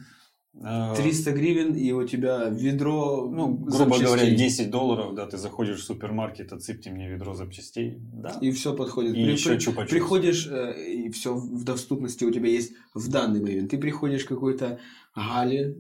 э, 0.54 0.94
300 0.98 1.32
гривен, 1.32 1.74
и 1.76 1.92
у 1.92 2.06
тебя 2.08 2.50
ведро 2.50 3.30
Ну, 3.32 3.54
грубо 3.54 3.98
говоря, 4.00 4.22
запчастей. 4.26 4.36
10 4.36 4.70
долларов, 4.72 5.16
да, 5.16 5.26
ты 5.26 5.38
заходишь 5.38 5.80
в 5.80 5.84
супермаркет, 5.84 6.52
отсыпьте 6.54 6.90
мне 6.90 7.10
ведро 7.10 7.34
запчастей, 7.34 7.98
да. 8.14 8.38
И 8.42 8.52
все 8.52 8.76
подходит. 8.76 9.16
И 9.16 9.22
еще 9.22 9.56
чупа-чупс. 9.58 9.88
Приходишь, 9.90 10.48
э, 10.48 10.92
и 10.92 11.10
все 11.12 11.34
в 11.36 11.64
доступности 11.64 12.24
у 12.26 12.32
тебя 12.32 12.50
есть 12.50 12.74
в 12.94 13.10
данный 13.10 13.42
момент. 13.42 13.72
Ты 13.72 13.78
приходишь 13.78 14.26
к 14.26 14.30
какой-то 14.30 14.80
Гале, 15.16 15.76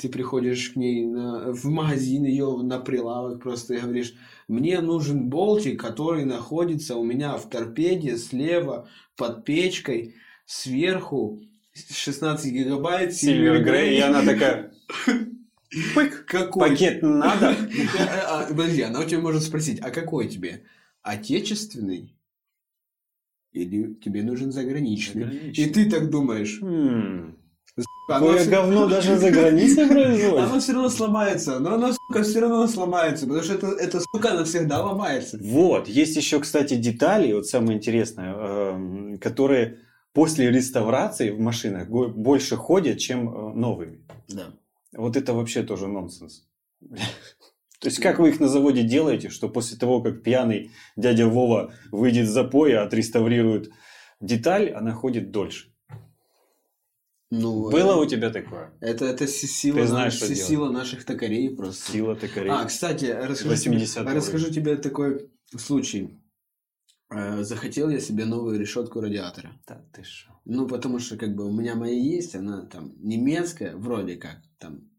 ты 0.00 0.08
приходишь 0.08 0.70
к 0.70 0.76
ней 0.76 1.04
на- 1.04 1.52
в 1.52 1.64
магазин, 1.64 2.24
ее 2.24 2.56
на 2.62 2.78
прилавок 2.78 3.42
просто 3.42 3.74
и 3.74 3.80
говоришь, 3.80 4.14
мне 4.46 4.80
нужен 4.80 5.28
болтик, 5.28 5.80
который 5.80 6.24
находится 6.24 6.94
у 6.96 7.02
меня 7.02 7.36
в 7.36 7.48
торпеде 7.50 8.16
слева 8.16 8.88
под 9.16 9.44
печкой, 9.44 10.14
сверху 10.44 11.40
16 11.90 12.52
гигабайт, 12.52 13.10
Silver 13.10 13.62
Grey, 13.64 13.96
и 13.96 14.00
она 14.00 14.22
такая, 14.24 14.72
пык, 15.94 16.24
Какой? 16.26 16.70
пакет 16.70 17.02
надо? 17.02 17.56
А, 17.98 18.42
а, 18.42 18.46
Подожди, 18.48 18.82
она 18.82 19.00
у 19.00 19.04
тебя 19.04 19.20
может 19.20 19.42
спросить, 19.42 19.80
а 19.80 19.90
какой 19.90 20.28
тебе? 20.28 20.62
Отечественный? 21.02 22.14
Или 23.52 23.94
тебе 23.94 24.22
нужен 24.22 24.52
заграничный? 24.52 25.50
И 25.50 25.66
ты 25.66 25.88
так 25.90 26.10
думаешь, 26.10 26.60
М, 26.62 27.36
Оно 28.08 28.36
всё- 28.38 28.50
говно 28.50 28.86
даже 28.88 29.16
за 29.18 29.30
границей 29.30 29.86
производят. 29.88 30.48
Оно 30.50 30.60
все 30.60 30.72
равно 30.72 30.88
сломается, 30.90 31.58
но 31.58 31.74
оно, 31.74 31.92
сука, 31.92 32.22
все 32.22 32.40
равно 32.40 32.66
сломается, 32.66 33.26
потому 33.26 33.42
что 33.44 33.54
это, 33.54 33.66
это 33.68 34.00
сука, 34.00 34.34
навсегда 34.34 34.82
ломается. 34.82 35.38
Вот, 35.42 35.88
есть 35.88 36.16
еще, 36.16 36.40
кстати, 36.40 36.74
детали, 36.74 37.32
вот 37.32 37.46
самое 37.46 37.78
интересное, 37.78 38.34
эм, 38.34 39.18
которые 39.18 39.78
после 40.16 40.50
реставрации 40.50 41.30
в 41.30 41.38
машинах 41.38 41.90
больше 41.90 42.56
ходят, 42.56 42.98
чем 42.98 43.28
э, 43.28 43.54
новыми. 43.54 44.00
Да. 44.28 44.46
Вот 44.94 45.14
это 45.14 45.34
вообще 45.34 45.62
тоже 45.62 45.88
нонсенс. 45.88 46.46
То 46.80 47.88
есть, 47.88 47.98
как 47.98 48.18
вы 48.18 48.30
их 48.30 48.40
на 48.40 48.48
заводе 48.48 48.82
делаете, 48.82 49.28
что 49.28 49.50
после 49.50 49.76
того, 49.76 50.00
как 50.00 50.22
пьяный 50.22 50.70
дядя 50.96 51.28
Вова 51.28 51.74
выйдет 51.92 52.28
с 52.28 52.30
запоя, 52.30 52.82
отреставрирует 52.82 53.70
деталь, 54.18 54.70
она 54.70 54.92
ходит 54.92 55.30
дольше. 55.30 55.70
Ну, 57.30 57.70
Было 57.70 57.96
э, 57.96 58.00
у 58.00 58.06
тебя 58.06 58.30
такое? 58.30 58.72
Это, 58.80 59.04
это 59.04 59.26
си- 59.26 59.46
сила, 59.46 59.80
Ты 59.80 59.86
знаешь, 59.86 60.18
на- 60.18 60.34
сила 60.34 60.70
наших 60.70 61.04
токарей 61.04 61.54
просто. 61.54 61.92
Сила 61.92 62.16
токарей. 62.16 62.50
А, 62.50 62.64
кстати, 62.64 63.04
расскажу, 63.04 63.54
тебе, 63.62 63.76
80-го 63.76 64.10
расскажу 64.14 64.50
тебе 64.50 64.76
такой 64.76 65.28
случай. 65.58 66.18
Э, 67.10 67.44
Захотел 67.44 67.88
я 67.88 68.00
себе 68.00 68.24
новую 68.24 68.58
решетку 68.58 69.00
радиатора. 69.00 69.52
Да 69.66 69.84
ты 69.92 70.02
шо. 70.04 70.30
Ну, 70.44 70.66
потому 70.66 70.98
что, 70.98 71.16
как 71.16 71.34
бы, 71.34 71.44
у 71.46 71.52
меня 71.52 71.74
моя 71.74 71.94
есть, 71.94 72.34
она 72.34 72.66
там 72.66 72.92
немецкая, 72.98 73.76
вроде 73.76 74.16
как, 74.16 74.38
там, 74.58 74.90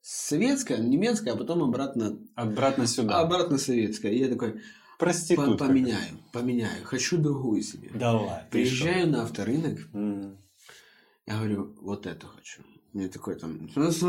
советская, 0.00 0.78
немецкая, 0.78 1.32
а 1.32 1.36
потом 1.36 1.62
обратно, 1.62 2.18
Обратно 2.34 2.86
сюда. 2.86 3.20
обратно 3.20 3.58
советская. 3.58 4.12
И 4.12 4.18
я 4.18 4.28
такой, 4.28 4.52
«По- 4.98 5.06
Проститутка. 5.06 5.66
поменяю, 5.66 6.18
поменяю, 6.32 6.84
хочу 6.84 7.16
другую 7.18 7.62
себе. 7.62 7.90
Давай. 7.94 8.44
Приезжаю 8.50 9.08
на 9.08 9.22
авторынок? 9.22 9.78
М. 9.94 10.36
я 11.26 11.36
говорю, 11.36 11.74
вот 11.80 12.06
эту 12.06 12.26
хочу. 12.26 12.62
Мне 12.92 13.08
такой 13.08 13.36
там, 13.38 13.70
«Ну, 13.76 13.90
с- 13.90 14.00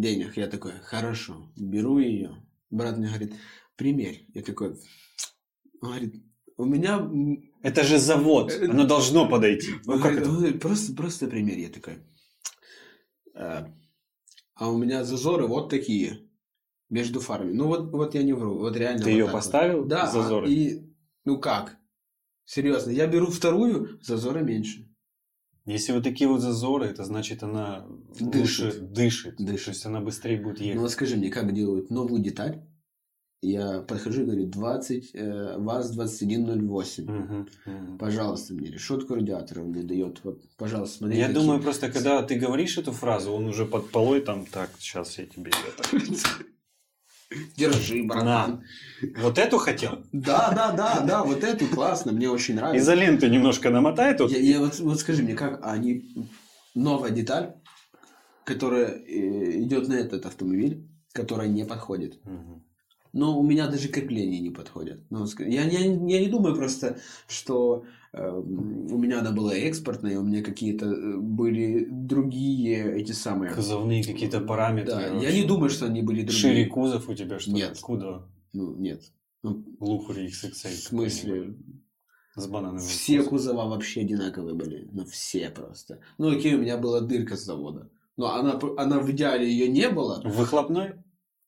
денег. 0.00 0.36
Я 0.36 0.46
такой, 0.48 0.72
хорошо, 0.82 1.52
беру 1.56 1.98
ее. 1.98 2.34
Брат 2.70 2.96
мне 2.96 3.08
говорит, 3.08 3.34
примерь. 3.76 4.26
Я 4.34 4.42
такой, 4.42 4.70
он 4.70 5.88
говорит, 5.88 6.24
у 6.56 6.64
меня... 6.64 7.08
Это 7.62 7.82
же 7.82 7.98
завод. 7.98 8.52
Э, 8.52 8.68
Оно 8.68 8.86
должно 8.86 9.28
подойти. 9.28 9.72
Ну, 9.86 9.98
как 10.00 10.16
это? 10.18 10.58
просто, 10.58 10.94
просто 10.94 11.26
примерь. 11.26 11.60
Я 11.60 11.68
такой, 11.70 11.98
«Э, 13.34 13.66
а 14.54 14.70
у 14.70 14.78
меня 14.78 15.04
зазоры 15.04 15.46
вот 15.46 15.70
такие 15.70 16.28
между 16.90 17.20
фарами. 17.20 17.52
Ну 17.52 17.66
вот, 17.66 17.90
вот 17.90 18.14
я 18.14 18.22
не 18.22 18.32
вру, 18.32 18.58
вот 18.58 18.76
реально. 18.76 18.98
Ты 19.00 19.04
вот 19.06 19.10
ее 19.12 19.24
так 19.24 19.32
вот. 19.32 19.38
поставил? 19.38 19.84
Да, 19.84 20.06
Зазоры? 20.10 20.50
и 20.50 20.82
ну 21.24 21.38
как? 21.40 21.76
Серьезно, 22.44 22.90
я 22.90 23.06
беру 23.06 23.26
вторую, 23.28 23.98
зазора 24.02 24.40
меньше. 24.40 24.86
Если 25.64 25.92
вот 25.92 26.04
такие 26.04 26.28
вот 26.28 26.42
зазоры, 26.42 26.84
это 26.86 27.02
значит 27.04 27.42
она 27.42 27.86
Дышит. 28.20 28.74
лучше 28.74 28.80
дышит. 28.80 29.36
Дышит. 29.38 29.64
То 29.64 29.70
есть 29.70 29.86
она 29.86 30.00
быстрее 30.02 30.38
будет 30.38 30.58
Ну 30.60 30.64
ехать. 30.66 30.80
вот 30.82 30.90
скажи 30.90 31.16
мне, 31.16 31.30
как 31.30 31.52
делают 31.54 31.88
новую 31.90 32.22
деталь? 32.22 32.62
Я 33.44 33.80
подхожу 33.80 34.22
и 34.22 34.24
говорю, 34.24 34.46
20, 34.46 35.10
э, 35.12 35.58
ВАЗ-2108. 35.58 37.04
Мгм, 37.04 37.48
мгм. 37.66 37.98
Пожалуйста, 37.98 38.54
мне 38.54 38.70
решетку 38.70 39.14
радиатора 39.14 39.60
он 39.60 39.68
мне 39.68 39.82
дает. 39.82 40.20
Вот, 40.24 40.42
пожалуйста, 40.56 40.98
смотри. 40.98 41.18
Я 41.18 41.26
какие». 41.26 41.42
думаю, 41.42 41.60
просто 41.62 41.90
когда 41.90 42.22
ты 42.22 42.36
говоришь 42.36 42.78
эту 42.78 42.92
фразу, 42.92 43.32
он 43.32 43.44
уже 43.46 43.66
под 43.66 43.90
полой 43.90 44.20
там, 44.22 44.46
так, 44.46 44.70
сейчас 44.78 45.18
я 45.18 45.26
тебе. 45.26 45.52
Держи, 47.56 48.02
братан. 48.04 48.64
Вот 49.18 49.38
эту 49.38 49.58
хотел? 49.58 50.04
Да, 50.12 50.52
да, 50.54 50.72
да, 50.72 51.00
да, 51.00 51.24
вот 51.24 51.44
эту 51.44 51.66
классно, 51.66 52.12
мне 52.12 52.30
очень 52.30 52.54
нравится. 52.54 52.82
Изоленты 52.82 53.28
немножко 53.28 53.70
намотай 53.70 54.16
тут. 54.16 54.30
Я, 54.30 54.38
я 54.38 54.60
вот, 54.60 54.78
вот 54.78 55.00
скажи 55.00 55.22
мне, 55.22 55.34
как 55.34 55.60
они 55.66 56.30
новая 56.74 57.10
деталь, 57.10 57.54
которая 58.44 58.86
э, 58.86 59.62
идет 59.62 59.88
на 59.88 59.94
этот 59.94 60.26
автомобиль, 60.26 60.88
которая 61.12 61.48
не 61.48 61.64
подходит. 61.64 62.24
Мгм. 62.24 62.64
Но 63.14 63.38
у 63.38 63.44
меня 63.44 63.68
даже 63.68 63.88
крепления 63.88 64.40
не 64.40 64.50
подходят. 64.50 65.00
Ну, 65.08 65.24
я, 65.38 65.62
я, 65.62 65.78
я 65.78 66.20
не 66.20 66.28
думаю 66.28 66.56
просто, 66.56 66.98
что 67.28 67.84
э, 68.12 68.28
у 68.28 68.98
меня 68.98 69.20
она 69.20 69.30
была 69.30 69.54
экспортная, 69.54 70.18
у 70.18 70.24
меня 70.24 70.42
какие-то 70.42 70.86
э, 70.86 71.16
были 71.18 71.86
другие 71.88 73.00
эти 73.00 73.12
самые. 73.12 73.54
Кузовные 73.54 74.02
какие-то 74.02 74.40
параметры. 74.40 74.96
Да, 74.96 75.06
я 75.06 75.32
не 75.32 75.44
думаю, 75.44 75.70
что 75.70 75.86
они 75.86 76.02
были 76.02 76.22
другие. 76.22 76.40
Шире 76.40 76.66
кузов 76.66 77.08
у 77.08 77.14
тебя 77.14 77.38
что? 77.38 77.52
Нет. 77.52 77.70
Откуда? 77.70 78.26
Ну, 78.52 78.74
нет. 78.74 79.00
Ну, 79.44 79.64
Лухари 79.78 80.26
XXL. 80.26 80.70
в 80.70 80.82
смысле, 80.82 81.54
С 82.34 82.48
банановым 82.48 82.80
все 82.80 83.20
вкусом. 83.20 83.30
кузова 83.30 83.68
вообще 83.68 84.00
одинаковые 84.00 84.56
были. 84.56 84.88
Ну, 84.90 85.04
все 85.04 85.50
просто. 85.50 86.00
Ну, 86.18 86.36
окей, 86.36 86.54
у 86.54 86.62
меня 86.62 86.78
была 86.78 87.00
дырка 87.00 87.36
с 87.36 87.44
завода. 87.44 87.88
Но 88.16 88.34
она, 88.34 88.58
она 88.76 88.98
в 88.98 89.08
идеале 89.12 89.48
ее 89.48 89.68
не 89.68 89.88
было. 89.88 90.20
Выхлопной? 90.24 91.03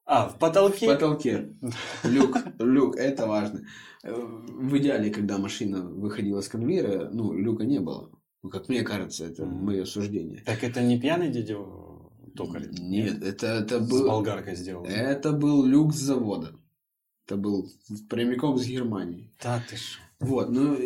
А, 0.07 0.29
в 0.29 0.39
потолке? 0.39 0.87
В 0.87 0.93
потолке. 0.95 1.51
Люк, 2.05 2.37
люк, 2.61 2.97
это 2.97 3.27
важно. 3.27 3.67
Э, 4.05 4.15
В 4.15 4.79
идеале, 4.79 5.11
когда 5.11 5.37
машина 5.39 5.83
выходила 5.83 6.41
с 6.41 6.49
конвейера, 6.49 7.11
ну, 7.13 7.33
люка 7.33 7.65
не 7.65 7.81
было. 7.81 8.11
Ну, 8.43 8.51
как 8.51 8.69
мне 8.69 8.83
кажется, 8.83 9.27
это 9.27 9.45
мое 9.45 9.85
суждение. 9.85 10.43
Так 10.45 10.63
это 10.63 10.81
не 10.81 11.01
пьяный 11.01 11.31
дядя 11.31 11.57
токарь? 12.37 12.69
Нет, 12.79 13.23
это, 13.25 13.47
это 13.47 13.83
С 13.85 13.89
был... 13.91 14.07
болгаркой 14.07 14.55
сделал. 14.55 14.85
Это 14.85 15.33
был 15.33 15.65
люк 15.65 15.93
с 15.93 15.99
завода. 15.99 16.53
Это 17.27 17.37
был 17.37 17.69
прямиком 18.09 18.57
с 18.59 18.65
Германии. 18.67 19.33
Да 19.43 19.61
ты 19.69 19.77
ж. 19.77 19.99
Вот, 20.21 20.51
ну, 20.51 20.79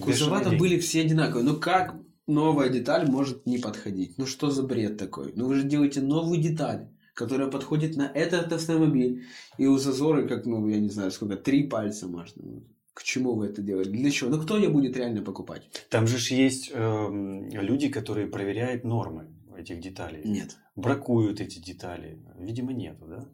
кузова 0.00 0.40
там 0.40 0.50
деньги. 0.50 0.60
были 0.60 0.78
все 0.80 1.02
одинаковые. 1.02 1.44
Ну, 1.44 1.56
как 1.60 1.94
новая 2.26 2.68
деталь 2.70 3.08
может 3.08 3.46
не 3.46 3.58
подходить? 3.58 4.18
Ну, 4.18 4.26
что 4.26 4.50
за 4.50 4.64
бред 4.64 4.98
такой? 4.98 5.32
Ну, 5.36 5.46
вы 5.46 5.54
же 5.54 5.62
делаете 5.62 6.00
новую 6.00 6.40
деталь, 6.40 6.88
которая 7.18 7.50
подходит 7.50 7.96
на 7.96 8.06
этот 8.14 8.52
автомобиль. 8.52 9.24
И 9.58 9.66
у 9.66 9.76
зазоры, 9.76 10.28
как, 10.28 10.46
ну, 10.46 10.68
я 10.68 10.78
не 10.78 10.88
знаю, 10.88 11.10
сколько, 11.10 11.36
три 11.36 11.64
пальца 11.64 12.06
можно. 12.06 12.62
К 12.94 13.02
чему 13.02 13.34
вы 13.34 13.46
это 13.46 13.60
делаете? 13.60 13.90
Для 13.90 14.10
чего? 14.10 14.30
Ну, 14.30 14.40
кто 14.40 14.56
ее 14.56 14.68
будет 14.68 14.96
реально 14.96 15.22
покупать? 15.22 15.62
Там 15.90 16.06
же 16.06 16.18
ж 16.18 16.30
есть 16.30 16.70
эм, 16.72 17.48
люди, 17.50 17.88
которые 17.88 18.28
проверяют 18.28 18.84
нормы 18.84 19.26
этих 19.56 19.80
деталей. 19.80 20.22
Нет. 20.24 20.56
Бракуют 20.76 21.40
эти 21.40 21.58
детали. 21.58 22.20
Видимо, 22.38 22.72
нету, 22.72 23.06
да? 23.06 23.28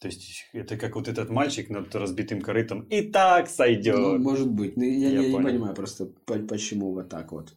То 0.00 0.08
есть 0.08 0.44
это 0.52 0.76
как 0.76 0.94
вот 0.96 1.08
этот 1.08 1.30
мальчик 1.30 1.70
над 1.70 1.94
разбитым 1.94 2.42
корытом. 2.42 2.82
И 2.90 3.00
так 3.00 3.48
сойдет. 3.48 3.96
Ну, 3.96 4.18
может 4.18 4.50
быть. 4.50 4.76
Ну, 4.76 4.82
я, 4.82 5.08
Я 5.08 5.20
я 5.20 5.26
не 5.28 5.32
понял. 5.32 5.48
понимаю 5.48 5.74
просто, 5.74 6.06
по- 6.26 6.38
почему 6.38 6.92
вот 6.92 7.08
так 7.08 7.32
вот. 7.32 7.56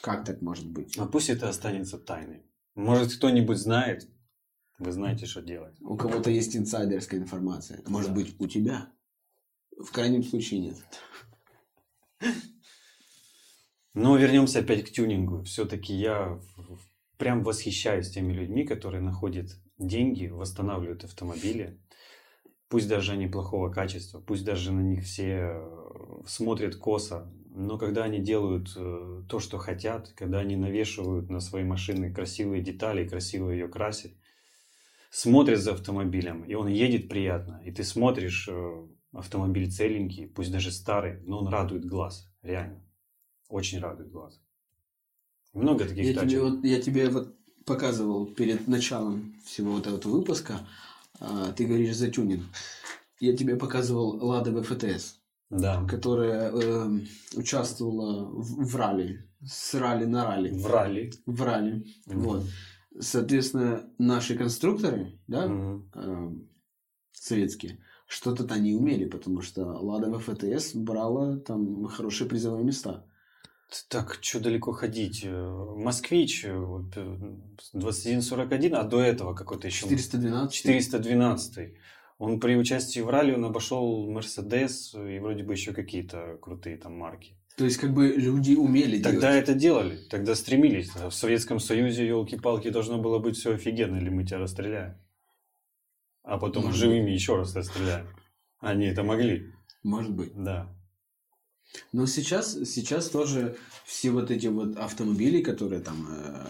Как 0.00 0.24
так 0.24 0.42
может 0.42 0.68
быть? 0.70 0.96
А 0.98 1.06
пусть 1.06 1.28
это 1.30 1.48
останется 1.48 1.98
тайной. 1.98 2.42
Может, 2.76 3.16
кто-нибудь 3.16 3.56
знает. 3.58 4.08
Вы 4.78 4.92
знаете, 4.92 5.26
что 5.26 5.42
делать. 5.42 5.74
У 5.80 5.96
кого-то 5.96 6.30
есть 6.30 6.56
инсайдерская 6.56 7.20
информация. 7.20 7.82
Может 7.86 8.10
Да. 8.10 8.14
быть, 8.16 8.36
у 8.38 8.46
тебя? 8.46 8.88
В 9.76 9.90
крайнем 9.90 10.22
случае 10.22 10.60
нет. 10.60 10.76
Но 13.94 14.16
вернемся 14.16 14.60
опять 14.60 14.84
к 14.84 14.90
тюнингу. 14.92 15.42
Все-таки 15.42 15.92
я 15.92 16.40
прям 17.16 17.42
восхищаюсь 17.42 18.10
теми 18.10 18.32
людьми, 18.32 18.64
которые 18.64 19.02
находят 19.02 19.56
деньги, 19.78 20.26
восстанавливают 20.28 21.04
автомобили. 21.04 21.80
Пусть 22.68 22.88
даже 22.88 23.12
они 23.12 23.26
плохого 23.26 23.70
качества, 23.70 24.20
пусть 24.20 24.44
даже 24.44 24.72
на 24.72 24.80
них 24.80 25.02
все 25.04 25.54
э, 25.54 26.22
смотрят 26.26 26.76
косо. 26.76 27.32
Но 27.50 27.78
когда 27.78 28.04
они 28.04 28.20
делают 28.20 28.72
э, 28.76 29.22
то, 29.28 29.40
что 29.40 29.58
хотят, 29.58 30.12
когда 30.14 30.38
они 30.40 30.54
навешивают 30.54 31.30
на 31.30 31.40
свои 31.40 31.64
машины 31.64 32.12
красивые 32.12 32.62
детали, 32.62 33.08
красиво 33.08 33.50
ее 33.50 33.68
красят, 33.68 34.12
смотрят 35.10 35.60
за 35.60 35.72
автомобилем, 35.72 36.44
и 36.44 36.54
он 36.54 36.68
едет 36.68 37.08
приятно, 37.08 37.60
и 37.64 37.70
ты 37.72 37.82
смотришь, 37.84 38.48
э, 38.48 38.86
автомобиль 39.12 39.70
целенький, 39.70 40.26
пусть 40.26 40.52
даже 40.52 40.70
старый, 40.70 41.20
но 41.22 41.38
он 41.40 41.48
радует 41.48 41.84
глаз, 41.86 42.30
реально. 42.42 42.82
Очень 43.48 43.80
радует 43.80 44.10
глаз. 44.10 44.40
Много 45.54 45.86
таких 45.86 46.04
Я 46.04 46.14
тачек. 46.14 46.30
тебе, 46.30 46.40
вот, 46.42 46.64
я 46.64 46.80
тебе 46.80 47.08
вот 47.08 47.34
показывал 47.64 48.26
перед 48.26 48.68
началом 48.68 49.34
всего 49.44 49.72
вот 49.72 49.86
этого 49.86 50.12
выпуска. 50.12 50.60
а, 51.20 51.52
ты 51.52 51.66
говоришь 51.66 51.96
за 51.96 52.10
тюнинг. 52.10 52.44
Я 53.20 53.36
тебе 53.36 53.56
показывал 53.56 54.24
Лада 54.24 54.52
ВФТС, 54.62 55.16
Да. 55.50 55.84
которая 55.88 56.52
эм, 56.52 57.08
участвовала 57.34 58.24
в, 58.30 58.64
в 58.70 58.76
ралли. 58.76 59.24
С 59.44 59.74
ралли 59.74 60.04
на 60.04 60.24
ралли. 60.26 60.50
В 60.50 60.66
ралли. 60.66 61.12
В 61.26 61.42
ралли. 61.42 61.84
Мгм. 62.06 62.20
Вот. 62.20 62.44
Соответственно, 63.00 63.88
наши 63.98 64.36
конструкторы, 64.36 65.18
да, 65.26 65.46
Мгм. 65.46 65.90
эм, 65.94 66.48
советские, 67.12 67.78
что-то 68.06 68.46
они 68.52 68.74
умели, 68.74 69.04
потому 69.04 69.42
что 69.42 69.64
Лада 69.64 70.10
ВФТС 70.18 70.74
брала 70.74 71.36
там 71.38 71.84
хорошие 71.86 72.28
призовые 72.28 72.64
места. 72.64 73.04
Так, 73.88 74.18
что 74.22 74.40
далеко 74.40 74.72
ходить? 74.72 75.22
Э, 75.24 75.74
Москвич 75.76 76.44
э, 76.46 76.56
вот, 76.56 76.96
э, 76.96 77.36
2141, 77.74 78.74
а 78.74 78.84
до 78.84 79.00
этого 79.00 79.34
какой-то 79.34 79.66
еще 79.66 79.86
412. 79.88 80.52
412. 80.54 81.74
Он 82.16 82.40
при 82.40 82.56
участии 82.56 83.00
в 83.00 83.10
ралли 83.10 83.34
он 83.34 83.44
обошел 83.44 84.10
Мерседес 84.10 84.94
и 84.94 85.18
вроде 85.18 85.44
бы 85.44 85.52
еще 85.52 85.72
какие-то 85.72 86.38
крутые 86.40 86.78
там 86.78 86.94
марки. 86.94 87.37
То 87.58 87.64
есть, 87.64 87.76
как 87.78 87.92
бы 87.92 88.06
люди 88.08 88.54
умели 88.54 89.02
Тогда 89.02 89.32
делать. 89.32 89.42
это 89.48 89.54
делали, 89.54 89.96
тогда 90.08 90.36
стремились. 90.36 90.94
В 90.94 91.10
Советском 91.10 91.58
Союзе, 91.58 92.06
елки-палки, 92.06 92.70
должно 92.70 92.98
было 92.98 93.18
быть 93.18 93.36
все 93.36 93.54
офигенно, 93.54 93.96
или 93.96 94.08
мы 94.10 94.24
тебя 94.24 94.38
расстреляем. 94.38 94.96
А 96.22 96.38
потом 96.38 96.66
Может 96.66 96.78
живыми 96.80 97.10
еще 97.10 97.36
раз 97.36 97.56
расстреляем. 97.56 98.06
Они 98.60 98.86
это 98.86 99.02
могли, 99.02 99.52
Может 99.82 100.14
быть. 100.14 100.32
да. 100.36 100.72
Но 101.92 102.06
сейчас, 102.06 102.52
сейчас 102.52 103.10
тоже 103.10 103.56
все 103.84 104.10
вот 104.10 104.30
эти 104.30 104.46
вот 104.46 104.76
автомобили, 104.76 105.42
которые 105.42 105.80
там 105.82 106.06
э, 106.08 106.46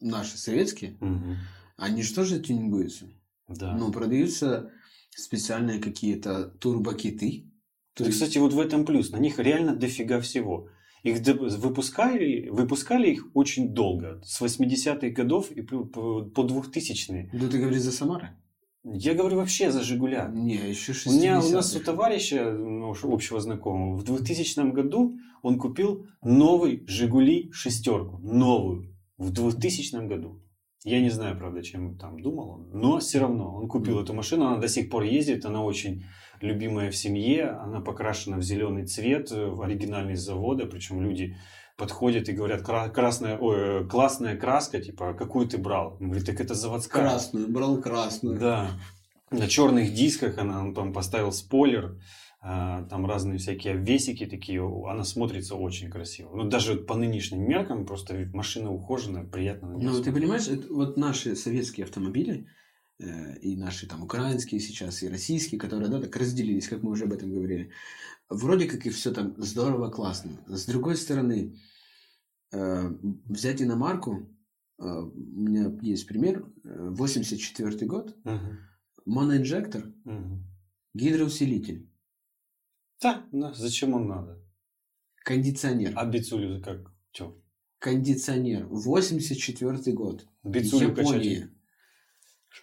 наши 0.00 0.36
советские, 0.36 0.96
Мгм. 1.00 1.36
они 1.76 2.02
же 2.02 2.14
тоже 2.14 2.40
тюнингуются. 2.40 3.06
Да. 3.48 3.74
Ну, 3.74 3.90
продаются 3.90 4.70
специальные 5.10 5.80
какие-то 5.80 6.44
турбокиты. 6.60 7.49
То 8.04 8.08
есть, 8.10 8.20
кстати, 8.20 8.38
вот 8.38 8.52
в 8.52 8.60
этом 8.60 8.84
плюс. 8.84 9.10
На 9.10 9.18
них 9.18 9.38
реально 9.38 9.74
дофига 9.76 10.20
всего. 10.20 10.68
Их 11.02 11.20
выпускали, 11.58 12.48
выпускали 12.50 13.10
их 13.10 13.26
очень 13.34 13.68
долго. 13.74 14.20
С 14.24 14.40
80-х 14.42 15.08
годов 15.10 15.50
и 15.50 15.62
по 15.62 15.84
по- 15.84 16.22
по 16.22 16.42
2000-е. 16.42 17.30
ну, 17.32 17.48
ты 17.48 17.58
говоришь 17.58 17.80
за 17.82 17.92
Самары? 17.92 18.30
Я 18.84 19.14
говорю 19.14 19.36
вообще 19.36 19.70
за 19.70 19.82
«Жигуля». 19.82 20.30
Не, 20.32 20.54
еще 20.54 20.92
У 21.06 21.12
меня 21.12 21.38
у 21.38 21.42
60-х. 21.42 21.52
нас 21.54 21.76
у 21.76 21.80
товарища 21.80 22.50
ну, 22.52 22.94
общего 23.12 23.38
знакомого 23.40 23.96
в 23.96 24.04
2000 24.04 24.72
году 24.72 25.16
он 25.42 25.58
купил 25.58 26.06
новый 26.22 26.82
Жигули 26.86 27.50
шестерку, 27.52 28.18
новую 28.22 28.94
в 29.18 29.30
2000 29.32 30.06
году. 30.06 30.40
Я 30.84 31.00
не 31.00 31.10
знаю, 31.10 31.36
правда, 31.36 31.62
чем 31.62 31.98
там 31.98 32.20
думал 32.22 32.50
он, 32.50 32.70
но 32.72 32.98
все 33.00 33.18
равно 33.18 33.54
он 33.54 33.68
купил 33.68 34.00
эту 34.00 34.14
машину, 34.14 34.46
она 34.46 34.56
до 34.56 34.68
сих 34.68 34.88
пор 34.88 35.02
ездит, 35.02 35.44
она 35.44 35.62
очень 35.62 36.04
любимая 36.40 36.90
в 36.90 36.96
семье, 36.96 37.50
она 37.50 37.80
покрашена 37.80 38.36
в 38.36 38.42
зеленый 38.42 38.86
цвет, 38.86 39.30
э, 39.32 39.46
в 39.46 39.62
оригинальный 39.62 40.16
завода, 40.16 40.66
причем 40.66 41.00
люди 41.02 41.36
подходят 41.76 42.28
и 42.28 42.32
говорят, 42.32 42.62
«Кра- 42.62 42.90
красная, 42.90 43.38
ой, 43.38 43.58
э, 43.58 43.84
классная 43.84 44.36
краска, 44.36 44.80
типа, 44.80 45.14
какую 45.14 45.48
ты 45.48 45.58
брал? 45.58 45.96
Он 46.00 46.08
говорит, 46.08 46.26
так 46.26 46.40
это 46.40 46.54
заводская. 46.54 47.02
Красную, 47.02 47.48
брал 47.48 47.80
красную. 47.80 48.38
Да. 48.38 48.70
На 49.30 49.48
черных 49.48 49.94
дисках 49.94 50.38
она 50.38 50.60
он 50.60 50.74
там 50.74 50.92
поставил 50.92 51.32
спойлер, 51.32 51.98
а, 52.42 52.84
там 52.84 53.06
разные 53.06 53.38
всякие 53.38 53.74
обвесики 53.74 54.26
такие, 54.26 54.60
она 54.62 55.04
смотрится 55.04 55.56
очень 55.56 55.90
красиво. 55.90 56.34
Ну, 56.34 56.44
даже 56.44 56.76
по 56.76 56.96
нынешним 56.96 57.46
меркам, 57.46 57.84
просто 57.84 58.28
машина 58.32 58.72
ухоженная, 58.72 59.24
приятно 59.24 59.68
Ну, 59.78 60.02
ты 60.02 60.10
понимаешь, 60.12 60.48
вот 60.70 60.96
наши 60.96 61.36
советские 61.36 61.84
автомобили, 61.84 62.40
э, 62.40 62.59
и 63.00 63.56
наши 63.56 63.86
там 63.88 64.02
украинские 64.02 64.60
сейчас, 64.60 65.02
и 65.02 65.08
российские, 65.08 65.58
которые, 65.58 65.88
да, 65.88 66.00
так 66.00 66.14
разделились, 66.16 66.68
как 66.68 66.82
мы 66.82 66.90
уже 66.90 67.04
об 67.04 67.12
этом 67.12 67.32
говорили. 67.32 67.70
Вроде 68.28 68.68
как 68.68 68.86
и 68.86 68.90
все 68.90 69.12
там 69.12 69.34
здорово, 69.38 69.90
классно. 69.90 70.32
С 70.46 70.66
другой 70.66 70.96
стороны, 70.96 71.58
э, 72.52 72.90
взять 73.28 73.62
иномарку, 73.62 74.28
э, 74.78 74.82
у 74.84 75.12
меня 75.16 75.72
есть 75.82 76.06
пример, 76.06 76.46
э, 76.64 76.88
84 76.90 77.86
год, 77.86 78.16
Мгм. 78.24 78.58
моноинжектор, 79.06 79.92
Мгм. 80.04 80.44
гидроусилитель, 80.94 81.88
Да, 83.02 83.26
да, 83.32 83.54
зачем 83.54 83.94
он 83.94 84.08
надо? 84.08 84.44
кондиционер. 85.24 85.92
А 85.96 86.04
бицулю 86.04 86.62
как? 86.62 86.92
Чё? 87.12 87.34
Кондиционер. 87.78 88.66
84 88.66 89.92
год. 89.92 90.26
Бицулю 90.44 90.94
качать? 90.94 91.48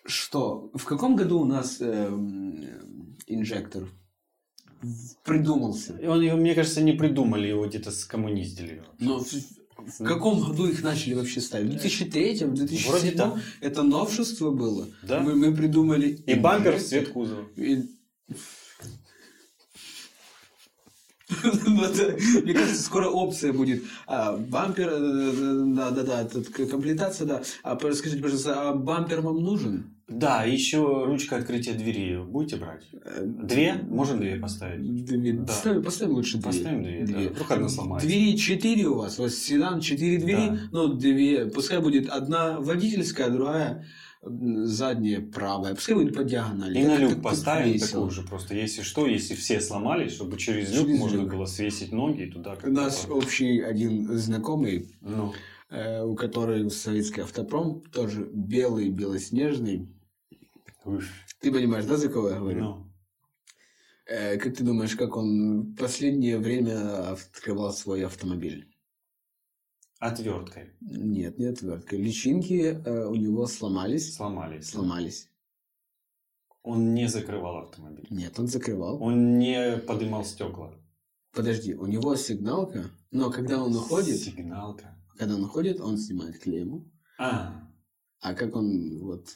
Что? 0.06 0.70
В 0.74 0.84
каком 0.86 1.16
году 1.16 1.40
у 1.40 1.46
нас 1.46 1.78
эм, 1.80 3.18
инжектор 3.28 3.88
придумался? 5.24 6.00
Он, 6.04 6.20
мне 6.20 6.54
кажется, 6.56 6.82
не 6.82 6.94
придумали, 6.94 7.48
его 7.48 7.66
где-то 7.68 7.92
скоммуниздили. 7.92 8.84
Но 9.00 9.20
в, 9.20 9.32
в 9.32 10.04
каком 10.04 10.40
году 10.42 10.68
их 10.68 10.84
начали 10.84 11.14
вообще 11.14 11.42
ставить? 11.42 11.68
В 11.68 11.72
2003, 11.72 12.46
в 12.46 12.54
2007? 12.54 12.92
Вроде 12.92 13.12
так. 13.12 13.40
Это 13.62 13.84
новшество 13.84 14.52
было. 14.52 14.88
Да. 15.04 15.22
Мы, 15.22 15.36
мы 15.36 15.56
придумали... 15.56 16.10
И 16.26 16.36
бампер 16.36 16.78
в 16.78 16.84
цвет 16.84 17.10
кузова. 17.10 17.46
И- 17.56 17.84
Мне 21.30 22.54
кажется, 22.54 22.82
скоро 22.82 23.08
опция 23.10 23.52
будет. 23.54 23.84
А, 24.08 24.38
бампер, 24.38 24.90
да-да-да, 25.76 26.26
к- 26.26 26.68
комплектация, 26.70 27.28
да. 27.28 27.42
А 27.64 27.78
скажите, 27.94 28.22
пожалуйста, 28.22 28.70
а 28.70 28.74
бампер 28.74 29.22
вам 29.22 29.44
нужен? 29.44 29.94
Да, 30.08 30.46
еще 30.46 31.04
ручка 31.06 31.36
открытия 31.36 31.74
двери 31.74 32.18
будете 32.24 32.56
брать? 32.56 32.84
Э, 33.04 33.26
Две? 33.26 33.74
Можно 33.90 34.18
две 34.18 34.38
поставить? 34.38 35.04
Две. 35.04 35.34
Да. 35.34 35.44
Поставим, 35.48 35.84
поставим 35.84 36.14
лучше 36.14 36.38
две. 36.38 36.44
Поставим 36.46 36.84
две, 36.84 37.06
да. 37.06 37.20
Вдруг 37.30 37.52
одна 37.52 37.68
сломается. 37.68 38.08
Двери 38.08 38.38
четыре 38.38 38.86
у 38.88 38.96
вас. 38.96 39.20
У 39.20 39.24
вас 39.24 39.36
седан 39.36 39.82
четыре 39.82 40.18
двери. 40.18 40.48
Да. 40.50 40.60
Ну, 40.72 40.88
две. 40.94 41.48
Пускай 41.48 41.82
будет 41.82 42.08
одна 42.08 42.58
водительская, 42.62 43.30
другая 43.30 43.86
м, 44.24 44.66
задняя 44.66 45.22
правая. 45.22 45.76
Пускай 45.76 45.96
будет 45.96 46.16
по 46.16 46.24
диагонали. 46.24 46.78
И 46.80 46.84
Так 46.84 46.92
на 46.92 46.98
люк 46.98 47.22
поставим 47.22 47.80
такую 47.80 48.10
же 48.12 48.22
просто. 48.24 48.56
Если 48.56 48.82
что, 48.82 49.06
если 49.08 49.36
все 49.36 49.62
сломались, 49.62 50.14
чтобы 50.14 50.38
через 50.38 50.74
люк 50.76 50.88
Через 50.88 51.00
можно 51.00 51.22
люк. 51.22 51.32
было 51.34 51.46
свесить 51.46 51.92
ноги 51.92 52.24
и 52.24 52.32
туда 52.32 52.58
У 52.64 52.70
нас 52.70 53.06
по- 53.06 53.14
общий 53.14 53.62
один 53.62 54.08
знакомый, 54.18 54.96
Ну, 55.02 55.34
э, 55.70 56.04
у 56.04 56.16
которого 56.16 56.70
советский 56.70 57.22
автопром, 57.22 57.82
тоже 57.92 58.30
белый, 58.34 58.90
белоснежный. 58.90 59.88
уж, 60.86 61.10
Ты 61.40 61.52
понимаешь, 61.52 61.86
да, 61.86 61.98
за 61.98 62.10
кого 62.10 62.30
я 62.30 62.40
говорю? 62.40 62.60
ну. 62.64 62.84
Э, 64.10 64.38
как 64.38 64.56
ты 64.56 64.64
думаешь, 64.64 64.96
как 64.96 65.18
он 65.18 65.74
в 65.74 65.76
последнее 65.76 66.38
время 66.38 67.12
открывал 67.12 67.74
свой 67.74 68.06
автомобиль? 68.06 68.66
Отверткой 70.00 70.74
Нет, 70.80 71.40
не 71.40 71.46
отверткой. 71.46 72.00
Личинки 72.00 72.80
э, 72.86 73.06
у 73.08 73.16
него 73.16 73.48
сломались. 73.48 74.16
сломались. 74.16 74.70
Сломались. 74.70 75.30
Он 76.62 76.94
не 76.94 77.08
закрывал 77.08 77.60
автомобиль. 77.60 78.06
Нет, 78.10 78.38
он 78.40 78.48
закрывал. 78.48 79.02
Он 79.02 79.40
не 79.40 79.78
подымал 79.78 80.24
стекла. 80.26 80.74
Подожди, 81.34 81.74
у 81.74 81.86
него 81.88 82.16
сигналка, 82.16 82.90
но 83.12 83.32
когда 83.32 83.64
он 83.64 83.76
уходит, 83.76 84.18
Сигналка. 84.20 84.98
когда 85.18 85.36
он 85.36 85.44
уходит, 85.44 85.80
он 85.80 85.98
снимает 85.98 86.40
клейму. 86.40 86.86
А, 87.20 87.68
А 88.20 88.34
как 88.34 88.56
он 88.56 89.00
вот 89.00 89.28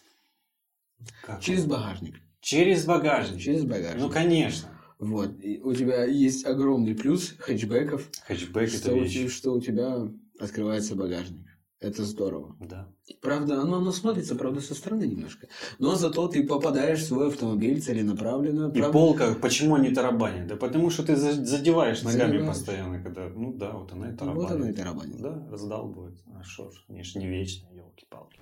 как 1.23 1.41
через 1.41 1.63
он? 1.63 1.69
багажник, 1.69 2.15
Через 2.41 2.85
багажник. 2.85 3.39
через 3.41 3.63
багажник. 3.65 4.01
Ну, 4.01 4.09
конечно. 4.09 4.69
Вот. 4.99 5.39
И 5.43 5.59
у 5.61 5.73
тебя 5.73 6.05
есть 6.05 6.45
огромный 6.45 6.95
плюс 6.95 7.33
хэтчбеков, 7.39 8.07
Хэтчбэк 8.27 8.67
это 8.69 8.77
что, 8.77 8.93
у, 8.93 8.99
вещь. 9.03 9.31
что 9.31 9.53
у 9.53 9.61
тебя 9.61 10.07
открывается 10.41 10.95
багажник. 10.95 11.47
Это 11.79 12.03
здорово. 12.05 12.55
Да. 12.59 12.93
Правда, 13.23 13.59
оно, 13.59 13.77
оно 13.77 13.91
смотрится, 13.91 14.35
правда, 14.35 14.61
со 14.61 14.75
стороны 14.75 15.05
немножко. 15.05 15.47
Но 15.79 15.95
зато 15.95 16.27
ты 16.27 16.43
попадаешь 16.45 16.99
в 16.99 17.07
свой 17.07 17.29
автомобиль 17.29 17.81
целенаправленно. 17.81 18.67
И 18.69 18.73
правда. 18.77 18.91
полка, 18.93 19.33
почему 19.41 19.73
они 19.75 19.89
тарабанят? 19.89 20.45
Да 20.45 20.57
потому 20.57 20.91
что 20.91 21.03
ты 21.03 21.15
за- 21.15 21.43
задеваешь 21.43 22.03
ногами 22.03 22.33
Задеваешь. 22.33 22.47
постоянно, 22.55 23.01
когда, 23.01 23.29
ну 23.29 23.53
да, 23.53 23.71
вот 23.71 23.91
она 23.93 24.09
и 24.09 24.11
Вот 24.11 24.19
тарабанит. 24.19 24.51
оно 24.51 24.69
и 24.69 24.73
тарабанит. 24.73 25.21
Да, 25.21 25.47
раздалбывает. 25.49 26.19
А 26.39 26.43
что 26.43 26.69
ж, 26.69 26.75
ж 26.87 27.15
не 27.15 27.27
вечно, 27.27 27.67
елки-палки. 27.73 28.39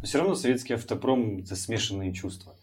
Но 0.00 0.06
все 0.06 0.18
равно 0.18 0.34
советский 0.34 0.72
автопром 0.72 1.38
это 1.40 1.54
смешанные 1.54 2.14
чувства. 2.14 2.56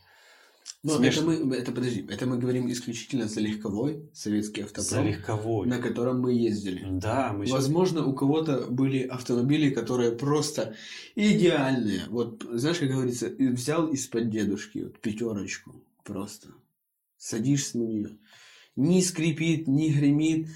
Но 0.83 0.97
Смеш- 0.97 1.13
это 1.13 1.21
мы, 1.21 1.55
это 1.55 1.71
подожди, 1.71 2.05
это 2.09 2.25
мы 2.25 2.37
говорим 2.37 2.69
исключительно 2.69 3.29
за 3.29 3.39
легковой 3.39 4.09
советский 4.13 4.63
За 4.63 4.67
автопром, 4.67 5.07
легковой. 5.07 5.67
на 5.67 5.79
котором 5.79 6.19
мы 6.19 6.33
ездили. 6.33 6.85
Да, 6.85 7.31
мы 7.31 7.45
сейчас... 7.45 7.55
Возможно, 7.59 8.05
у 8.05 8.13
кого-то 8.13 8.67
были 8.69 9.03
автомобили, 9.03 9.69
которые 9.69 10.11
просто 10.11 10.75
идеальные. 11.15 12.01
Вот, 12.09 12.45
знаешь, 12.51 12.79
как 12.79 12.89
говорится, 12.89 13.29
взял 13.29 13.87
из-под 13.93 14.29
дедушки 14.29 14.79
вот, 14.79 14.99
пятерочку 14.99 15.73
просто. 16.03 16.49
Садишься 17.17 17.77
на 17.77 17.83
нее. 17.83 18.17
Не 18.75 19.01
скрипит, 19.01 19.67
не 19.69 19.89
гремит. 19.89 20.49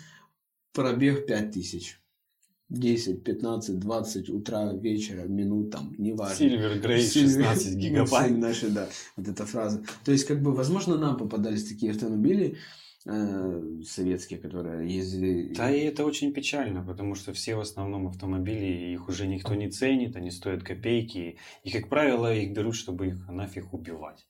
Пробег 0.74 1.26
5000. 1.26 2.02
10, 2.70 3.24
15, 3.24 3.80
20 3.80 4.30
утра, 4.30 4.74
вечера, 4.74 5.24
минут, 5.24 5.72
там, 5.72 5.94
неважно. 5.98 6.44
Silver 6.44 6.82
Grey 6.82 7.00
Сильвер- 7.00 7.44
16 7.54 7.74
Ну, 7.76 7.80
гигабайт. 7.80 8.28
все 8.32 8.36
наши, 8.38 8.70
да, 8.70 8.90
вот 9.16 9.28
эта 9.28 9.46
фраза. 9.46 9.84
То 10.04 10.12
есть, 10.12 10.26
как 10.26 10.42
бы, 10.42 10.54
возможно, 10.54 10.98
нам 10.98 11.18
попадались 11.18 11.68
такие 11.68 11.92
автомобили 11.94 12.58
э, 13.06 13.62
советские, 13.86 14.40
которые 14.40 14.94
ездили... 14.94 15.54
Да, 15.54 15.72
и 15.72 15.80
это 15.80 16.04
очень 16.04 16.34
печально, 16.34 16.84
потому 16.84 17.16
что 17.16 17.32
все 17.32 17.56
в 17.56 17.62
основном 17.62 18.08
автомобили, 18.08 18.92
их 18.94 19.08
уже 19.08 19.28
никто 19.28 19.56
не 19.56 19.70
ценит, 19.70 20.18
они 20.18 20.30
стоят 20.30 20.64
копейки. 20.64 21.38
И, 21.64 21.72
как 21.72 21.88
правило, 21.88 22.34
их 22.36 22.52
берут, 22.52 22.76
чтобы 22.76 23.08
их 23.08 23.28
нафиг 23.30 23.74
убивать. 23.74 24.26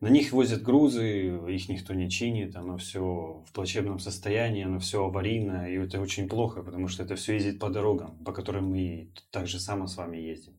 На 0.00 0.08
них 0.08 0.32
возят 0.32 0.62
грузы, 0.62 1.38
их 1.48 1.68
никто 1.68 1.92
не 1.92 2.08
чинит, 2.08 2.56
оно 2.56 2.78
все 2.78 3.44
в 3.46 3.52
плачебном 3.52 3.98
состоянии, 3.98 4.64
оно 4.64 4.78
все 4.78 5.04
аварийно, 5.04 5.70
и 5.70 5.76
это 5.76 6.00
очень 6.00 6.26
плохо, 6.26 6.62
потому 6.62 6.88
что 6.88 7.02
это 7.02 7.16
все 7.16 7.34
ездит 7.34 7.58
по 7.58 7.68
дорогам, 7.68 8.16
по 8.24 8.32
которым 8.32 8.70
мы 8.70 9.12
так 9.30 9.46
же 9.46 9.60
само 9.60 9.86
с 9.86 9.96
вами 9.96 10.16
ездим. 10.16 10.58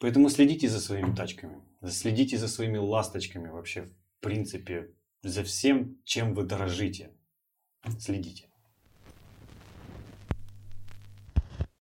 Поэтому 0.00 0.30
следите 0.30 0.70
за 0.70 0.80
своими 0.80 1.14
тачками, 1.14 1.60
следите 1.86 2.38
за 2.38 2.48
своими 2.48 2.78
ласточками 2.78 3.48
вообще, 3.48 3.82
в 3.82 4.20
принципе, 4.20 4.90
за 5.22 5.44
всем, 5.44 5.98
чем 6.04 6.34
вы 6.34 6.44
дорожите. 6.44 7.10
Следите. 7.98 8.51